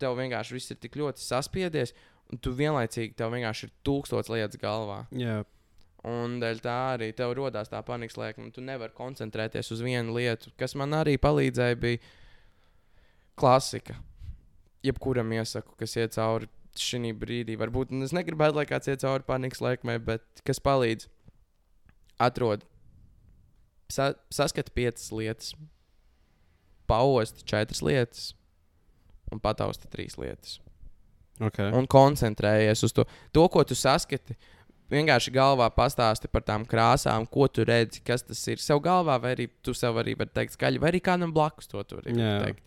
Tev 0.00 0.16
vienkārši 0.16 0.56
viss 0.56 0.72
ir 0.72 0.78
tik 0.80 0.96
ļoti 1.00 1.24
saspiedies, 1.24 1.92
un 2.32 2.40
tu 2.42 2.52
vienlaicīgi 2.56 3.14
tev 3.18 3.34
vienkārši 3.34 3.68
ir 3.68 3.74
tūkstots 3.86 4.30
lietas 4.32 4.60
galvā. 4.60 5.04
Jā. 5.14 5.42
Un 6.06 6.36
dēļ 6.42 6.60
tā 6.62 6.76
arī 6.94 7.10
tev 7.18 7.34
radās 7.34 7.70
tā 7.72 7.80
panikas 7.86 8.18
lēkme. 8.20 8.52
Tu 8.54 8.62
nevari 8.62 8.94
koncentrēties 8.94 9.72
uz 9.74 9.82
vienu 9.82 10.14
lietu. 10.14 10.52
Kas 10.58 10.76
man 10.78 10.94
arī 10.94 11.16
palīdzēja, 11.18 11.78
bija 11.82 12.02
klasika. 13.38 13.98
Jebkuram 14.86 15.32
iesaku, 15.34 15.74
kas 15.80 15.96
iet 15.98 16.14
cauri 16.14 16.50
šī 16.78 17.10
brīdī. 17.18 17.56
Varbūt 17.58 17.94
nu, 17.94 18.04
es 18.06 18.14
negribētu, 18.14 18.60
lai 18.60 18.66
kāds 18.70 18.90
iet 18.92 19.02
cauri 19.02 19.26
panikas 19.26 19.62
lēkmei, 19.64 19.98
bet 20.02 20.44
kas 20.46 20.62
palīdz? 20.62 21.08
Atrod, 22.22 22.62
sa 23.92 24.12
saskat 24.32 24.70
piecas 24.76 25.10
lietas, 25.12 25.56
pausti 26.88 27.44
četras 27.44 27.82
lietas 27.84 28.30
un 29.32 29.42
patausti 29.42 29.90
trīs 29.90 30.16
lietas 30.20 30.60
Okay. 31.36 31.72
un 31.76 31.88
koncentrējies 31.90 32.84
uz 32.86 32.94
to. 32.96 33.04
To, 33.36 33.46
ko 33.52 33.64
tu 33.68 33.76
saskati, 33.76 34.36
vienkārši 34.92 35.32
galvā 35.34 35.68
pastāsti 35.74 36.30
par 36.32 36.44
tām 36.46 36.66
krāsām, 36.68 37.26
ko 37.28 37.48
tu 37.48 37.66
redzi, 37.66 38.02
kas 38.06 38.24
tas 38.26 38.40
ir. 38.52 38.62
Sev 38.62 38.80
galvā, 38.84 39.18
vai 39.22 39.34
arī 39.36 39.48
tu 39.64 39.74
sev 39.76 39.98
arī 40.02 40.16
vari 40.18 40.32
teikt 40.36 40.56
skaļi, 40.56 40.80
vai 40.82 40.92
arī 40.92 41.02
kādam 41.04 41.34
blakus 41.36 41.68
to 41.70 41.82
tur 41.88 42.06
ir. 42.06 42.16
Jā. 42.16 42.38
teikt. 42.46 42.62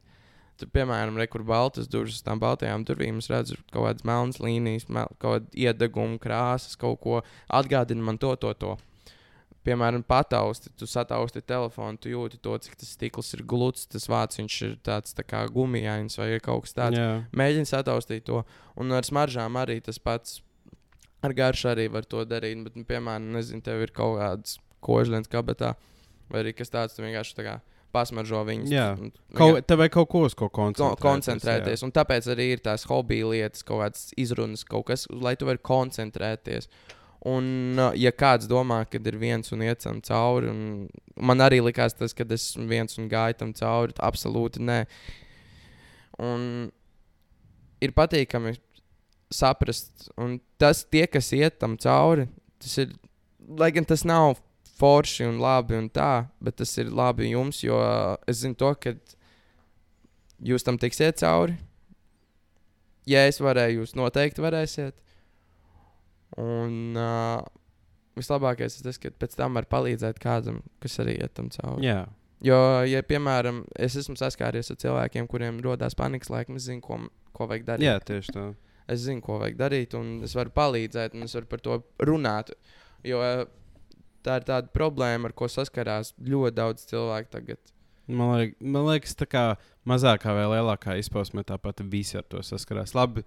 Tur, 0.60 0.68
piemēram, 0.76 1.16
re, 1.16 1.24
kur 1.32 1.46
baltas 1.48 1.88
durvis, 1.88 2.20
tām 2.20 2.42
baltajām 2.42 2.84
durvīm, 2.84 3.22
es 3.22 3.30
redzu 3.32 3.56
kaut 3.72 3.86
kādas 3.86 4.04
melnas 4.04 4.42
līnijas, 4.44 4.90
mel, 4.92 5.08
kaut 5.16 5.46
kāda 5.46 5.62
iedeguma, 5.64 6.20
krāsas, 6.20 6.76
kaut 6.80 7.00
ko 7.06 7.22
atgādina 7.48 8.04
man 8.04 8.20
to, 8.20 8.34
to, 8.42 8.52
to. 8.60 8.74
Piemēram, 9.68 10.04
patausti, 10.08 10.70
tu 10.80 10.88
satausti 10.88 11.42
telefonu, 11.44 11.98
tu 12.00 12.10
jūti 12.10 12.40
to, 12.42 12.54
cik 12.64 12.78
tas 12.80 12.94
stikls 12.96 13.34
ir 13.36 13.44
gluds, 13.44 13.86
tas 13.92 14.08
vāciņš 14.08 14.56
ir 14.70 14.78
tāds 14.88 15.14
tā 15.14 15.26
kā 15.28 15.42
gumijains 15.52 16.16
vai 16.18 16.30
kaut 16.40 16.64
kas 16.64 16.74
tāds. 16.78 16.96
Jā. 16.98 17.10
Mēģini 17.36 17.68
sataustīt 17.68 18.24
to. 18.30 18.46
Un 18.80 18.92
ar 18.96 19.04
smaržām 19.04 19.60
arī 19.60 19.82
tas 19.84 20.00
pats. 20.00 20.40
Ar 21.22 21.34
garšu 21.36 21.68
arī 21.74 21.90
var 21.92 22.06
to 22.08 22.24
darīt. 22.24 22.64
Bet, 22.64 22.78
nu, 22.80 22.86
piemēram, 22.88 23.26
nezinu, 23.36 23.60
tev 23.62 23.82
ir 23.84 23.92
kaut 23.92 24.16
kāds 24.22 24.56
kožlens 24.80 25.28
kabatā, 25.28 25.74
vai 26.32 26.46
arī 26.46 26.54
kas 26.56 26.72
tāds, 26.72 26.96
tu 26.96 27.04
vienkārši 27.04 27.36
tā 27.36 27.44
kā 27.44 27.58
pasmaržo 27.92 28.46
viņus. 28.48 28.70
Jā. 28.72 28.94
un- 28.96 29.12
Kaut, 29.36 29.60
tev 29.68 29.80
vajag 29.82 29.92
kaut 29.92 30.10
ko 30.14 30.20
uz 30.24 30.34
ko 30.38 30.48
ko- 30.48 30.72
koncentrēties. 30.72 31.04
koncentrēties. 31.04 31.84
Un 31.84 31.92
tāpēc 31.92 32.30
arī 32.32 32.46
ir 32.54 32.60
tās 32.64 32.86
hobija 32.88 33.28
lietas, 33.34 33.64
kaut 33.66 33.82
kādas 33.84 34.14
izrunas, 34.16 34.64
kaut 34.64 34.86
kas, 34.86 35.08
lai 35.12 35.36
tu 35.36 35.46
varētu 35.50 35.66
koncentrēties. 35.68 36.68
Un, 37.28 37.76
uh, 37.76 37.92
ja 38.00 38.14
kāds 38.16 38.48
domā, 38.48 38.86
ka 38.88 39.00
ir 39.04 39.18
viens 39.20 39.52
un 39.52 39.64
iet 39.66 39.82
tam 39.84 40.00
cauri, 40.00 40.48
un 40.48 40.88
man 41.20 41.44
arī 41.44 41.60
likās 41.60 41.98
tas, 41.98 42.16
ka 42.16 42.24
es 42.24 42.54
esmu 42.54 42.70
viens 42.70 42.96
un 42.96 43.10
gāju 43.12 43.42
tam 43.42 43.52
cauri, 43.54 43.96
absolūti 44.00 44.64
nē. 44.64 44.86
Un 46.24 46.70
ir 47.84 47.96
patīkami 47.96 48.56
saprast, 49.32 50.10
un 50.18 50.38
tas, 50.60 50.86
tie, 50.88 51.06
kas 51.12 51.34
iet 51.36 51.60
tam 51.60 51.76
cauri, 51.80 52.30
tas 52.64 52.78
ir, 52.86 52.96
lai 53.60 53.70
gan 53.76 53.88
tas 53.88 54.06
nav 54.08 54.40
forši 54.80 55.28
un 55.28 55.42
labi 55.44 55.76
un 55.76 55.90
tā, 55.92 56.30
bet 56.40 56.60
tas 56.62 56.72
ir 56.80 56.92
labi 56.96 57.34
jums, 57.34 57.60
jo 57.66 57.78
es 58.32 58.46
zinu 58.46 58.56
to, 58.60 58.72
ka 58.80 58.96
jūs 60.40 60.64
tam 60.64 60.80
tiksiet 60.80 61.20
cauri. 61.20 61.58
Ja 63.10 63.26
es 63.28 63.42
varēju, 63.42 63.84
jūs 63.84 63.96
noteikti 63.98 64.44
varēsiet. 64.44 64.96
Un 66.38 66.98
uh, 67.00 67.42
vislabākais 68.20 68.78
ir 68.78 68.86
tas, 68.86 69.00
ka 69.02 69.12
pēc 69.12 69.36
tam 69.40 69.58
var 69.58 69.68
palīdzēt 69.72 70.22
kādam, 70.22 70.62
kas 70.84 71.00
arī 71.04 71.18
iet 71.18 71.34
tam 71.38 71.50
cauri. 71.54 71.88
Jā. 71.88 72.04
Jo, 72.46 72.58
ja, 72.88 73.02
piemēram, 73.04 73.66
es 73.76 73.98
esmu 74.00 74.16
saskāries 74.20 74.72
ar 74.72 74.78
cilvēkiem, 74.80 75.28
kuriem 75.28 75.60
rodas 75.64 75.98
panikas 76.00 76.32
laikam, 76.32 76.56
es 76.56 76.70
zinu, 76.70 76.80
ko, 76.86 77.02
ko 77.36 77.50
vajag 77.50 77.66
darīt. 77.74 77.88
Jā, 77.90 77.98
tieši 78.00 78.36
tā. 78.36 78.46
Es 78.90 79.04
zinu, 79.04 79.22
ko 79.26 79.42
vajag 79.42 79.58
darīt, 79.60 79.96
un 80.00 80.22
es 80.26 80.36
varu 80.38 80.54
palīdzēt, 80.56 81.18
un 81.18 81.28
es 81.28 81.36
varu 81.36 81.50
par 81.52 81.66
to 81.66 81.82
runāt. 82.08 82.54
Jo 83.08 83.20
tā 84.26 84.40
ir 84.40 84.48
tāda 84.48 84.72
problēma, 84.76 85.30
ar 85.30 85.36
ko 85.36 85.50
saskarās 85.52 86.14
ļoti 86.20 86.56
daudz 86.56 86.88
cilvēku 86.90 87.32
tagad. 87.36 87.76
Man, 88.10 88.32
liek, 88.40 88.56
man 88.58 88.88
liekas, 88.88 89.14
tā 89.18 89.28
kā 89.30 89.44
mazākā 89.88 90.34
vai 90.34 90.48
lielākā 90.50 90.96
izpausmē 90.98 91.44
tāpat 91.46 91.84
visi 91.92 92.18
ar 92.18 92.26
to 92.26 92.42
saskarās. 92.46 92.96
Labi, 92.98 93.22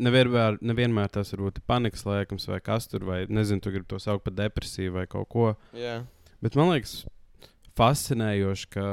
nevienmēr, 0.00 0.58
nevienmēr 0.64 1.12
tas 1.14 1.30
būt 1.36 1.62
panikas 1.68 2.06
lēkums 2.08 2.48
vai 2.50 2.60
kas 2.64 2.88
tur, 2.90 3.04
vai 3.06 3.24
nezinu, 3.30 3.62
tu 3.62 3.72
gribi 3.74 3.88
to 3.92 4.00
saukt 4.02 4.24
par 4.26 4.34
depresiju 4.36 4.96
vai 4.98 5.06
kaut 5.10 5.28
ko. 5.32 5.52
Jā, 5.76 6.02
Bet 6.44 6.58
man 6.60 6.68
liekas, 6.68 7.06
fascinējoši, 7.78 8.66
ka 8.74 8.86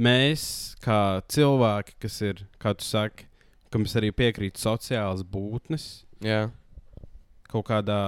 mēs, 0.00 0.44
kā 0.80 1.20
cilvēki, 1.28 1.98
kas 2.00 2.14
ir, 2.24 2.38
kā 2.62 2.72
tu 2.78 2.86
saki, 2.86 3.26
kam 3.68 3.84
arī 4.00 4.08
piekrītu, 4.16 4.56
sociāls 4.62 5.20
būtnes, 5.34 6.06
jā, 6.24 6.46
kaut 7.52 7.66
kādā, 7.68 7.98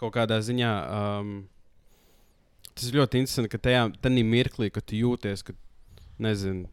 kaut 0.00 0.14
kādā 0.16 0.40
ziņā. 0.48 0.72
Um, 0.96 1.34
tas 2.72 2.88
ir 2.88 3.02
ļoti 3.02 3.20
interesanti, 3.20 3.52
ka 3.52 3.60
tajā 3.68 3.84
mirklī, 4.24 4.70
kad 4.72 4.88
tu 4.88 4.96
jūties, 5.02 5.44
ka, 5.44 5.52
nezinu, 6.24 6.70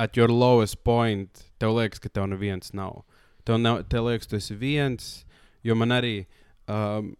at 0.00 0.16
your 0.16 0.30
lowest 0.32 0.80
point, 0.84 1.42
tev 1.60 1.74
liekas, 1.76 2.00
ka 2.00 2.08
tev 2.08 2.30
neviens 2.32 2.72
nav. 2.72 3.02
Tev, 3.44 3.58
nav, 3.60 3.82
tev 3.92 4.06
liekas, 4.08 4.30
tu 4.30 4.38
esi 4.38 4.56
viens, 4.56 5.10
jo 5.66 5.76
man 5.76 5.92
arī, 5.92 6.14
um, 6.72 7.12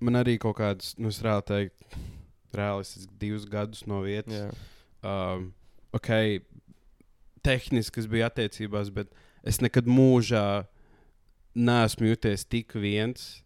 man 0.00 0.22
arī 0.22 0.38
kaut 0.40 0.56
kāds, 0.62 0.94
nu, 0.96 1.12
es 1.12 1.20
reāli 1.24 1.44
teiktu, 1.50 2.06
reāli 2.56 2.86
es 2.86 2.94
esmu 2.96 3.18
divus 3.20 3.44
gadus 3.44 3.84
no 3.84 4.00
vietas 4.06 4.38
jā. 4.38 4.46
um, 5.04 5.50
ok, 5.92 6.40
tehniski 7.44 8.00
es 8.00 8.08
biju 8.08 8.26
attiecībās, 8.28 8.88
bet 8.94 9.12
es 9.46 9.60
nekad 9.60 9.88
mūžā 9.88 10.64
neesmu 11.58 12.12
jūties 12.12 12.46
tik 12.48 12.72
viens. 12.78 13.42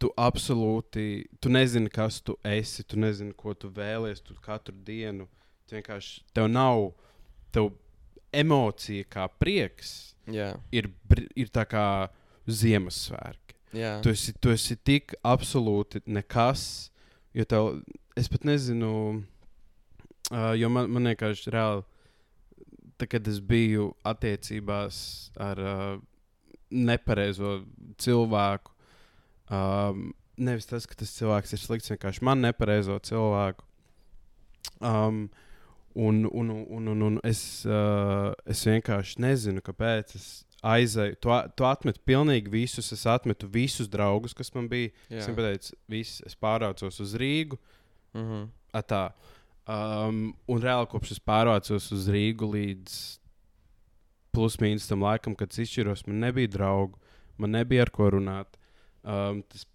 Tu 0.00 0.08
absolūti, 0.16 1.28
tu 1.44 1.52
nezini, 1.52 1.90
kas 1.92 2.22
tu 2.24 2.34
esi, 2.46 2.82
tu 2.88 2.96
nezini, 2.96 3.34
ko 3.36 3.52
tu 3.52 3.68
vēlies, 3.76 4.22
tu 4.24 4.34
katru 4.40 4.74
dienu. 4.86 5.28
Vienkārši, 5.70 6.22
tev 6.34 6.48
nav, 6.48 6.88
tev 7.52 7.70
emocija 8.32 9.06
kā 9.10 9.26
prieks 9.40 10.14
jā. 10.30 10.52
ir, 10.72 10.90
ir 11.36 11.50
tā 11.52 11.66
kā 11.68 11.86
Ziemassvētki. 12.50 13.56
Tu 14.02 14.10
esi, 14.10 14.34
tu 14.42 14.50
esi 14.50 14.74
tik 14.76 15.14
absolūti 15.26 16.02
nekas, 16.10 16.90
jo 17.36 17.46
tev, 17.46 17.68
es 18.18 18.30
pat 18.30 18.46
nezinu, 18.48 18.92
uh, 20.30 20.52
jo 20.58 20.70
man, 20.72 20.90
man 20.90 21.10
vienkārši 21.12 21.52
reāli, 21.54 21.84
tā, 22.98 23.06
kad 23.10 23.28
es 23.30 23.38
biju 23.38 23.92
attiecībās 24.06 24.96
ar 25.40 25.62
uh, 25.62 25.92
nepareizo 26.70 27.60
cilvēku, 28.02 28.74
um, 29.50 30.10
nevis 30.40 30.66
tas, 30.70 30.88
ka 30.88 30.98
tas 30.98 31.14
cilvēks 31.18 31.54
ir 31.54 31.62
slikts, 31.62 31.92
vienkārši 31.92 32.26
man 32.26 32.42
nepareizo 32.42 32.98
cilvēku. 33.06 33.66
Um, 34.80 35.28
un, 35.94 36.24
un, 36.30 36.50
un, 36.50 36.88
un, 36.88 37.02
un 37.02 37.18
es, 37.26 37.64
uh, 37.66 38.30
es 38.48 38.62
vienkārši 38.66 39.20
nezinu, 39.22 39.62
kāpēc 39.64 40.14
es 40.18 40.28
aizēju. 40.66 41.16
Tu, 41.22 41.32
tu 41.56 41.66
atmeti 41.68 42.02
pilnīgi 42.06 42.52
visus, 42.52 42.92
es 42.94 43.06
atmetu 43.08 43.48
visus 43.50 43.88
draugus, 43.90 44.34
kas 44.36 44.52
man 44.54 44.68
bija. 44.70 44.92
jā. 45.08 45.18
Es 45.18 45.28
viņam 45.28 45.38
pateicu, 45.40 45.78
viss, 45.90 46.22
es 46.26 46.36
pārvācos 46.36 47.00
uz 47.02 47.16
Rīgu. 47.20 47.58
Mhm. 48.14 48.48
a, 48.72 48.82
Tā. 48.82 49.04
Um, 49.70 50.32
un 50.50 50.60
reāli 50.62 50.88
kopš 50.90 51.12
es 51.14 51.22
pārvācos 51.22 51.90
uz 51.94 52.08
Rīgu 52.10 52.48
līdz 52.50 52.94
plus 54.34 54.56
mīnus 54.62 54.88
tam 54.88 55.04
laikam, 55.04 55.34
kad 55.38 55.52
es 55.52 55.64
izšķiros, 55.66 56.06
man 56.08 56.20
nebija 56.24 56.50
draugu, 56.50 56.98
man 57.38 57.54
nebija 57.54 57.86
ar 57.86 57.92
ko 57.94 58.08
runāt. 58.14 58.58
Um, 59.02 59.42
tas, 59.50 59.66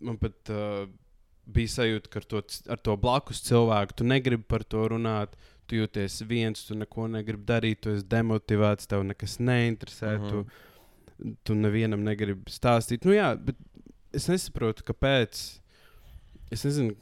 man 0.00 0.18
pat 0.20 0.52
uh, 0.52 0.86
bija 1.46 1.72
sajūta, 1.76 2.10
ka 2.10 2.20
ar 2.22 2.28
to, 2.30 2.42
ar 2.74 2.80
to 2.82 2.96
blakus 3.00 3.42
cilvēku 3.46 3.98
tu 3.98 4.06
negribi 4.06 4.46
par 4.48 4.64
to 4.64 4.86
runāt. 4.92 5.36
Tu 5.66 5.80
jūties 5.80 6.20
viens, 6.30 6.60
tu 6.62 6.76
neko 6.78 7.08
negribi 7.10 7.42
darīt, 7.48 7.80
tu 7.82 7.90
esi 7.96 8.06
demotivēts, 8.06 8.86
tev 8.86 9.02
nekas 9.06 9.40
neinteresē. 9.42 10.12
Mhm. 10.20 10.28
Tu, 10.30 11.32
tu 11.48 11.56
nevienam 11.58 12.04
negribi 12.06 12.52
stāstīt. 12.52 13.06
Nu, 13.08 13.14
jā, 13.16 13.32
bet 13.40 13.58
es 14.14 14.28
nesaprotu, 14.30 14.84
kāpēc. 14.86 15.42
Es 16.54 16.62
nezinu, 16.62 16.94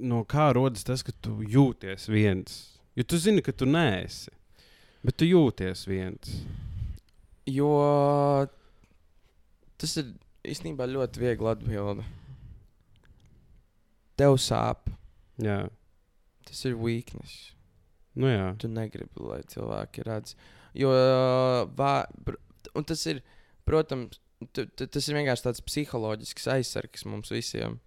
no 0.00 0.22
kā 0.28 0.48
rodas 0.56 0.86
tas, 0.86 1.02
ka 1.04 1.12
tu 1.20 1.42
jūties 1.44 2.08
viens. 2.08 2.56
Jo 2.96 3.04
tu 3.04 3.18
zini, 3.20 3.44
ka 3.44 3.52
tu 3.52 3.68
neesi. 3.68 4.32
Bet 5.04 5.18
tu 5.20 5.28
jūties 5.28 5.84
viens. 5.86 6.38
Jo 7.46 7.68
tas 9.76 9.92
ir 10.00 10.14
īstenībā 10.46 10.88
ļoti 10.88 11.20
viegli 11.20 11.50
atbildēt. 11.52 12.24
Tev 14.16 14.38
sāp, 14.40 14.88
Jā, 15.42 15.66
tas 16.48 16.62
ir 16.64 16.76
weakness. 16.80 17.52
nu 18.16 18.30
jā. 18.32 18.52
Tu 18.60 18.68
negribi, 18.72 19.20
lai 19.20 19.42
cilvēki 19.44 20.04
redz. 20.06 20.36
Jo, 20.76 20.92
vā, 21.76 22.06
tas 22.88 23.02
ir, 23.12 23.20
protams, 23.68 24.20
tu, 24.52 24.64
tu, 24.66 24.86
tas 24.86 25.08
ir 25.08 25.18
vienkārši 25.18 25.44
tāds 25.48 25.60
psiholoģisks 25.64 26.48
aizsargs 26.54 27.04
mums 27.08 27.32
visiem. 27.32 27.78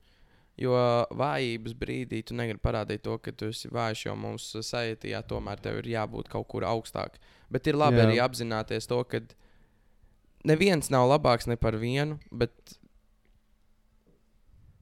Jo 0.59 0.75
vājības 1.15 1.73
brīdī 1.79 2.19
tu 2.27 2.35
negribi 2.35 2.59
parādīt 2.61 3.01
to, 3.05 3.13
ka 3.23 3.31
tu 3.31 3.47
esi 3.53 3.69
vājš, 3.71 4.05
jo 4.09 4.15
mums 4.19 4.49
sajūtījā 4.67 5.21
tomēr 5.29 5.61
tev 5.63 5.77
ir 5.79 5.87
jābūt 5.93 6.27
kaut 6.29 6.49
kur 6.51 6.65
augstāk. 6.67 7.15
Bet 7.49 7.69
ir 7.71 7.77
labi. 7.79 8.01
Jā. 8.01 8.07
arī 8.09 8.17
apzināties 8.21 8.89
to, 8.91 8.99
ka 9.07 9.21
neviens 10.45 10.91
nav 10.91 11.07
labāks 11.09 11.47
ne 11.47 11.55
par 11.55 11.77
vienu, 11.79 12.19
bet, 12.31 12.75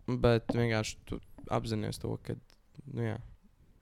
bet 0.08 0.50
vienkārši 0.56 0.98
tu 1.08 1.20
apzināties 1.54 2.00
to, 2.02 2.14
ka, 2.24 2.36
nu 2.94 3.04
jā, 3.10 3.18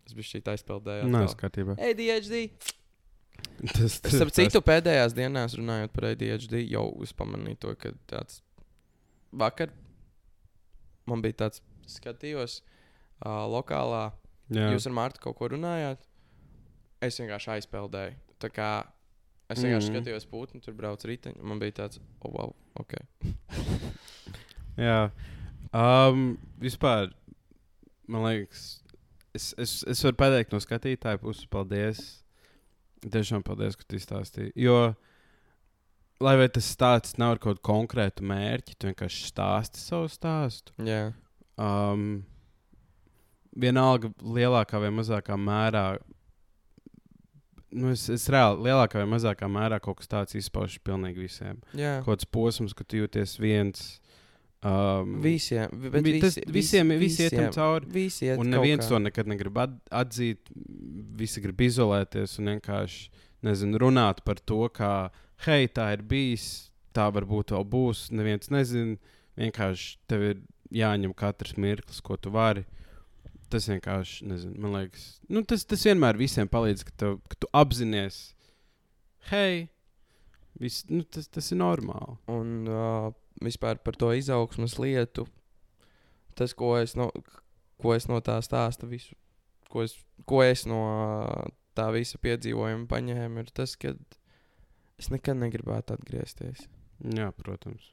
es 0.05 0.13
biju 0.18 0.28
šī 0.32 0.41
aizpildēju. 0.53 1.07
Nē, 1.11 1.24
skatībā. 1.34 1.76
ADHD. 1.82 2.41
Tas, 3.76 3.97
Es 4.05 4.16
Starp 4.16 4.32
citu, 4.32 4.61
pēdējās 4.63 5.13
dienās 5.18 5.57
runājot 5.59 5.91
par 5.93 6.07
ADHD, 6.13 6.61
jau 6.72 6.86
es 7.03 7.11
pamanīju 7.13 7.57
to, 7.66 7.74
ka 7.76 7.91
tāds 8.07 8.41
vakar 9.36 9.74
man 11.05 11.22
bija 11.22 11.34
tāds 11.43 11.61
skatījos 11.86 12.61
uh, 13.26 13.43
lokālā. 13.51 14.05
Jā, 14.53 14.72
Jūs 14.74 14.88
ar 14.88 14.93
Mārtu 14.95 15.22
kaut 15.22 15.36
ko 15.38 15.49
runājāt? 15.51 16.01
Es 17.03 17.20
vienkārši 17.20 17.51
aizpildēju. 17.57 18.16
Tā 18.41 18.49
kā 18.53 18.70
Es 19.51 19.59
vienkārši 19.61 19.91
Mhm. 19.91 19.93
skatījos 19.99 20.26
putnu, 20.26 20.61
tur 20.63 20.74
brauc 20.74 21.03
riteņi. 21.05 21.38
un 21.41 21.47
Man 21.51 21.59
bija 21.61 21.72
tāds, 21.84 21.99
oh, 22.26 22.32
wow, 22.34 22.55
ok. 22.82 22.95
Jā, 24.88 25.11
um, 25.72 26.38
vispār 26.59 27.11
man 28.12 28.26
liekas, 28.28 28.64
es, 29.36 29.51
es, 29.62 29.80
es 29.89 30.03
varu 30.06 30.18
pateikt 30.20 30.53
no 30.56 30.62
skatītāja 30.64 31.20
puses, 31.22 31.47
paldies. 31.51 32.03
Tiešām 33.06 33.43
paldies, 33.45 33.76
ka 33.78 33.84
tu 33.88 33.99
izstāstīji. 33.99 34.53
Jo, 34.58 34.95
lai 36.24 36.36
vai 36.39 36.47
tas 36.49 36.66
stāsts 36.74 37.18
nav 37.22 37.36
ar 37.36 37.41
kaut 37.43 37.60
kādu 37.60 37.66
konkrētu 37.68 38.26
mērķi, 38.26 38.78
tu 38.80 38.88
vienkārši 38.89 39.28
stāsti 39.30 39.84
savu 39.84 40.10
stāstu. 40.12 40.74
Jā, 40.84 41.12
Um, 41.56 42.26
vienalga, 43.56 44.10
lielākā 44.20 44.82
vai 44.84 44.89
mazākā 44.91 45.38
mērā. 45.39 45.84
Nu, 47.76 47.91
es, 47.91 48.06
es 48.12 48.26
reāli 48.32 48.66
lielākā 48.68 48.99
vai 48.99 49.08
mazākā 49.14 49.47
mērā 49.51 49.80
kaut 49.84 50.01
kas 50.01 50.12
tāds 50.12 50.36
izpaužas 50.36 50.82
pilnīgi 50.84 51.24
visiem. 51.24 51.62
jā. 51.76 51.97
Kaut 52.03 52.18
kāds 52.20 52.28
posms, 52.32 52.76
ka 52.76 52.84
tu 52.84 52.99
jūties 53.01 53.38
viens. 53.39 53.86
Um, 54.66 55.20
Visiem, 55.22 55.70
vi- 55.78 55.89
bet 55.93 56.03
Vi- 56.03 56.20
tas 56.24 56.36
visi, 56.39 56.51
visiem- 56.55 56.89
vis- 56.97 56.99
visi 56.99 57.24
iet 57.28 57.32
visiem- 57.36 57.51
cauri, 57.53 57.86
Visi 57.93 58.26
iet 58.26 58.39
Un 58.41 58.47
neviens 58.49 58.88
to 58.89 58.97
nekad 58.97 59.28
negrib 59.30 59.57
at 59.61 59.70
atzīt. 59.91 60.38
Visi 61.20 61.41
grib 61.43 61.57
izolēties 61.61 62.39
un 62.39 62.45
vienkārši 62.45 63.09
nezinu, 63.45 63.78
runāt 63.78 64.24
par 64.26 64.36
to, 64.41 64.68
kā, 64.70 65.11
hei, 65.45 65.68
tā 65.68 65.91
ir 65.93 66.01
bijis, 66.01 66.72
tā 66.95 67.11
varbūt 67.13 67.53
vēl 67.53 67.66
būs. 67.70 68.09
Neviens 68.09 68.49
nezina. 68.49 68.97
Vienkārši 69.38 69.97
tev 70.07 70.22
ir 70.32 70.38
jāņem 70.74 71.13
katrs 71.13 71.53
mirklis, 71.57 72.01
ko 72.01 72.16
tu 72.18 72.32
vari. 72.32 72.66
Tas 73.51 73.68
vienkārši, 73.70 74.24
nezinu, 74.26 74.57
man 74.57 74.72
liekas, 74.82 75.20
nu, 75.30 75.43
tas, 75.43 75.63
tas 75.63 75.84
vienmēr 75.86 76.18
visiem 76.18 76.49
palīdz, 76.49 76.84
ka, 76.86 76.91
tev, 76.97 77.20
ka 77.30 77.36
tu 77.39 77.47
apzinājies, 77.53 78.34
hei, 79.30 79.70
nu, 80.89 81.03
tas, 81.03 81.28
tas 81.28 81.51
ir 81.51 81.57
normāli. 81.59 82.18
Un 82.28 82.68
uh, 82.68 83.11
vispār 83.44 83.80
par 83.84 83.98
to 84.00 84.12
izaugsmas 84.16 84.78
lietu, 84.80 85.26
tas, 86.36 86.54
ko 86.54 86.76
es 86.80 86.96
no, 87.00 87.10
ko 87.82 87.96
es 87.96 88.08
no 88.12 88.20
tā 88.24 88.38
stāsta, 88.46 88.88
visu, 88.90 89.16
ko 89.72 89.86
es, 89.86 89.96
ko 90.28 90.44
es 90.46 90.66
no 90.70 90.82
tā 91.76 91.90
visa 91.96 92.20
piedzīvojuma 92.24 92.88
paņēmu, 92.92 93.44
ir 93.44 93.52
tas, 93.56 93.76
ka 93.80 93.94
es 95.00 95.12
nekad 95.12 95.40
negribētu 95.42 95.98
atgriezties. 95.98 96.68
Jā, 97.16 97.32
protams. 97.36 97.92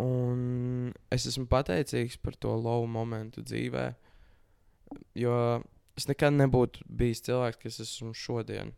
Un 0.00 0.92
es 1.12 1.26
esmu 1.28 1.44
pateicīgs 1.50 2.16
par 2.22 2.38
to 2.40 2.54
low 2.56 2.86
momentu 2.88 3.42
dzīvē, 3.44 3.90
jo 5.18 5.34
es 5.98 6.06
nekad 6.08 6.36
nebūtu 6.38 6.86
bijis 6.86 7.20
cilvēks, 7.26 7.60
kas 7.60 7.82
esmu 7.84 8.14
šodien 8.16 8.72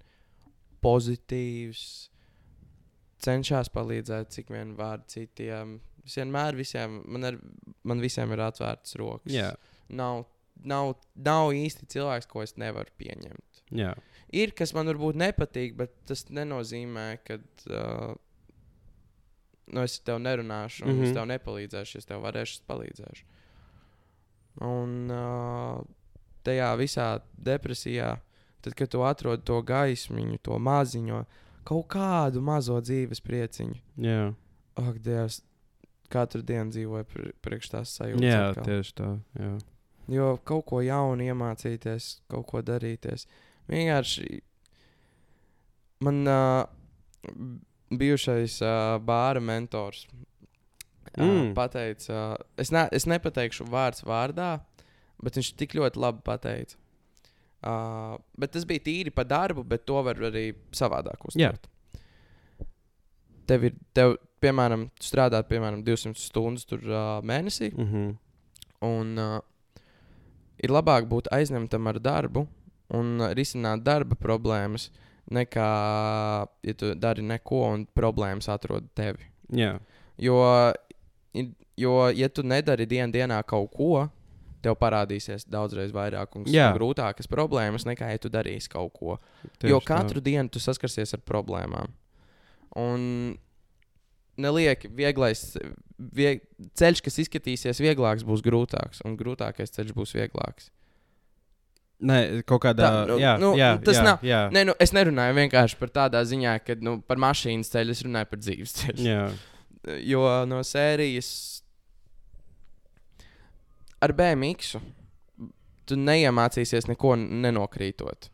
pozitīvs, 0.82 1.84
cenšas 3.22 3.70
palīdzēt, 3.70 4.32
cik 4.34 4.50
vien 4.50 4.74
var 4.78 5.04
citiem. 5.10 5.78
Es 6.04 6.16
vienmēr 6.18 6.56
visiem, 6.58 7.00
man, 7.06 7.24
ar, 7.24 7.36
man 7.84 8.00
visiem 8.02 8.32
ir 8.34 8.40
atvērtas 8.42 8.96
rokas. 8.98 9.32
Jā, 9.32 9.52
Nav, 9.92 10.24
nav, 10.64 10.94
nav 11.14 11.50
īsti 11.52 11.86
cilvēks, 11.92 12.26
ko 12.30 12.42
es 12.42 12.56
nevaru 12.56 12.90
pieņemt. 12.98 13.62
jā. 13.70 13.94
Ir, 14.32 14.50
kas 14.56 14.72
man 14.72 14.86
varbūt 14.88 15.14
nepatīk, 15.20 15.74
bet 15.76 15.92
tas 16.08 16.22
nenozīmē, 16.32 17.18
ka 17.26 17.36
uh, 17.36 18.14
nu, 19.68 19.82
es 19.84 19.98
tev 20.00 20.18
nerunāšu, 20.24 20.84
un 20.86 20.88
mm 20.88 20.94
Mhm. 20.94 21.02
-hmm. 21.02 21.08
es 21.10 21.14
tev 21.14 21.26
nepalīdzēšu. 21.28 21.98
Es 21.98 22.06
tev 22.08 22.22
varēšu, 22.24 22.52
es 22.56 22.62
palīdzēšu. 22.68 23.24
Un 24.62 25.10
uh, 25.10 25.84
tajā 26.44 26.70
visā 26.76 27.20
depresijā, 27.38 28.16
tad, 28.60 28.74
kad 28.74 28.88
tu 28.88 29.02
atrod 29.02 29.44
to 29.44 29.62
gaismiņu, 29.62 30.38
to 30.42 30.58
maziņo, 30.58 31.24
kaut 31.64 31.86
kādu 31.88 32.40
mazo 32.40 32.80
dzīves 32.80 33.20
prieciņu, 33.20 33.76
jā. 33.96 34.34
ak, 34.76 34.98
Dievs, 34.98 35.42
katru 36.12 36.42
dienu 36.46 36.70
dzīvoju 36.74 37.08
pr 37.10 37.30
priekš 37.44 37.70
tās 37.74 37.94
sajūtas. 37.98 38.26
Jā, 38.28 38.40
atkal. 38.52 38.68
tieši 38.68 38.94
tā. 39.00 39.10
Jā. 39.40 39.52
Jo 40.12 40.28
kaut 40.44 40.66
ko 40.68 40.80
jaunu 40.84 41.24
iemācīties, 41.30 42.08
kaut 42.30 42.46
ko 42.50 42.62
darīties. 42.66 43.26
Vienkārši 43.70 44.40
man 46.02 46.22
uh, 46.26 46.64
bijušais 47.92 48.58
uh, 48.64 48.98
bāra 49.04 49.40
mentors 49.40 50.04
uh, 50.08 50.20
Mm. 51.12 51.50
pateica, 51.52 52.14
uh, 52.38 52.44
es, 52.56 52.70
ne, 52.72 52.86
es 52.96 53.04
nepateikšu 53.04 53.66
vārds 53.68 54.00
vārdā, 54.08 54.62
bet 55.20 55.36
viņš 55.36 55.50
tik 55.60 55.74
ļoti 55.76 56.00
labi 56.00 56.22
pateica. 56.24 56.78
Uh, 57.62 58.14
bet 58.40 58.54
tas 58.56 58.64
bija 58.66 58.80
tīri 58.86 59.12
par 59.14 59.26
darbu, 59.28 59.60
bet 59.68 59.84
to 59.86 60.00
var 60.02 60.16
arī 60.30 60.46
savādāk 60.74 61.26
uztvert. 61.28 61.68
Tev 63.46 63.66
ir, 63.68 63.76
tev, 63.94 64.16
piemēram, 64.42 64.88
tu 64.98 65.06
strādā 65.06 65.42
piemēram 65.46 65.84
200 65.86 66.18
stundas 66.20 66.66
tur, 66.68 66.82
uh, 66.88 67.20
mēnesī. 67.26 67.70
Mm 67.74 67.88
-hmm. 67.92 68.12
Un 68.82 69.18
uh, 69.18 69.38
ir 70.58 70.70
labāk 70.70 71.06
būt 71.08 71.30
aizņemtam 71.32 71.86
ar 71.88 72.00
darbu 72.00 72.46
un 72.90 73.20
uh, 73.20 73.32
risināt 73.32 73.82
darba 73.82 74.14
problēmas, 74.14 74.90
nekā, 75.30 75.70
ja 76.62 76.74
tu 76.74 76.94
dari 76.94 77.22
neko 77.22 77.62
un 77.72 77.86
problēmas 77.94 78.48
atrod 78.48 78.88
tevi. 78.94 79.30
Jā, 79.52 79.78
Jo, 80.18 80.72
jo 81.76 82.10
ja 82.10 82.28
tu 82.28 82.42
nedari 82.42 82.86
dienas 82.86 83.14
dienā 83.14 83.42
kaut 83.48 83.70
ko, 83.74 84.08
tev 84.62 84.76
parādīsies 84.78 85.46
daudzreiz 85.50 85.90
vairāk 85.94 86.36
un 86.38 86.44
Jā. 86.46 86.70
grūtākas 86.76 87.26
problēmas, 87.30 87.86
nekā 87.88 88.12
ja 88.12 88.20
tu 88.22 88.30
darīsi 88.32 88.70
kaut 88.70 88.92
ko. 88.94 89.16
tieši 89.58 89.72
Jo 89.72 89.80
tā. 89.80 89.86
katru 89.96 90.22
dienu 90.22 90.48
tu 90.52 90.62
saskarsies 90.62 91.16
ar 91.16 91.22
problēmām. 91.26 91.90
Un 92.78 93.36
nelieki 94.38 94.88
vieglais, 94.96 95.56
vieg, 95.98 96.42
ceļš, 96.78 97.02
kas 97.04 97.18
izskatīsies 97.18 97.80
vieglāks, 97.80 98.24
būs 98.24 98.42
grūtāks, 98.44 99.02
un 99.04 99.16
grūtākais 99.16 99.70
ceļš 99.74 99.92
būs 99.96 100.14
vieglāks. 100.16 100.70
Nē, 102.02 102.42
kaut 102.48 102.62
kādā 102.64 102.82
Tā, 102.82 103.02
nu, 103.06 103.16
jā, 103.22 103.36
nu, 103.38 103.52
jā, 103.54 103.76
tas 103.84 103.96
jā, 103.96 104.02
nav- 104.02 104.22
Jā, 104.26 104.40
Nē, 104.50 104.64
nu, 104.66 104.74
es 104.80 104.90
nerunāju 104.92 105.36
vienkārši 105.36 105.76
par 105.78 105.88
tādā 105.88 106.22
ziņā, 106.26 106.56
ka 106.66 106.74
nu, 106.82 106.96
par 107.06 107.16
mašīnas 107.22 107.70
ceļu 107.70 107.90
es 107.94 108.02
runāju 108.02 108.26
par 108.30 108.38
dzīves 108.42 108.72
ceļu. 108.80 109.04
jā. 109.06 109.28
Jo 110.02 110.44
no 110.46 110.60
sērijas 110.66 111.62
ar 114.02 114.12
BMX 114.18 114.76
tu 115.86 115.96
neiemācīsies 115.98 116.88
neko 116.90 117.14
nenokrītot. 117.18 118.28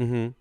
Mm 0.00 0.06
-hmm. 0.12 0.34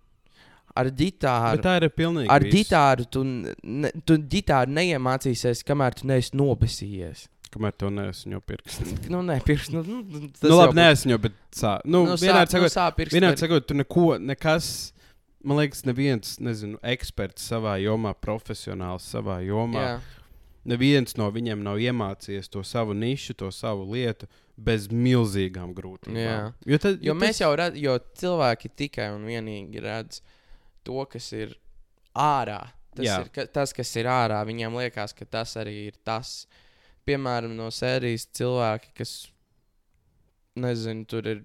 Ar 0.79 0.89
ģitāru. 1.01 1.57
Bet 1.57 1.65
tā 1.65 1.73
ir 1.81 1.89
pilnīgi. 1.95 2.29
Ar 2.33 2.45
viss. 2.45 2.55
ģitāru 2.55 3.07
tu, 3.11 3.23
ne, 3.25 3.91
tu 4.07 4.17
ģitāru 4.35 4.75
neiemācīsies, 4.77 5.65
kamēr 5.67 5.97
tu 5.99 6.07
neesi 6.09 6.35
nobesījies. 6.39 7.27
Kamēr 7.49 7.73
to 7.81 7.89
neesmu 7.89 8.35
jau 8.35 8.41
pirksts. 8.45 8.91
Nu, 9.09 9.23
nē, 9.25 9.39
pirks, 9.45 9.71
nu, 9.73 9.81
nu, 9.81 10.03
Nu, 10.05 10.51
labi, 10.53 10.83
jau, 11.09 11.17
bet 11.17 11.33
sā. 11.55 11.79
Nu, 11.83 12.03
Nu, 12.05 12.17
vienādi 12.21 12.53
nu, 12.53 12.59
sakot, 12.59 12.73
sāp 12.75 12.99
pirksti 12.99 13.17
vienādi 13.17 13.33
var- 13.33 13.41
sakot, 13.41 13.65
tu 13.67 13.73
neko, 13.73 14.05
nekas, 14.21 14.69
man 15.43 15.57
liekas, 15.57 15.81
neviens, 15.89 16.35
nezinu, 16.45 16.77
eksperts 16.83 17.49
savā 17.49 17.73
jomā, 17.81 18.13
profesionāls 18.13 19.09
savā 19.09 19.39
jomā. 19.47 19.85
Jā, 19.87 19.99
Neviens 20.69 21.15
no 21.17 21.31
viņiem 21.31 21.61
nav 21.63 21.79
iemācījies 21.81 22.49
to 22.51 22.61
savu 22.67 22.93
nišu, 22.93 23.33
to 23.39 23.47
savu 23.49 23.85
lietu 23.93 24.27
bez 24.59 24.87
milzīgām 24.91 25.71
grūtībām. 25.73 26.19
Jā. 26.19 26.53
Jo, 26.67 26.77
tad, 26.77 26.99
jo 27.01 27.13
tas- 27.15 27.23
mēs 27.23 27.39
jau 27.41 27.55
redzam, 27.55 27.79
jo 27.81 27.97
cilvēki 28.19 28.69
tikai 28.75 29.07
un 29.15 29.23
vienīgi 29.25 29.81
redz 29.81 30.19
to, 30.87 31.03
kas 31.11 31.31
ir 31.37 31.55
ārā. 32.17 32.61
Tas, 32.95 33.05
Jā. 33.05 33.19
ir, 33.23 33.29
ka, 33.33 33.45
tas, 33.59 33.73
kas 33.75 33.91
ir 33.99 34.09
ārā, 34.09 34.39
viņiem 34.47 34.75
liekas, 34.81 35.13
ka 35.15 35.27
tas 35.29 35.55
arī 35.59 35.75
ir 35.91 35.99
tas. 36.05 36.43
Piemēram, 37.07 37.53
no 37.57 37.69
sērijas 37.73 38.27
cilvēki, 38.37 38.91
kas, 38.97 39.13
nezinu, 40.59 41.05
tur 41.09 41.29
ir 41.29 41.43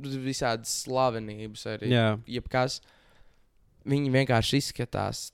visādas 0.00 0.72
slavenības 0.82 1.64
arī. 1.76 1.92
Jā, 1.92 2.08
jebkas, 2.28 2.80
viņi 3.88 4.12
vienkārši 4.16 4.60
izskatās 4.60 5.30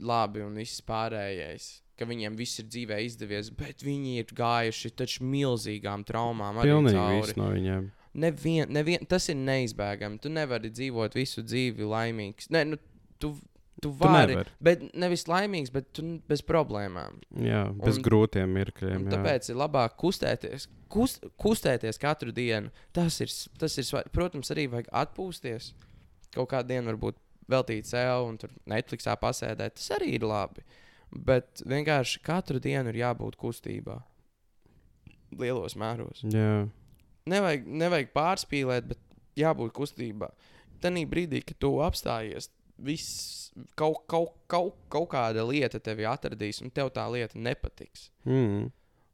labi 0.00 0.42
un 0.44 0.56
viss 0.58 0.82
pārējais. 0.86 1.70
Ka 2.00 2.06
viņiem 2.08 2.36
viss 2.38 2.62
ir 2.62 2.70
dzīvē 2.70 2.96
izdevies, 3.04 3.50
bet 3.52 3.82
viņi 3.84 4.22
ir 4.22 4.30
gājuši 4.32 4.94
taču 4.96 5.26
milzīgām 5.28 6.06
traumām. 6.08 6.62
arī 6.62 6.72
pilnīgi 6.72 7.18
viss 7.18 7.36
no 7.36 7.50
viņiem. 7.52 7.90
Nevien, 8.14 8.66
nevien, 8.74 9.04
tas 9.06 9.28
ir 9.30 9.36
neizbēgami. 9.38 10.18
Tu 10.20 10.28
nevari 10.34 10.70
dzīvot 10.74 11.14
visu 11.14 11.44
dzīvi 11.46 11.86
laimīgs. 11.86 12.48
Nē, 12.50 12.64
nu, 12.66 12.78
tu, 13.22 13.36
tu 13.80 13.88
Tu 13.88 13.90
vari. 14.00 14.34
nevari. 14.34 14.50
bet 14.60 14.82
nevis 14.98 15.24
laimīgs, 15.30 15.70
bet 15.72 15.92
tu 15.94 16.02
bez 16.28 16.42
problēmām. 16.42 17.20
Jā, 17.38 17.62
bez 17.78 17.96
Un- 17.96 18.02
grūtiem 18.02 18.50
mirkļiem. 18.58 19.06
Tāpēc 19.12 19.50
ir 19.50 19.56
labāk 19.56 19.94
kustēties. 19.96 20.66
Kust, 20.90 21.22
kustēties 21.38 21.98
katru 22.02 22.32
dienu. 22.34 22.70
Tas 22.92 23.20
ir, 23.20 23.28
tas 23.58 23.78
ir 23.78 23.84
svarīgi. 23.84 24.10
Protams, 24.12 24.50
arī 24.50 24.66
vajag 24.68 24.90
atpūsties. 24.92 25.72
Kaut 26.34 26.50
kādu 26.50 26.68
dienu 26.74 26.90
varbūt 26.92 27.14
veltīt 27.50 27.86
sev 27.86 28.26
un 28.26 28.36
tur 28.38 28.50
Netflixā 28.66 29.14
pasēdēt. 29.22 29.78
Tas 29.78 29.88
arī 29.98 30.14
ir 30.18 30.26
labi. 30.26 30.62
Bet 31.14 31.62
vienkārši 31.66 32.20
katru 32.22 32.58
dienu 32.62 32.88
ir 32.92 33.00
jābūt 33.06 33.38
kustībā. 33.38 34.02
Lielos 35.38 35.76
mēros. 35.78 36.24
Jā, 36.26 36.66
Nevajag, 37.28 37.68
nevajag 37.82 38.10
pārspīlēt, 38.16 38.88
bet 38.92 39.00
jābūt 39.38 39.74
kustībā. 39.76 40.30
Tanī 40.80 41.04
brīdī, 41.08 41.42
kad 41.44 41.58
tu 41.60 41.74
apstājies, 41.84 42.48
viss, 42.80 43.50
kaut, 43.76 44.06
kaut, 44.08 44.36
kaut, 44.48 44.76
kaut 44.92 45.10
kāda 45.12 45.44
lieta 45.44 45.80
tevi 45.82 46.08
atradīs, 46.08 46.62
un 46.64 46.72
tev 46.72 46.92
tā 46.96 47.04
lieta 47.12 47.38
nepatiks. 47.38 48.08
Mm. 48.24 48.70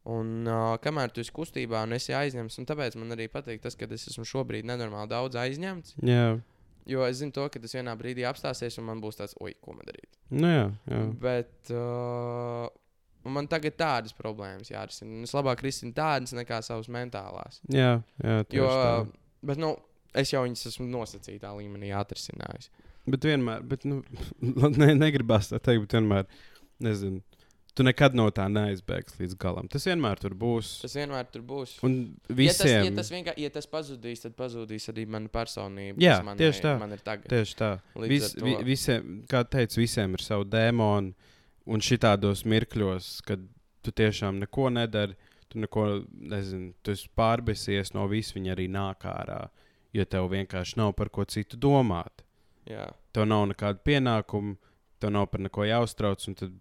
Un 0.07 0.47
uh, 0.47 0.77
kamēr 0.79 1.11
tu 1.11 1.19
esi 1.19 1.35
kustībā 1.35 1.81
un 1.83 1.97
esi 1.97 2.15
aizņemts, 2.15 2.61
un 2.63 2.69
tāpēc 2.69 2.95
man 3.01 3.17
arī 3.17 3.27
patīk 3.33 3.65
tas, 3.65 3.75
ka 3.75 3.89
es 3.91 4.07
esmu 4.13 4.27
šobrīd 4.29 4.69
nenormāli 4.69 5.11
daudz 5.11 5.39
aizņemts. 5.43 5.97
Jā, 6.07 6.37
Jo 6.87 7.03
es 7.03 7.19
zinu, 7.19 7.35
to, 7.35 7.49
ka 7.51 7.59
tas 7.59 7.75
vienā 7.75 7.97
brīdī 7.99 8.23
apstāsies, 8.29 8.77
un 8.79 8.87
man 8.87 9.01
būs 9.03 9.19
tāds, 9.19 9.35
oi, 9.43 9.57
ko 9.59 9.75
man 9.75 9.89
darīt. 9.89 10.13
nu 10.31 10.51
jā. 10.53 10.67
jā. 10.87 11.01
Bet 11.23 11.73
uh, 11.75 12.69
man 13.33 13.49
tagad 13.51 13.77
tādas 13.81 14.15
problēmas 14.17 14.71
jārisina. 14.73 15.11
Un 15.19 15.23
Es 15.29 15.33
labāk 15.37 15.63
risinu 15.67 15.93
tādas 15.97 16.33
nekā 16.37 16.63
savas 16.67 16.89
mentālās. 16.93 17.61
jā, 17.73 18.03
jā 18.23 18.37
Jo, 18.55 18.67
tā. 18.69 19.07
bet, 19.43 19.59
nu, 19.63 19.75
es 20.15 20.33
jau 20.33 20.43
viņas 20.47 20.67
esmu 20.73 20.87
nosacītā 20.93 21.51
līmenī 21.59 21.93
atrisinājis. 21.97 22.71
Bet 23.07 23.23
vienmēr, 23.29 23.63
bet, 23.63 23.85
nu, 23.87 24.03
ne, 24.81 24.95
negribas 24.99 25.53
tā 25.53 25.61
teikt, 25.63 25.85
bet 25.87 25.93
vienmēr, 26.01 26.25
nezinu, 26.83 27.21
tu 27.77 27.85
nekad 27.85 28.15
no 28.17 28.25
tā 28.33 28.47
neaizbēgsi 28.49 29.19
līdz 29.21 29.35
galam. 29.39 29.67
Tas 29.69 29.85
vienmēr 29.87 30.17
tur 30.19 30.33
būs. 30.35 30.71
Tas 30.81 30.95
vienmēr 30.97 31.27
tur 31.29 31.43
būs. 31.45 31.75
Un 31.85 31.97
Ja 32.33 32.55
tas, 32.57 32.65
visiem. 32.65 32.85
ja 32.89 32.93
tas 32.97 33.11
vienkārši 33.13 33.45
ja 33.45 33.51
tas 33.53 33.69
pazudīs, 33.69 34.23
tad 34.25 34.35
pazudīs 34.39 34.89
arī 34.91 35.05
mana 35.13 35.29
personība. 35.29 36.01
Jā, 36.01 36.17
man, 36.25 36.41
tieši 36.41 36.65
tā. 36.65 36.73
Man 36.81 36.97
ir 36.97 37.03
tagad. 37.05 37.29
Tieši 37.31 37.59
tā. 37.61 37.71
Vis, 38.09 38.33
vi, 38.41 38.57
visiem, 38.65 39.19
kā 39.29 39.45
teicu, 39.45 39.83
visiem 39.85 40.17
ir 40.17 40.25
savi 40.25 40.49
dēmoni. 40.57 41.13
Un 41.67 41.83
šitādos 41.83 42.45
mirkļos, 42.47 43.09
kad 43.27 43.41
tu 43.83 43.91
tiešām 43.91 44.39
neko 44.43 44.69
nedari, 44.71 45.17
tu 45.51 45.59
neko 45.63 45.87
nezini, 46.11 46.73
tu 46.83 46.93
esi 46.95 47.09
pārbēsies 47.19 47.93
no 47.95 48.05
vis, 48.11 48.33
viņa 48.37 48.53
arī 48.55 48.69
nāk 48.71 49.07
ārā. 49.11 49.49
Jo 49.95 50.05
tev 50.05 50.29
vienkārši 50.31 50.77
nav 50.79 50.93
par 50.99 51.09
ko 51.11 51.25
citu 51.25 51.57
domāt. 51.57 52.23
Jā, 52.67 52.89
Tev 53.15 53.25
nav 53.31 53.47
nekāda 53.49 53.79
pienākuma, 53.87 54.57
tev 55.01 55.11
nav 55.15 55.27
par 55.33 55.41
neko 55.41 55.65
jāuztrauc. 55.65 56.21
Un 56.29 56.35
tad 56.37 56.55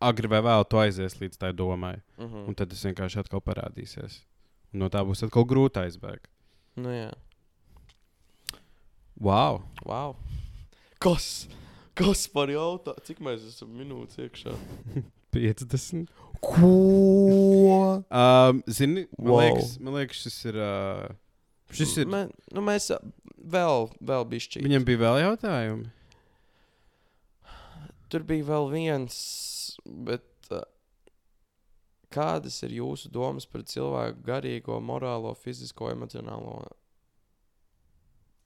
agri 0.00 0.28
vai 0.30 0.38
vēl 0.46 0.64
tu 0.70 0.78
aizies 0.78 1.16
līdz 1.20 1.38
tai 1.40 1.52
domai. 1.52 1.96
mhm. 2.18 2.46
Un 2.48 2.54
tad 2.54 2.70
tas 2.70 2.84
vienkārši 2.86 3.18
atkal 3.24 3.40
parādīsies. 3.42 4.20
Un 4.72 4.84
no 4.84 4.88
tā 4.92 5.00
būs 5.04 5.24
atkal 5.26 5.44
grūti 5.48 5.80
aizbēgt. 5.82 6.28
nu, 6.76 6.90
jā. 6.94 7.10
Wow! 9.18 9.62
Wow. 9.84 10.16
Kas? 11.02 11.48
Kas 11.98 12.26
par 12.30 12.50
jautājumu? 12.52 13.04
Cik 13.08 13.20
mēs 13.26 13.44
esam 13.50 13.72
minūtes 13.74 14.20
iekšā? 14.22 14.54
50. 15.34 16.08
Ko? 16.40 16.68
Um, 18.08 18.60
zini, 18.70 19.06
man, 19.18 19.28
Wow. 19.32 19.40
liekas, 19.42 19.72
man 19.82 19.96
liekas, 19.98 20.20
šis 20.24 20.36
ir. 20.52 20.58
Uh, 20.62 21.08
šis 21.74 21.96
ir 22.04 22.08
Mē, 22.08 22.22
nu, 22.54 22.62
mēs 22.64 22.86
ā, 22.94 23.00
vēl, 23.52 23.88
vēl 24.00 24.24
bišķi. 24.30 24.62
viņam 24.64 24.86
bija 24.88 25.02
vēl 25.02 25.18
jautājumi. 25.26 25.90
Tur 28.08 28.24
bija 28.24 28.46
vēl 28.48 28.70
viens, 28.72 29.16
bet 29.84 30.24
uh, 30.54 30.62
kādas 32.14 32.56
ir 32.64 32.72
jūsu 32.78 33.10
domas 33.12 33.44
par 33.44 33.66
cilvēku 33.68 34.22
garīgo, 34.24 34.78
morālo, 34.80 35.34
fizisko, 35.36 35.90
emocionālo 35.92 36.62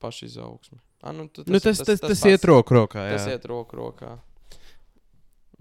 pašizaugsmi? 0.02 0.80
Ah, 1.02 1.10
nu, 1.16 1.26
tu, 1.28 1.42
Tas, 1.42 1.50
nu, 1.50 1.58
tas, 1.58 1.78
tas, 1.78 1.86
tas, 1.86 2.00
tas, 2.00 2.20
pats. 2.20 2.28
iet 2.30 2.44
roku 2.46 2.76
rokā. 2.76 3.06
Jā. 3.08 3.16
Tas 3.18 3.26
iet 3.32 3.46
roku 3.50 3.76
rokā. 3.80 4.12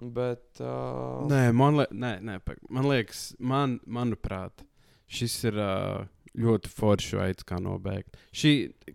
Bet. 0.02 0.46
Uh, 0.60 1.26
Nē, 1.30 1.42
man, 1.54 1.78
li 1.82 1.86
nē, 1.94 2.12
nē, 2.26 2.40
man 2.74 2.88
liekas, 2.90 3.24
man, 3.38 3.76
manuprāt, 3.86 4.64
šis 5.12 5.36
ir 5.52 5.58
uh, 5.62 6.06
ļoti 6.42 6.72
foršs 6.74 7.16
veids, 7.20 7.46
kā 7.46 7.60
nobeigt. 7.62 8.18
Šī, 8.34 8.54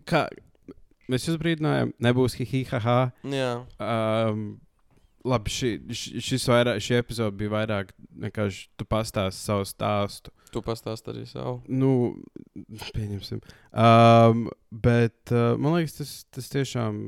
kā, 0.09 0.25
mēs 1.11 1.27
jūs 1.29 1.37
brīdinājām, 1.39 1.93
nebūs 2.03 2.35
hihihaha. 2.41 2.97
Jā, 3.31 3.51
Um, 3.79 4.47
labi, 5.27 5.51
šī, 5.53 5.69
š- 5.93 6.21
šis 6.23 6.47
vairāk, 6.51 6.81
šī 6.83 6.97
epizode 7.01 7.35
bija 7.39 7.53
vairāk 7.55 7.93
vienkārši 8.23 8.67
tu 8.79 8.85
pastāsti 8.89 9.43
savu 9.43 9.65
stāstu. 9.69 10.33
tu 10.51 10.61
pastāsti 10.63 11.11
arī 11.13 11.25
savu. 11.29 11.57
Nu, 11.67 11.89
pieņemsim. 12.95 13.41
Um, 13.77 14.47
bet 14.71 15.33
uh, 15.35 15.55
man 15.59 15.75
liekas, 15.77 15.97
tas, 15.99 16.13
tas 16.33 16.47
tiešām. 16.53 17.01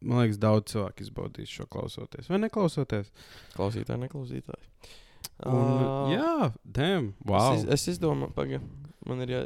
Man 0.00 0.20
liekas, 0.22 0.38
daudz 0.38 0.70
cilvēku 0.70 1.02
izbaudīs 1.02 1.50
šo 1.50 1.64
klausoties. 1.70 2.28
Vai 2.30 2.38
neklausoties? 2.38 3.08
Klausītāji, 3.56 3.98
neklausītāji. 4.04 4.68
Un, 5.46 5.58
Ā, 5.58 5.94
jā, 6.12 6.34
damn, 6.62 7.08
wow. 7.26 7.56
Es, 7.56 7.64
iz, 7.64 7.70
es 7.74 7.96
izdomāju, 7.96 8.30
pagaidi. 8.36 8.62
Man 9.10 9.24
ir 9.24 9.32
jā. 9.34 9.40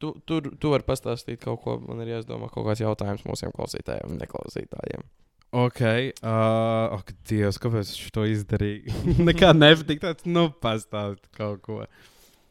Tu, 0.00 0.10
tu, 0.26 0.38
tu 0.58 0.70
vari 0.72 0.82
pastāstīt 0.88 1.38
kaut 1.44 1.60
ko. 1.62 1.76
Man 1.84 2.00
ir 2.02 2.14
jāizdomā 2.16 2.48
kaut 2.50 2.64
kāds 2.70 2.80
jautājums 2.82 3.22
mūsu 3.28 3.52
klausītājiem 3.54 4.14
un 4.16 4.18
neklausītājiem. 4.24 5.04
Ok, 5.52 5.80
uh, 5.84 6.96
ak, 6.96 7.10
Dievs, 7.28 7.58
kāpēc 7.60 7.90
es 7.92 8.10
to 8.14 8.22
izdarīju? 8.24 8.88
Nekā 9.28 9.50
nepatīk 9.52 10.00
tāds, 10.00 10.24
nu, 10.24 10.46
pastāstīt 10.64 11.28
kaut 11.36 11.60
ko. 11.66 11.82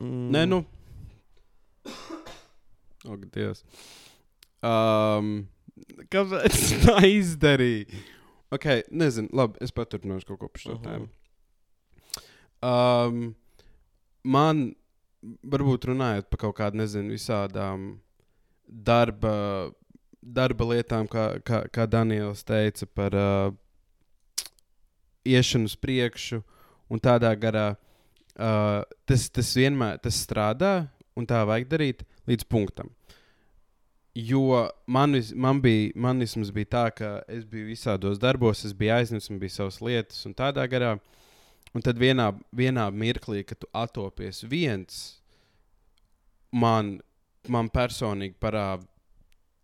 Mm. 0.02 0.28
Nē, 0.36 0.44
nu. 0.52 0.60
Ak, 3.10 3.24
Dievs. 3.34 3.64
Um, 4.62 5.32
kāpēc 6.14 6.60
tā 6.86 7.00
izdarīja? 7.10 8.04
Ok, 8.54 8.68
nezinu, 8.94 9.32
labi, 9.34 9.58
es 9.66 9.74
paturpināšu 9.74 10.28
kaut 10.30 10.42
ko 10.44 10.52
par 10.52 10.62
šo 10.62 10.76
Mhm. 10.78 10.86
tēmu. 10.86 11.10
Um, 12.62 13.22
man, 14.24 14.76
varbūt 15.50 15.88
runājot 15.90 16.28
par 16.30 16.44
kaut 16.46 16.58
kādām, 16.60 16.84
nezinu, 16.84 17.16
visādām 17.16 17.88
darba, 18.70 19.72
darba 20.22 20.68
lietām, 20.70 21.08
kā, 21.10 21.40
kā, 21.46 21.64
kā 21.74 21.86
Daniels 21.90 22.44
teica 22.46 22.86
par 22.86 23.16
uh, 23.18 23.54
iešanu 25.26 25.70
uz 25.70 25.76
priekšu 25.76 26.42
un 26.92 27.02
tādā 27.02 27.34
garā. 27.40 27.72
Uh, 28.32 28.82
tas, 29.06 29.28
tas 29.34 29.50
vienmēr 29.58 30.00
tas 30.02 30.18
strādā, 30.24 30.88
un 31.20 31.28
tā 31.28 31.42
vajag 31.46 31.68
darīt 31.74 32.04
līdz 32.30 32.46
punktam. 32.48 32.90
Jo 34.16 34.70
man, 34.92 35.14
vis- 35.16 35.34
man 35.36 35.62
bija, 35.64 35.92
man 35.96 36.20
vismaz 36.20 36.52
bija 36.52 36.70
tā, 36.72 36.84
ka 36.96 37.10
es 37.32 37.46
biju 37.48 37.70
visādos 37.70 38.20
darbos, 38.20 38.64
es 38.68 38.74
biju 38.76 38.96
aizņemts, 38.98 39.30
man 39.32 39.40
bija 39.40 39.56
savas 39.60 39.80
lietas, 39.84 40.24
un 40.28 40.36
tādā 40.36 40.66
garā. 40.72 40.98
Un 41.72 41.80
tad 41.84 41.96
vienā, 41.96 42.34
vienā 42.52 42.90
mirklī, 42.92 43.46
kad 43.48 43.62
tu 43.62 43.68
atopies 43.72 44.42
viens, 44.44 44.98
man, 46.52 46.98
man 47.48 47.70
personīgi 47.72 48.36
parāda 48.44 48.84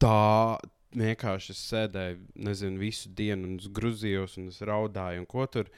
tā, 0.02 0.58
vienkārši 0.98 1.56
sēdēju, 1.58 2.20
nezinu, 2.48 2.80
visu 2.82 3.12
dienu, 3.14 3.52
un 3.52 3.60
es 3.62 3.68
grūzījos, 3.74 4.38
un 4.41 4.50
es 4.52 4.62
raudāju, 4.66 5.24
un 5.24 5.30
ko 5.30 5.45
tur. 5.52 5.70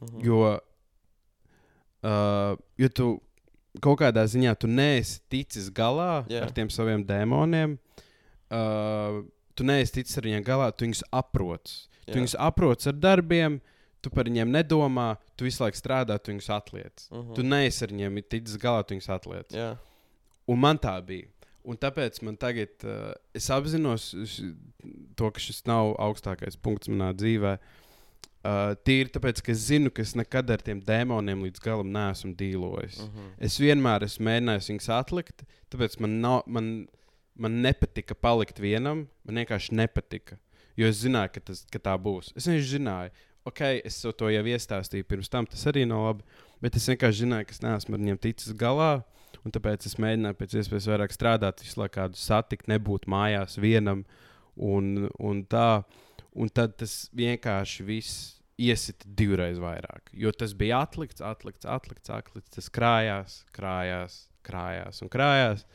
Mhm. 0.00 0.24
Jo, 0.26 0.40
uh, 2.02 2.58
jo 2.78 2.88
tu 2.92 3.08
kaut 3.82 4.00
kādā 4.00 4.24
ziņā 4.28 4.54
tu 4.60 4.68
neesi 4.70 5.20
ticis 5.32 5.68
galā 5.74 6.24
yeah. 6.30 6.46
ar 6.46 6.52
tiem 6.56 6.70
saviem 6.72 7.04
dēmoniem. 7.06 7.76
Uh, 8.46 9.24
tu 9.56 9.66
neesi 9.66 9.98
ticis 9.98 10.18
ar 10.20 10.28
viņiem 10.28 10.44
galā, 10.46 10.70
tu 10.72 10.86
viņus 10.86 11.02
aproti. 11.16 11.86
Tu 12.06 12.14
Jā. 12.14 12.20
viņus 12.20 12.36
aproti 12.38 12.90
ar 12.90 12.98
darbiem, 13.02 13.58
tu 14.04 14.12
par 14.14 14.28
viņiem 14.28 14.52
nedomā, 14.54 15.16
tu 15.34 15.48
visu 15.48 15.64
laiku 15.64 15.80
strādā, 15.80 16.18
tu 16.22 16.30
viņus 16.30 16.50
atliec. 16.54 17.08
Mhm. 17.10 17.32
Tu 17.38 17.46
neesi 17.46 17.84
ar 17.84 17.94
viņiem 17.94 18.20
ticis 18.28 18.60
galā, 18.62 18.84
tu 18.86 18.94
viņus 18.94 19.10
atliec. 19.16 19.56
Jā. 19.56 19.72
Un 20.46 20.60
man 20.62 20.78
tā 20.78 20.94
bija. 21.02 21.26
Un 21.66 21.78
tāpēc 21.82 22.20
man 22.22 22.36
tagad, 22.38 22.76
uh, 22.86 23.10
es 23.34 23.48
apzinos 23.50 24.12
š, 24.14 24.52
to, 25.18 25.30
ka 25.34 25.42
šis 25.42 25.64
nav 25.66 25.96
augstākais 26.02 26.58
punkts 26.62 26.90
manā 26.92 27.10
dzīvē. 27.16 27.56
Uh, 28.46 28.76
tīri 28.86 29.10
tāpēc, 29.10 29.40
ka 29.42 29.50
es 29.50 29.64
zinu, 29.66 29.90
ka 29.90 30.04
es 30.04 30.14
nekad 30.14 30.52
ar 30.54 30.62
tiem 30.62 30.78
dēmoniem 30.86 31.42
līdz 31.48 31.62
galam 31.64 31.90
neesmu 31.94 32.36
dīlojis. 32.38 33.00
Uh. 33.02 33.08
Mhm. 33.08 33.32
Es 33.48 33.58
vienmēr 33.62 34.06
esmu 34.06 34.28
mēģinājis 34.28 34.70
viņus 34.70 34.90
atlikt, 34.94 35.46
tāpēc 35.74 35.98
man, 36.04 36.20
nav, 36.22 36.44
man, 36.46 36.72
man 37.34 37.62
nepatika 37.64 38.14
palikt 38.14 38.62
vienam. 38.62 39.08
Man 39.26 39.42
vienkārši 39.42 39.74
nepatika. 39.74 40.38
Jo 40.78 40.90
es 40.92 41.00
zināju, 41.00 41.32
ka, 41.34 41.42
tas, 41.50 41.64
ka 41.72 41.80
tā 41.82 41.96
būs. 41.98 42.30
Es 42.36 42.46
vienkārši 42.46 42.76
zināju, 42.76 43.26
ok, 43.48 43.62
es 43.88 43.98
to 44.04 44.30
jau 44.30 44.46
iestāstīju 44.52 45.06
pirms 45.08 45.30
tam, 45.32 45.46
tas 45.48 45.66
arī 45.70 45.86
nav 45.88 46.04
labi. 46.04 46.26
Bet 46.62 46.78
es 46.78 46.86
vienkārši 46.90 47.24
zināju, 47.24 47.48
ka 47.48 47.56
es 47.56 47.62
neesmu 47.64 47.96
ar 47.96 48.02
viņiem 48.02 48.22
ticis 48.22 48.54
galā. 48.58 48.90
Un 49.46 49.54
tāpēc 49.54 49.86
es 49.86 49.94
mēģināju 50.02 50.36
pēc 50.40 50.56
iespējas 50.58 50.88
vairāk 50.90 51.12
strādāt, 51.14 51.62
visu 51.62 51.78
laiku 51.78 52.00
kādu 52.00 52.18
satikt, 52.18 52.66
nebūt 52.70 53.06
mājās 53.10 53.60
vienam. 53.62 54.02
Un, 54.56 55.06
un, 55.22 55.44
tā, 55.46 55.84
un 56.34 56.50
tad 56.50 56.74
tas 56.80 57.04
vienkārši 57.14 57.86
viss 57.86 58.24
iesita 58.58 59.06
divreiz 59.18 59.60
vairāk. 59.62 60.10
Jo 60.16 60.32
tas 60.34 60.54
bija 60.56 60.80
atlikts, 60.82 61.22
atlikts, 61.22 61.68
atlikts, 61.68 62.10
atlikts. 62.10 62.56
Tas 62.56 62.72
krājās, 62.72 63.38
krājās, 63.54 64.18
krājās 64.46 65.02
un 65.04 65.12
krājās. 65.12 65.66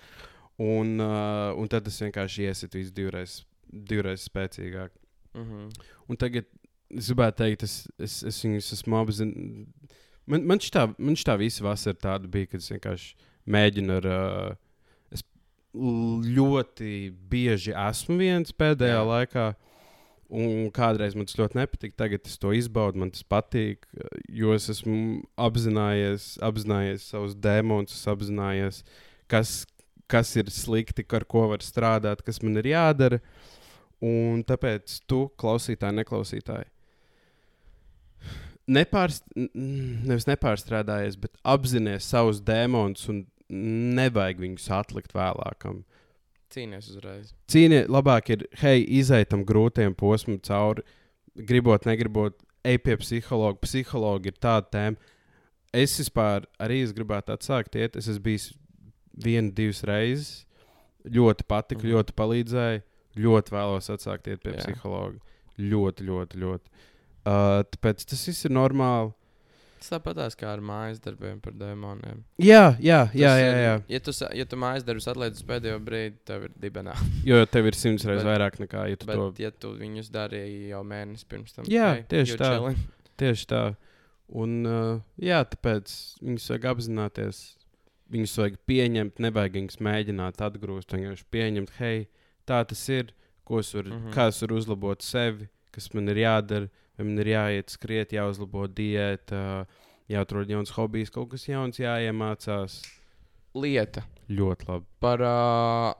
Un, 0.61 0.97
uh, 0.99 1.53
un 1.57 1.72
tad 1.72 1.88
tas 1.88 2.01
vienkārši 2.03 2.49
iesita 2.49 2.78
visu 2.78 2.93
divreiz, 2.97 3.39
divreiz 3.72 4.28
spēcīgāk. 4.28 4.91
Mhm. 5.38 5.72
Un 6.11 6.19
tagad 6.19 6.49
es 6.91 7.07
gribētu 7.07 7.45
teikt, 7.45 7.63
es, 7.63 7.76
es, 8.01 8.19
es 8.28 8.43
viņus 8.43 8.74
esmu 8.76 8.99
apzināts. 8.99 9.97
Man, 10.30 10.43
man 10.45 10.59
man 11.01 11.17
šitā 11.17 11.38
visa 11.39 11.63
vasara 11.65 12.17
bija, 12.28 12.51
kad 12.51 12.61
es 12.61 12.69
vienkārši 12.74 13.30
mēģinu 13.50 13.98
ar. 14.00 14.08
Uh, 14.12 14.56
es 15.12 15.26
ļoti 15.74 17.12
bieži 17.32 17.76
esmu 17.76 18.20
viens 18.22 18.56
pēdējā 18.56 18.98
Jā. 19.00 19.04
Laikā. 19.08 19.52
Un 20.32 20.70
kādreiz 20.72 21.12
man 21.12 21.28
tas 21.28 21.36
ļoti 21.36 21.58
nepatika, 21.60 21.98
tagad 22.06 22.28
es 22.30 22.38
to 22.39 22.54
izbaudu, 22.56 23.02
man 23.02 23.10
tas 23.12 23.26
patīk, 23.28 23.84
jo 24.32 24.54
es 24.56 24.70
esmu 24.72 25.26
apzinājies, 25.36 26.38
apzinājies 26.39 27.10
savus 27.12 27.36
dēmonus, 27.36 27.98
es 27.98 28.08
apzinājies, 28.08 28.80
kas, 29.28 29.52
kas 30.08 30.32
ir 30.39 30.48
slikti, 30.48 31.04
ar 31.20 31.28
ko 31.28 31.50
var 31.52 31.66
strādāt, 31.66 32.24
kas 32.24 32.39
man 32.46 32.62
ir 32.64 32.72
jādara. 32.72 33.20
Un 34.00 34.39
tāpēc 34.48 35.02
tu, 35.04 35.26
klausītāji, 35.36 36.00
neklausītāji, 36.00 36.72
nepārst, 38.72 39.28
nevis 39.36 40.28
nepārstrādājies, 40.30 41.20
bet 41.22 41.36
apzinājies 41.44 42.08
savus 42.14 42.42
dēmonus 42.46 43.08
un 43.12 43.26
nevajag 43.52 44.41
viņus 44.45 44.70
atlikt 44.76 45.16
vēlākam. 45.16 45.84
Cīnīties 46.52 46.89
uzreiz. 46.91 47.32
Cīniet, 47.52 47.89
labāk 47.91 48.34
ir, 48.36 48.45
hei, 48.60 48.84
izaitam 48.99 49.45
grūtiem 49.47 49.95
posmam 49.95 50.39
cauri, 50.43 50.84
gribot, 51.47 51.88
negribot, 51.88 52.38
ej 52.68 52.80
pie 52.84 52.97
psihologa. 52.99 53.62
Psihologi 53.64 54.32
ir 54.32 54.39
tāda 54.41 54.68
tēma. 54.74 55.12
Es 55.72 55.95
vispār 55.95 56.45
arī 56.60 56.82
es 56.84 56.91
gribētu 56.95 57.32
atsākt 57.36 57.78
iet. 57.80 57.95
Es 57.95 58.10
esmu 58.12 58.26
bijis 58.26 58.49
vienu, 59.16 59.54
divas 59.56 59.84
reizes. 59.88 60.32
Ļoti 61.08 61.47
patika, 61.47 61.86
mm. 61.86 61.93
ļoti 61.95 62.16
palīdzēja. 62.20 62.84
Ļoti 63.22 63.56
vēlos 63.56 63.89
atsākt 63.91 64.28
iet 64.32 64.43
pie. 64.43 64.56
Jā. 64.58 64.66
psihologa. 64.66 65.20
Ļoti, 65.62 66.08
ļoti, 66.08 66.41
ļoti. 66.41 66.86
Uh, 67.22 67.62
tāpēc 67.72 68.04
tas 68.12 68.28
viss 68.28 68.47
ir 68.47 68.56
normāli. 68.56 69.14
Tāpatās 69.82 70.36
kā 70.38 70.51
ar 70.53 70.61
mājas 70.61 70.99
darbiem 71.01 71.39
par 71.41 71.53
demoniem. 71.57 72.23
Jā, 72.38 72.75
jā, 72.77 72.99
jā. 73.17 73.32
Tas 73.32 73.41
jā, 73.41 73.47
ir- 73.47 73.61
jā. 73.65 73.73
Ja 73.89 73.99
tu, 73.99 74.13
sa- 74.13 74.29
ja 74.38 74.45
tu 74.45 74.59
mājas 74.61 74.86
darbus 74.86 75.07
atliec 75.09 75.34
uz 75.34 75.43
pēdējo 75.47 75.79
brīdi, 75.84 76.17
tev 76.25 76.43
ir 76.47 76.51
dibenā. 76.61 76.93
Jo 77.29 77.45
tev 77.45 77.65
ir 77.71 77.77
simts 77.77 78.05
reizes 78.05 78.27
vairāk 78.27 78.59
nekā, 78.61 78.86
ja 78.91 78.99
tu 78.99 79.09
Bet, 79.09 79.15
to 79.15 79.43
ja 79.43 79.51
tu 79.51 79.73
viņus 79.79 80.11
darīji 80.13 80.69
jau 80.69 80.84
mēnesi 80.86 81.25
pirms 81.27 81.55
tam, 81.55 81.65
Jā, 81.71 81.95
hey, 81.95 82.03
tieši 82.13 82.38
tā. 82.38 82.51
chilling. 82.53 82.77
Tieši 83.21 83.47
tā. 83.49 83.63
Un, 84.32 84.53
uh, 84.65 85.01
jā, 85.19 85.41
tāpēc 85.43 85.91
viņus 86.21 86.49
vajag 86.53 86.69
apzināties. 86.71 87.41
Viņus 88.11 88.38
vajag 88.38 88.59
pieņemt, 88.67 89.19
nevajag 89.23 89.57
viņus 89.59 89.82
mēģināt 89.88 90.43
atgrūst. 90.45 90.93
Vienkārši 90.95 91.25
pieņemt, 91.32 91.73
hei, 91.79 92.05
tā 92.47 92.61
tas 92.67 92.84
ir. 92.89 93.13
Ko 93.47 93.59
es 93.59 93.73
varu, 93.73 93.89
mm. 93.89 93.97
-hmm. 94.05 94.13
Kā 94.13 94.27
es 94.29 94.41
varu 94.41 94.55
uzlabot 94.55 95.01
sevi, 95.01 95.49
kas 95.71 95.89
man 95.93 96.07
ir 96.09 96.21
jādara, 96.21 96.69
vai 96.98 97.08
man 97.08 97.22
ir 97.24 97.32
jāiet 97.34 97.74
skriet, 97.74 98.16
jāuzlabo 98.16 98.68
diēta, 98.68 99.66
jāatrod 100.12 100.52
jauns 100.52 100.74
hobijs, 100.76 101.12
kaut 101.14 101.32
kas 101.34 101.48
jauns 101.50 101.80
jāiemācās. 101.82 102.82
Lieta 103.56 104.06
Ļoti 104.32 104.68
labi. 104.70 104.88
par. 105.04 105.24
Uh, 105.28 105.92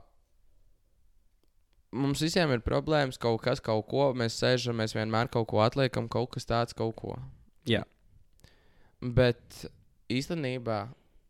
mums 1.92 2.22
visiem 2.24 2.52
ir 2.54 2.64
problēmas, 2.64 3.20
kaut 3.20 3.42
kas, 3.44 3.60
kaut 3.60 3.86
ko. 3.90 4.10
Mēs 4.16 4.38
sēžam, 4.40 4.80
mēs 4.80 4.96
vienmēr 4.96 5.30
kaut 5.32 5.50
ko 5.52 5.60
atliekam, 5.64 6.08
kaut 6.12 6.32
kas 6.36 6.48
tāds, 6.48 6.76
kaut 6.76 6.96
ko. 6.98 7.16
Jā. 7.68 7.84
Bet 9.02 9.64
īstenībā, 10.12 10.78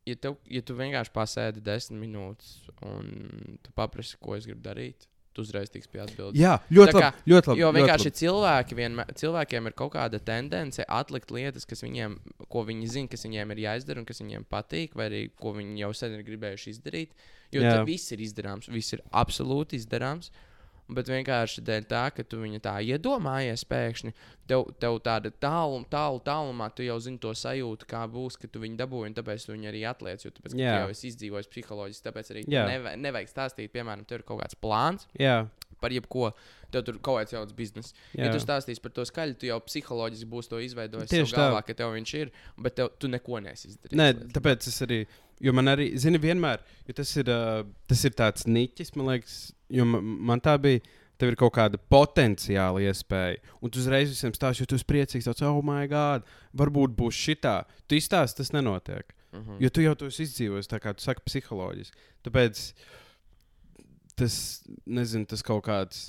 ja, 0.07 0.17
tev, 0.17 0.39
ja 0.51 0.63
tu 0.63 0.77
vienkārši 0.79 1.15
pasēdi 1.15 1.65
desmit 1.65 2.01
minūtes 2.05 2.55
un 2.87 3.59
tu 3.65 3.75
paprasti, 3.77 4.21
ko 4.23 4.37
es 4.37 4.47
gribu 4.49 4.63
darīt, 4.65 5.09
tu 5.35 5.43
uzreiz 5.43 5.70
tiks 5.72 5.87
pie 5.89 6.01
atbildības. 6.05 6.39
Jā, 6.41 6.59
ļoti 6.70 6.93
kā- 6.97 7.03
labi. 7.09 7.22
Ļoti 7.33 7.47
labi 7.53 7.61
Jo 7.61 7.72
vienkārši 7.72 8.09
labi. 8.11 8.18
cilvēki 8.22 8.78
vienmēr, 8.80 9.12
cilvēkiem 9.22 9.66
ir 9.66 9.72
kaut 9.72 9.93
kāda 9.95 10.20
tendence 10.20 10.85
atlikt 10.89 11.30
lietas, 11.30 11.64
kas 11.66 11.83
viņiem, 11.83 12.18
ko 12.49 12.64
viņi 12.64 12.89
zina, 12.89 13.09
kas 13.09 13.24
viņiem 13.24 13.51
ir 13.57 13.62
jāizdara 13.66 13.99
un 13.99 14.05
kas 14.05 14.20
viņiem 14.20 14.45
patīk, 14.51 14.95
vai 14.95 15.09
arī 15.09 15.22
ko 15.41 15.53
viņi 15.55 15.78
jau 15.78 15.93
sen 15.95 16.12
ir 16.18 16.22
gribējuši 16.24 16.74
izdarīt. 16.76 17.09
Jo 17.53 17.61
tas 17.62 17.87
viss 17.87 18.12
ir 18.12 18.18
izdarāms, 18.24 18.68
viss 18.72 18.93
ir 18.95 19.01
absolūti 19.12 19.76
izdarāms. 19.80 20.30
Bet 20.93 21.09
vienkārši 21.09 21.62
dēļ 21.64 21.84
tā, 21.90 22.03
ka 22.16 22.24
tu 22.26 22.40
viņu 22.43 22.61
tā 22.64 22.74
iedomājies 22.84 23.64
pēkšņi, 23.70 24.12
tev, 24.51 24.66
tev 24.82 24.99
tāda 25.07 25.30
tālu, 25.43 25.82
tālu, 25.93 26.20
tālumā, 26.26 26.68
tu 26.76 26.84
jau 26.86 26.99
zini 27.01 27.20
to 27.22 27.32
sajūtu, 27.38 27.88
kā 27.88 28.05
būs, 28.11 28.36
ka 28.43 28.51
tu 28.53 28.61
viņu 28.62 28.76
dabūji, 28.80 29.12
un 29.12 29.16
tāpēc 29.18 29.47
tu 29.47 29.55
viņu 29.55 29.70
arī 29.72 29.84
atliec. 29.88 30.24
Jo 30.26 30.32
tāpēc, 30.36 30.57
Jā. 30.59 30.78
jau 30.82 30.93
esi 30.95 31.09
izdzīvojis 31.12 31.51
psiholoģiski, 31.55 32.07
tāpēc 32.09 32.32
arī 32.34 32.45
Jā. 32.51 32.66
nevajag, 32.70 32.99
nevajag 33.07 33.30
stāstīt, 33.32 33.72
piemēram, 33.74 34.05
tev 34.09 34.20
ir 34.20 34.26
kaut 34.28 34.43
kāds 34.43 34.59
plāns 34.61 35.09
Jā, 35.18 35.47
par 35.82 35.95
jebko. 35.95 36.32
Tev 36.72 36.86
tur 36.86 36.97
kaut 37.05 37.18
kāds 37.20 37.34
jauns 37.34 37.51
bizness. 37.53 37.93
jā. 38.16 38.24
Ja 38.24 38.32
tu 38.32 38.38
stāstīsi 38.40 38.80
par 38.80 38.95
to 38.97 39.05
skaļi, 39.05 39.34
tu 39.36 39.45
jau 39.45 39.59
psiholoģiski 39.61 40.28
būsi 40.30 40.49
to 40.49 40.61
izveidojis. 40.64 41.11
Tieši 41.11 41.34
tā, 41.34 41.43
galvā, 41.43 41.59
ka 41.66 41.74
tev 41.76 41.90
viņš 41.93 42.12
ir, 42.16 42.30
bet 42.57 42.78
tev, 42.78 42.88
tu 42.97 43.11
neko 43.12 43.43
nesi 43.45 43.68
izdarījis. 43.68 43.99
Nē, 44.01 44.07
tāpēc 44.32 44.68
es 44.70 44.78
arī. 44.86 45.03
Jo 45.43 45.55
man 45.57 45.70
arī, 45.72 45.93
zini, 45.99 46.20
vienmēr, 46.22 46.61
jo 46.87 46.95
tas 46.99 47.12
ir, 47.18 47.30
uh, 47.33 47.62
tas 47.91 48.03
ir 48.07 48.12
tāds 48.18 48.45
niķis, 48.47 48.93
man 48.99 49.09
liekas, 49.14 49.39
jo 49.72 49.87
man, 49.89 50.12
man 50.33 50.43
tā 50.45 50.59
bija. 50.62 50.83
Tev 51.20 51.28
ir 51.30 51.37
kaut 51.39 51.53
kāda 51.55 51.78
potenciāla 51.93 52.80
iespēja, 52.83 53.37
un 53.62 53.70
tu 53.70 53.78
uzreiz 53.78 54.09
visiem 54.11 54.33
stāsti, 54.35 54.64
jo 54.64 54.70
tu 54.72 54.74
esi 54.74 54.87
priecīgs, 54.89 55.28
tāds, 55.28 55.45
oh, 55.47 55.61
my 55.62 55.85
God, 55.87 56.24
varbūt 56.59 56.97
būs 56.99 57.14
šitā. 57.14 57.53
Tu 57.87 58.01
izstāsti, 58.01 58.41
tas 58.41 58.51
nenotiek. 58.57 59.12
Mhm. 59.33 59.61
Jo 59.62 59.70
tu 59.70 59.85
jau 59.85 59.93
to 59.95 60.09
esi 60.11 60.26
izdzīvojis, 60.26 60.68
tā 60.72 60.80
kā 60.83 60.97
tu 60.97 61.05
saki, 61.05 61.22
psiholoģiski. 61.28 62.09
Tāpēc 62.26 62.64
tas, 64.18 64.35
nezinu, 64.87 65.28
tas 65.30 65.45
kaut 65.47 65.62
kāds 65.68 66.03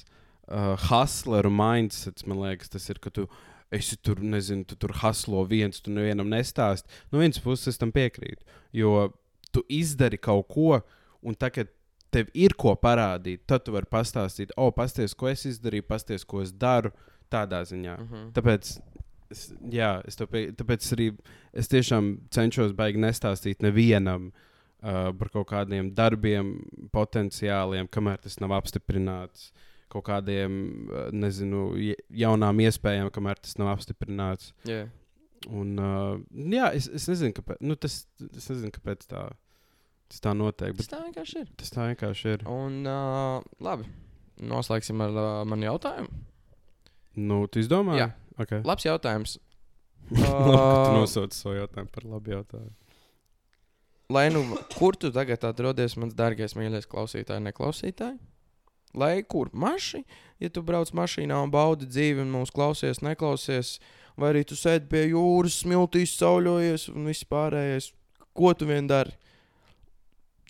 uh, 0.48 0.74
hustleru 0.90 1.52
mindsets, 1.54 2.26
man 2.28 2.42
liekas, 2.44 2.72
tas 2.74 2.90
ir, 2.92 3.00
ka 3.04 3.14
tu 3.14 3.28
esi 3.74 3.98
tur, 4.02 4.22
nezinu, 4.22 4.66
tu 4.70 4.78
tur 4.80 4.94
haslo 5.02 5.44
viens, 5.50 5.82
tu 5.82 5.94
nevienam 5.94 6.30
nestāsti. 6.32 6.90
No 7.12 7.22
vienas 7.22 7.42
puses 7.44 7.74
es 7.74 7.82
tam 7.82 7.92
piekrītu, 7.96 8.46
jo 8.76 9.10
tu 9.54 9.64
izdari 9.70 10.20
kaut 10.22 10.48
ko, 10.52 10.82
un 11.24 11.38
tagad 11.40 11.72
tev 12.14 12.30
ir 12.38 12.54
ko 12.60 12.76
parādīt, 12.78 13.44
tad 13.50 13.66
tu 13.66 13.74
vari 13.74 13.90
pastāstīt, 13.90 14.54
o, 14.56 14.68
oh, 14.68 14.74
pasties, 14.76 15.16
ko 15.18 15.30
es 15.32 15.46
izdarīju, 15.50 15.88
pasties, 15.90 16.26
ko 16.26 16.44
es 16.44 16.54
daru, 16.54 16.94
tādā 17.34 17.64
ziņā. 17.66 17.98
Mhm. 17.98 18.26
Tāpēc, 18.36 18.72
es, 19.34 19.44
jā, 19.74 19.96
es 20.08 20.20
pie, 20.30 20.46
tāpēc 20.54 20.90
arī 20.96 21.10
es 21.54 21.70
tiešām 21.72 22.16
cenšos 22.34 22.76
baigi 22.78 23.02
nestāstīt 23.02 23.66
nevienam 23.66 24.30
uh, 24.30 25.10
par 25.18 25.34
kaut 25.34 25.50
kādiem 25.54 25.90
darbiem, 25.98 26.56
potenciāliem, 26.94 27.90
kamēr 27.90 28.22
tas 28.26 28.38
nav 28.44 28.54
apstiprināts. 28.60 29.52
Kaut 29.94 30.06
kādiem, 30.08 30.58
uh, 30.90 31.08
nezinu, 31.14 31.68
ja- 31.78 32.00
jaunām 32.26 32.60
iespējām, 32.66 33.12
kamēr 33.14 33.38
tas 33.44 33.58
nav 33.62 33.70
apstiprināts. 33.76 34.52
Jā. 34.66 34.88
Un, 35.54 35.74
uh, 35.78 36.18
jā, 36.50 36.72
es, 36.74 36.88
es 36.88 37.06
nezinu, 37.12 37.36
kāpēc, 37.38 37.60
nu, 37.62 37.76
tas, 37.78 38.00
es 38.32 38.48
nezinu, 38.50 38.72
kāpēc 38.74 39.06
tā, 39.12 39.28
tas 40.10 40.24
tā 40.24 40.34
notiek. 40.40 40.74
Tas 40.80 40.90
tā 40.90 41.02
vienkārši 41.04 41.42
ir. 41.44 41.50
tas 41.60 41.74
tā 41.76 41.90
vienkārši 41.92 42.34
ir. 42.38 42.46
Un, 42.50 42.80
uh, 42.90 43.44
labi, 43.62 43.86
noslēgsim 44.42 45.04
ar 45.06 45.14
uh, 45.20 45.32
manu 45.46 45.68
jautājumu. 45.68 46.10
Nu, 47.22 47.44
tu 47.52 47.62
izdomā? 47.62 48.00
Jā. 48.00 48.08
Okay. 48.42 48.64
Labs 48.66 48.88
jautājums. 48.88 49.38
Labi, 50.10 50.56
Uh, 50.58 50.98
nosauci 50.98 51.38
savu 51.38 51.54
jautājumu 51.56 51.92
par 51.94 52.04
labu 52.10 52.34
jautājumu. 52.34 52.74
Lai 54.12 54.26
nu, 54.34 54.42
kur 54.76 54.98
tu 55.00 55.12
tagad 55.16 55.46
atrodies, 55.48 55.94
mans 56.02 56.14
dārgais, 56.18 56.56
mīļais 56.60 56.90
klausītāj, 56.92 57.40
neklausītāj? 57.46 58.18
Lai 58.94 59.24
kur 59.26 59.50
maši, 59.54 60.04
ja 60.40 60.50
tu 60.54 60.62
brauc 60.62 60.92
mašīnā 60.94 61.38
un 61.44 61.50
baudi 61.54 61.88
dzīvi 61.90 62.22
un 62.22 62.32
mūsu 62.36 62.54
klausies, 62.54 63.00
neklausies, 63.02 63.80
vai 64.18 64.30
arī 64.34 64.44
tu 64.46 64.54
sēdi 64.60 64.86
pie 64.92 65.08
jūras, 65.10 65.62
smiltīs, 65.64 66.14
sauļojies 66.20 66.90
un 66.94 67.08
viss 67.10 67.26
pārējais, 67.26 67.92
ko 68.38 68.54
tu 68.54 68.68
vien 68.70 68.86
dari? 68.88 69.16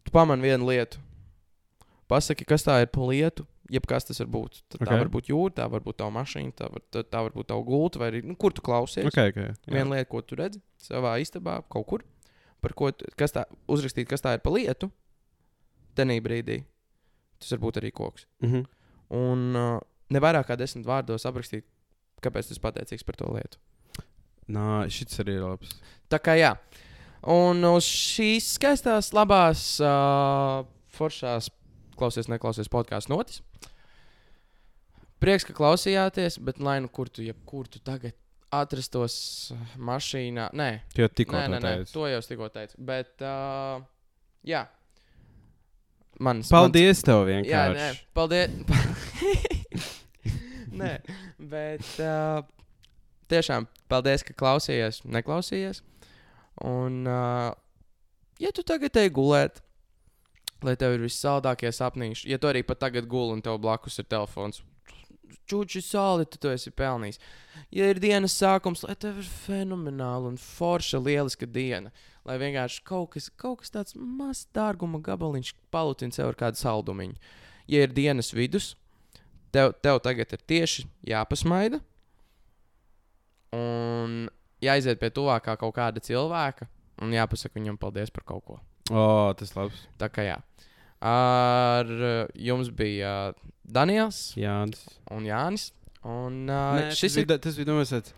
Tu 0.04 0.12
pamani 0.12 0.44
vienu 0.50 0.68
lietu. 0.68 1.00
Pasaki, 2.12 2.44
kas 2.46 2.66
tā 2.68 2.82
ir 2.84 2.90
pa 2.92 3.06
lietu, 3.08 3.46
jebkas 3.72 4.04
tas 4.10 4.20
var 4.20 4.28
būt. 4.34 4.60
Tad 4.68 4.82
okay. 4.82 4.90
Tā 4.92 4.98
var 5.06 5.12
būt 5.14 5.30
jūra, 5.32 5.54
tā 5.62 5.70
var 5.72 5.86
būt 5.86 5.98
tava 6.02 6.12
mašīna, 6.18 6.52
tā 6.60 6.68
var, 6.74 6.84
tā, 6.92 7.04
tā 7.08 7.22
var 7.24 7.32
būt 7.38 7.48
tava 7.54 7.64
gulta, 7.64 8.02
vai 8.02 8.10
arī 8.12 8.22
nu, 8.28 8.36
kur 8.36 8.52
tu 8.54 8.62
klausies. 8.66 9.08
Okay, 9.08 9.32
okay, 9.32 9.54
jā. 9.54 9.72
Viena 9.72 9.96
lieta, 9.96 10.10
ko 10.12 10.20
tu 10.22 10.36
redzi 10.36 10.60
savā 10.84 11.16
istabā, 11.24 11.62
kaut 11.72 11.88
kur, 11.90 12.04
par 12.62 12.76
ko 12.76 12.92
tu- 12.92 13.08
kas 13.18 13.32
tā, 13.32 13.46
uzrakstīt, 13.72 14.10
kas 14.12 14.22
tā 14.22 14.36
ir 14.36 14.44
pa 14.44 14.52
lietu, 14.52 14.92
tenī 15.96 16.20
brīdī. 16.24 16.66
Tas 17.44 17.52
var 17.58 17.62
būt 17.66 17.82
arī 17.82 17.92
koks. 17.96 18.26
Mhm. 18.46 18.64
Un 19.14 19.44
uh, 19.60 19.78
ne 20.10 20.22
vairāk 20.24 20.48
kā 20.50 20.56
desmit 20.58 20.88
vārdos 20.88 21.28
aprakstīt, 21.30 21.68
kāpēc 22.24 22.50
esi 22.54 22.62
pateicīgs 22.64 23.06
par 23.06 23.20
to 23.20 23.28
lietu. 23.36 23.60
Nā, 24.54 24.84
šis 24.92 25.20
arī 25.24 25.38
ir 25.38 25.44
labs. 25.46 25.76
Tā 26.12 26.20
kā 26.24 26.34
jā. 26.40 26.54
Un 27.32 27.64
uz 27.70 27.86
šīs 27.88 28.50
skaistās, 28.58 29.12
labās, 29.16 29.62
uh, 29.84 30.66
foršās, 30.98 31.48
klausies, 32.00 32.28
neklausies 32.32 32.72
podkāstu 32.72 33.14
notis. 33.14 33.40
Prieks, 35.24 35.46
ka 35.48 35.56
klausījāties, 35.56 36.36
bet 36.44 36.60
lai 36.60 36.82
nu 36.84 36.90
kur 36.92 37.08
tu, 37.08 37.24
kur 37.48 37.70
tu 37.72 37.80
tagad 37.80 38.18
atrastos 38.54 39.16
mašīnā, 39.80 40.50
nē, 40.54 40.70
Tu 40.94 41.02
jau 41.02 41.10
tikko 41.10 41.40
to 41.40 41.60
teici. 41.64 41.94
to 41.96 42.08
jau 42.12 42.20
es 42.20 42.28
tikko 42.30 42.50
teicu. 42.54 42.76
Bet, 42.92 43.14
uh, 43.24 43.80
jā, 44.46 44.66
mans, 46.24 46.50
Paldies 46.54 47.04
tev 47.06 47.28
Mans, 47.28 47.48
jā, 47.48 47.64
nē, 47.74 47.74
vienkārši. 47.74 48.06
paldies. 48.16 48.50
nē, 50.82 50.94
bet 51.52 51.90
uh, 52.04 52.42
tiešām 53.32 53.68
paldies, 53.92 54.26
ka 54.28 54.36
klausījies, 54.38 55.04
neklausījies. 55.06 55.84
Un, 56.70 57.04
uh, 57.10 57.52
ja 58.42 58.52
tu 58.56 58.66
tagad 58.66 58.98
ej 59.02 59.12
gulēt, 59.16 59.62
lai 60.64 60.76
tev 60.80 60.96
ir 60.96 61.04
vissaldākie 61.06 61.72
sapnīši, 61.76 62.30
ja 62.32 62.40
tu 62.40 62.48
arī 62.50 62.64
pat 62.66 62.80
tagad 62.86 63.10
guli 63.10 63.36
un 63.36 63.42
tev 63.44 63.60
blakus 63.62 64.00
ir 64.00 64.08
telefons, 64.08 64.62
čūči 65.50 65.82
sāli, 65.84 66.28
tu 66.30 66.40
to 66.40 66.54
esi 66.54 66.72
pelnījis. 66.72 67.20
Ja 67.74 67.90
ir 67.92 68.00
dienas 68.02 68.36
sākums, 68.40 68.86
lai 68.88 68.96
tev 69.00 69.20
ir 69.20 69.28
fenomenāla 69.28 70.30
un 70.32 70.38
forša, 70.40 71.02
lieliska 71.04 71.50
diena, 71.50 71.92
lai 72.26 72.38
vienkārši 72.42 72.84
kaut 72.88 73.12
kas, 73.16 73.30
kaut 73.40 73.60
kas 73.64 73.74
tāds 73.74 73.96
mazs 74.00 74.46
dārguma 74.56 75.02
gabaliņš 75.04 75.54
palutina 75.74 76.16
sev 76.16 76.32
ar 76.32 76.38
kādu 76.40 76.62
saldumiņu. 76.62 77.16
Ja 77.72 77.84
ir 77.86 77.94
dienas 77.96 78.34
vidus, 78.36 78.74
tev, 79.56 79.74
tev 79.84 80.00
tagad 80.04 80.34
ir 80.36 80.42
tieši 80.48 80.86
jāpasmaida 81.08 81.80
un 83.54 84.28
jāiziet 84.64 85.00
pie 85.02 85.12
tuvākā 85.14 85.56
kaut 85.62 85.76
kāda 85.78 86.02
cilvēka 86.04 86.68
un 87.04 87.14
jāpasaka 87.16 87.60
viņam 87.60 87.78
paldies 87.82 88.12
par 88.14 88.26
kaut 88.28 88.46
ko. 88.48 88.60
O, 88.92 89.06
tas 89.40 89.54
labs. 89.56 89.86
Tā 90.00 90.10
kā 90.12 90.26
jā. 90.28 90.38
Ar 91.04 91.88
uh, 91.94 92.28
jums 92.40 92.70
bija 92.76 93.14
uh, 93.34 93.48
Daniels 93.64 94.34
Jānis. 94.40 94.84
un 95.12 95.26
Jānis. 95.28 95.70
Un, 96.04 96.42
uh, 96.52 96.80
Nē, 96.80 96.90
šis 96.96 97.14
tas 97.14 97.18
ir 97.22 97.28
bija, 97.30 97.40
tas 97.44 97.56
bija 97.60 97.70
domāts, 97.70 98.12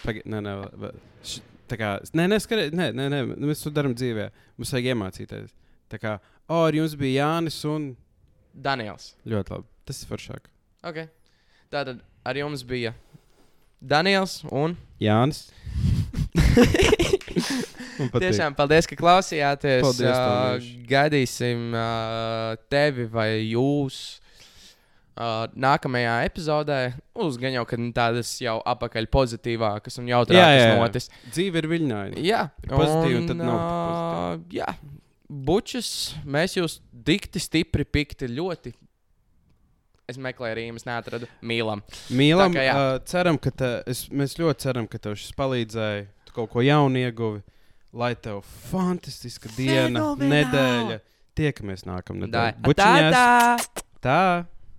ka. 0.00 0.12
Nē, 0.24 0.38
nē, 0.44 0.52
vēl- 0.62 0.78
vēl- 0.84 1.00
š- 1.28 1.42
tā 1.70 1.78
kā. 1.80 1.94
Nē, 2.16 2.38
skatiet, 2.42 2.74
nē, 2.76 2.90
nē, 2.96 3.08
nē, 3.12 3.22
mēs 3.36 3.64
to 3.64 3.72
darām 3.74 3.94
dzīvē. 3.96 4.28
Mums 4.58 4.74
vajag 4.74 4.92
iemācīties. 4.94 5.54
Tā 5.92 6.00
kā, 6.02 6.18
o, 6.48 6.62
ar 6.66 6.76
jums 6.76 6.96
bija 6.98 7.24
Jānis 7.24 7.60
un. 7.68 7.92
Daniels. 8.58 9.12
Ļoti 9.28 9.54
labi. 9.54 9.68
Tas 9.88 10.02
ir 10.02 10.10
foršāk. 10.10 10.50
Okay. 10.88 11.08
Tātad 11.72 12.02
ar 12.26 12.38
jums 12.38 12.64
bija 12.66 12.94
Daniels 13.80 14.40
un 14.50 14.76
Jānis. 15.02 15.48
Patīk. 17.98 18.28
Tiešām 18.28 18.54
paldies, 18.58 18.86
ka 18.86 18.96
klausījāties. 18.98 19.82
Paldies, 19.82 20.14
uh, 20.14 20.66
gaidīsim 20.88 21.74
uh, 21.74 22.54
tevi 22.70 23.08
vai 23.10 23.30
jūs. 23.42 24.18
Uh, 25.18 25.48
nākamajā 25.58 26.12
epizodē 26.28 26.74
būs 27.16 27.40
gan 27.42 27.56
jau 27.56 27.64
tādas 27.90 28.28
jau 28.38 28.60
apakaļ 28.70 29.08
pozitīvākas 29.10 29.98
un 29.98 30.10
jautrākas 30.12 30.52
jā, 30.54 30.66
jā. 30.68 30.74
notis. 30.78 31.08
Dzīve 31.32 31.58
ir 31.58 31.66
viļņaina. 31.72 32.20
Jā, 32.22 32.42
pozitīvi, 32.62 33.16
un 33.18 33.24
tad 33.26 33.40
nav 33.40 33.56
tik 33.56 34.44
uh, 34.44 34.44
Jā, 34.60 34.68
bučus, 35.26 35.88
mēs 36.22 36.54
jūs 36.54 36.76
dikti, 36.92 37.42
stipri, 37.42 37.82
pikti, 37.82 38.28
ļoti. 38.30 38.72
Es 40.08 40.20
meklēju 40.22 40.56
rīmas, 40.60 40.86
neatradu. 40.86 41.26
Mīlam. 41.42 41.82
Mīlam, 42.14 42.54
Tā 42.54 42.62
kā 42.68 42.76
uh, 42.78 42.90
ceram, 43.10 43.40
ka 43.42 43.50
te, 43.50 43.70
es, 43.90 44.04
mēs 44.14 44.36
ļoti 44.38 44.68
ceram, 44.68 44.86
ka 44.88 45.00
tev 45.02 45.16
šis 45.18 45.34
palīdzēja. 45.40 46.04
Tu 46.28 46.36
kaut 46.36 46.52
ko 46.52 46.62
jaunu 46.62 47.02
ieguvi. 47.02 47.42
Lai 47.98 48.12
tev 48.14 48.44
fantastiska 48.68 49.50
diena, 49.56 49.98
Fenomenāli! 49.98 50.30
nedēļa. 50.30 51.00
Tiekamies 51.42 51.84
Tā. 52.30 52.46
Bučiņās! 52.62 53.18
tā, 53.18 53.82
tā. 53.98 53.98
Tā! 54.06 54.57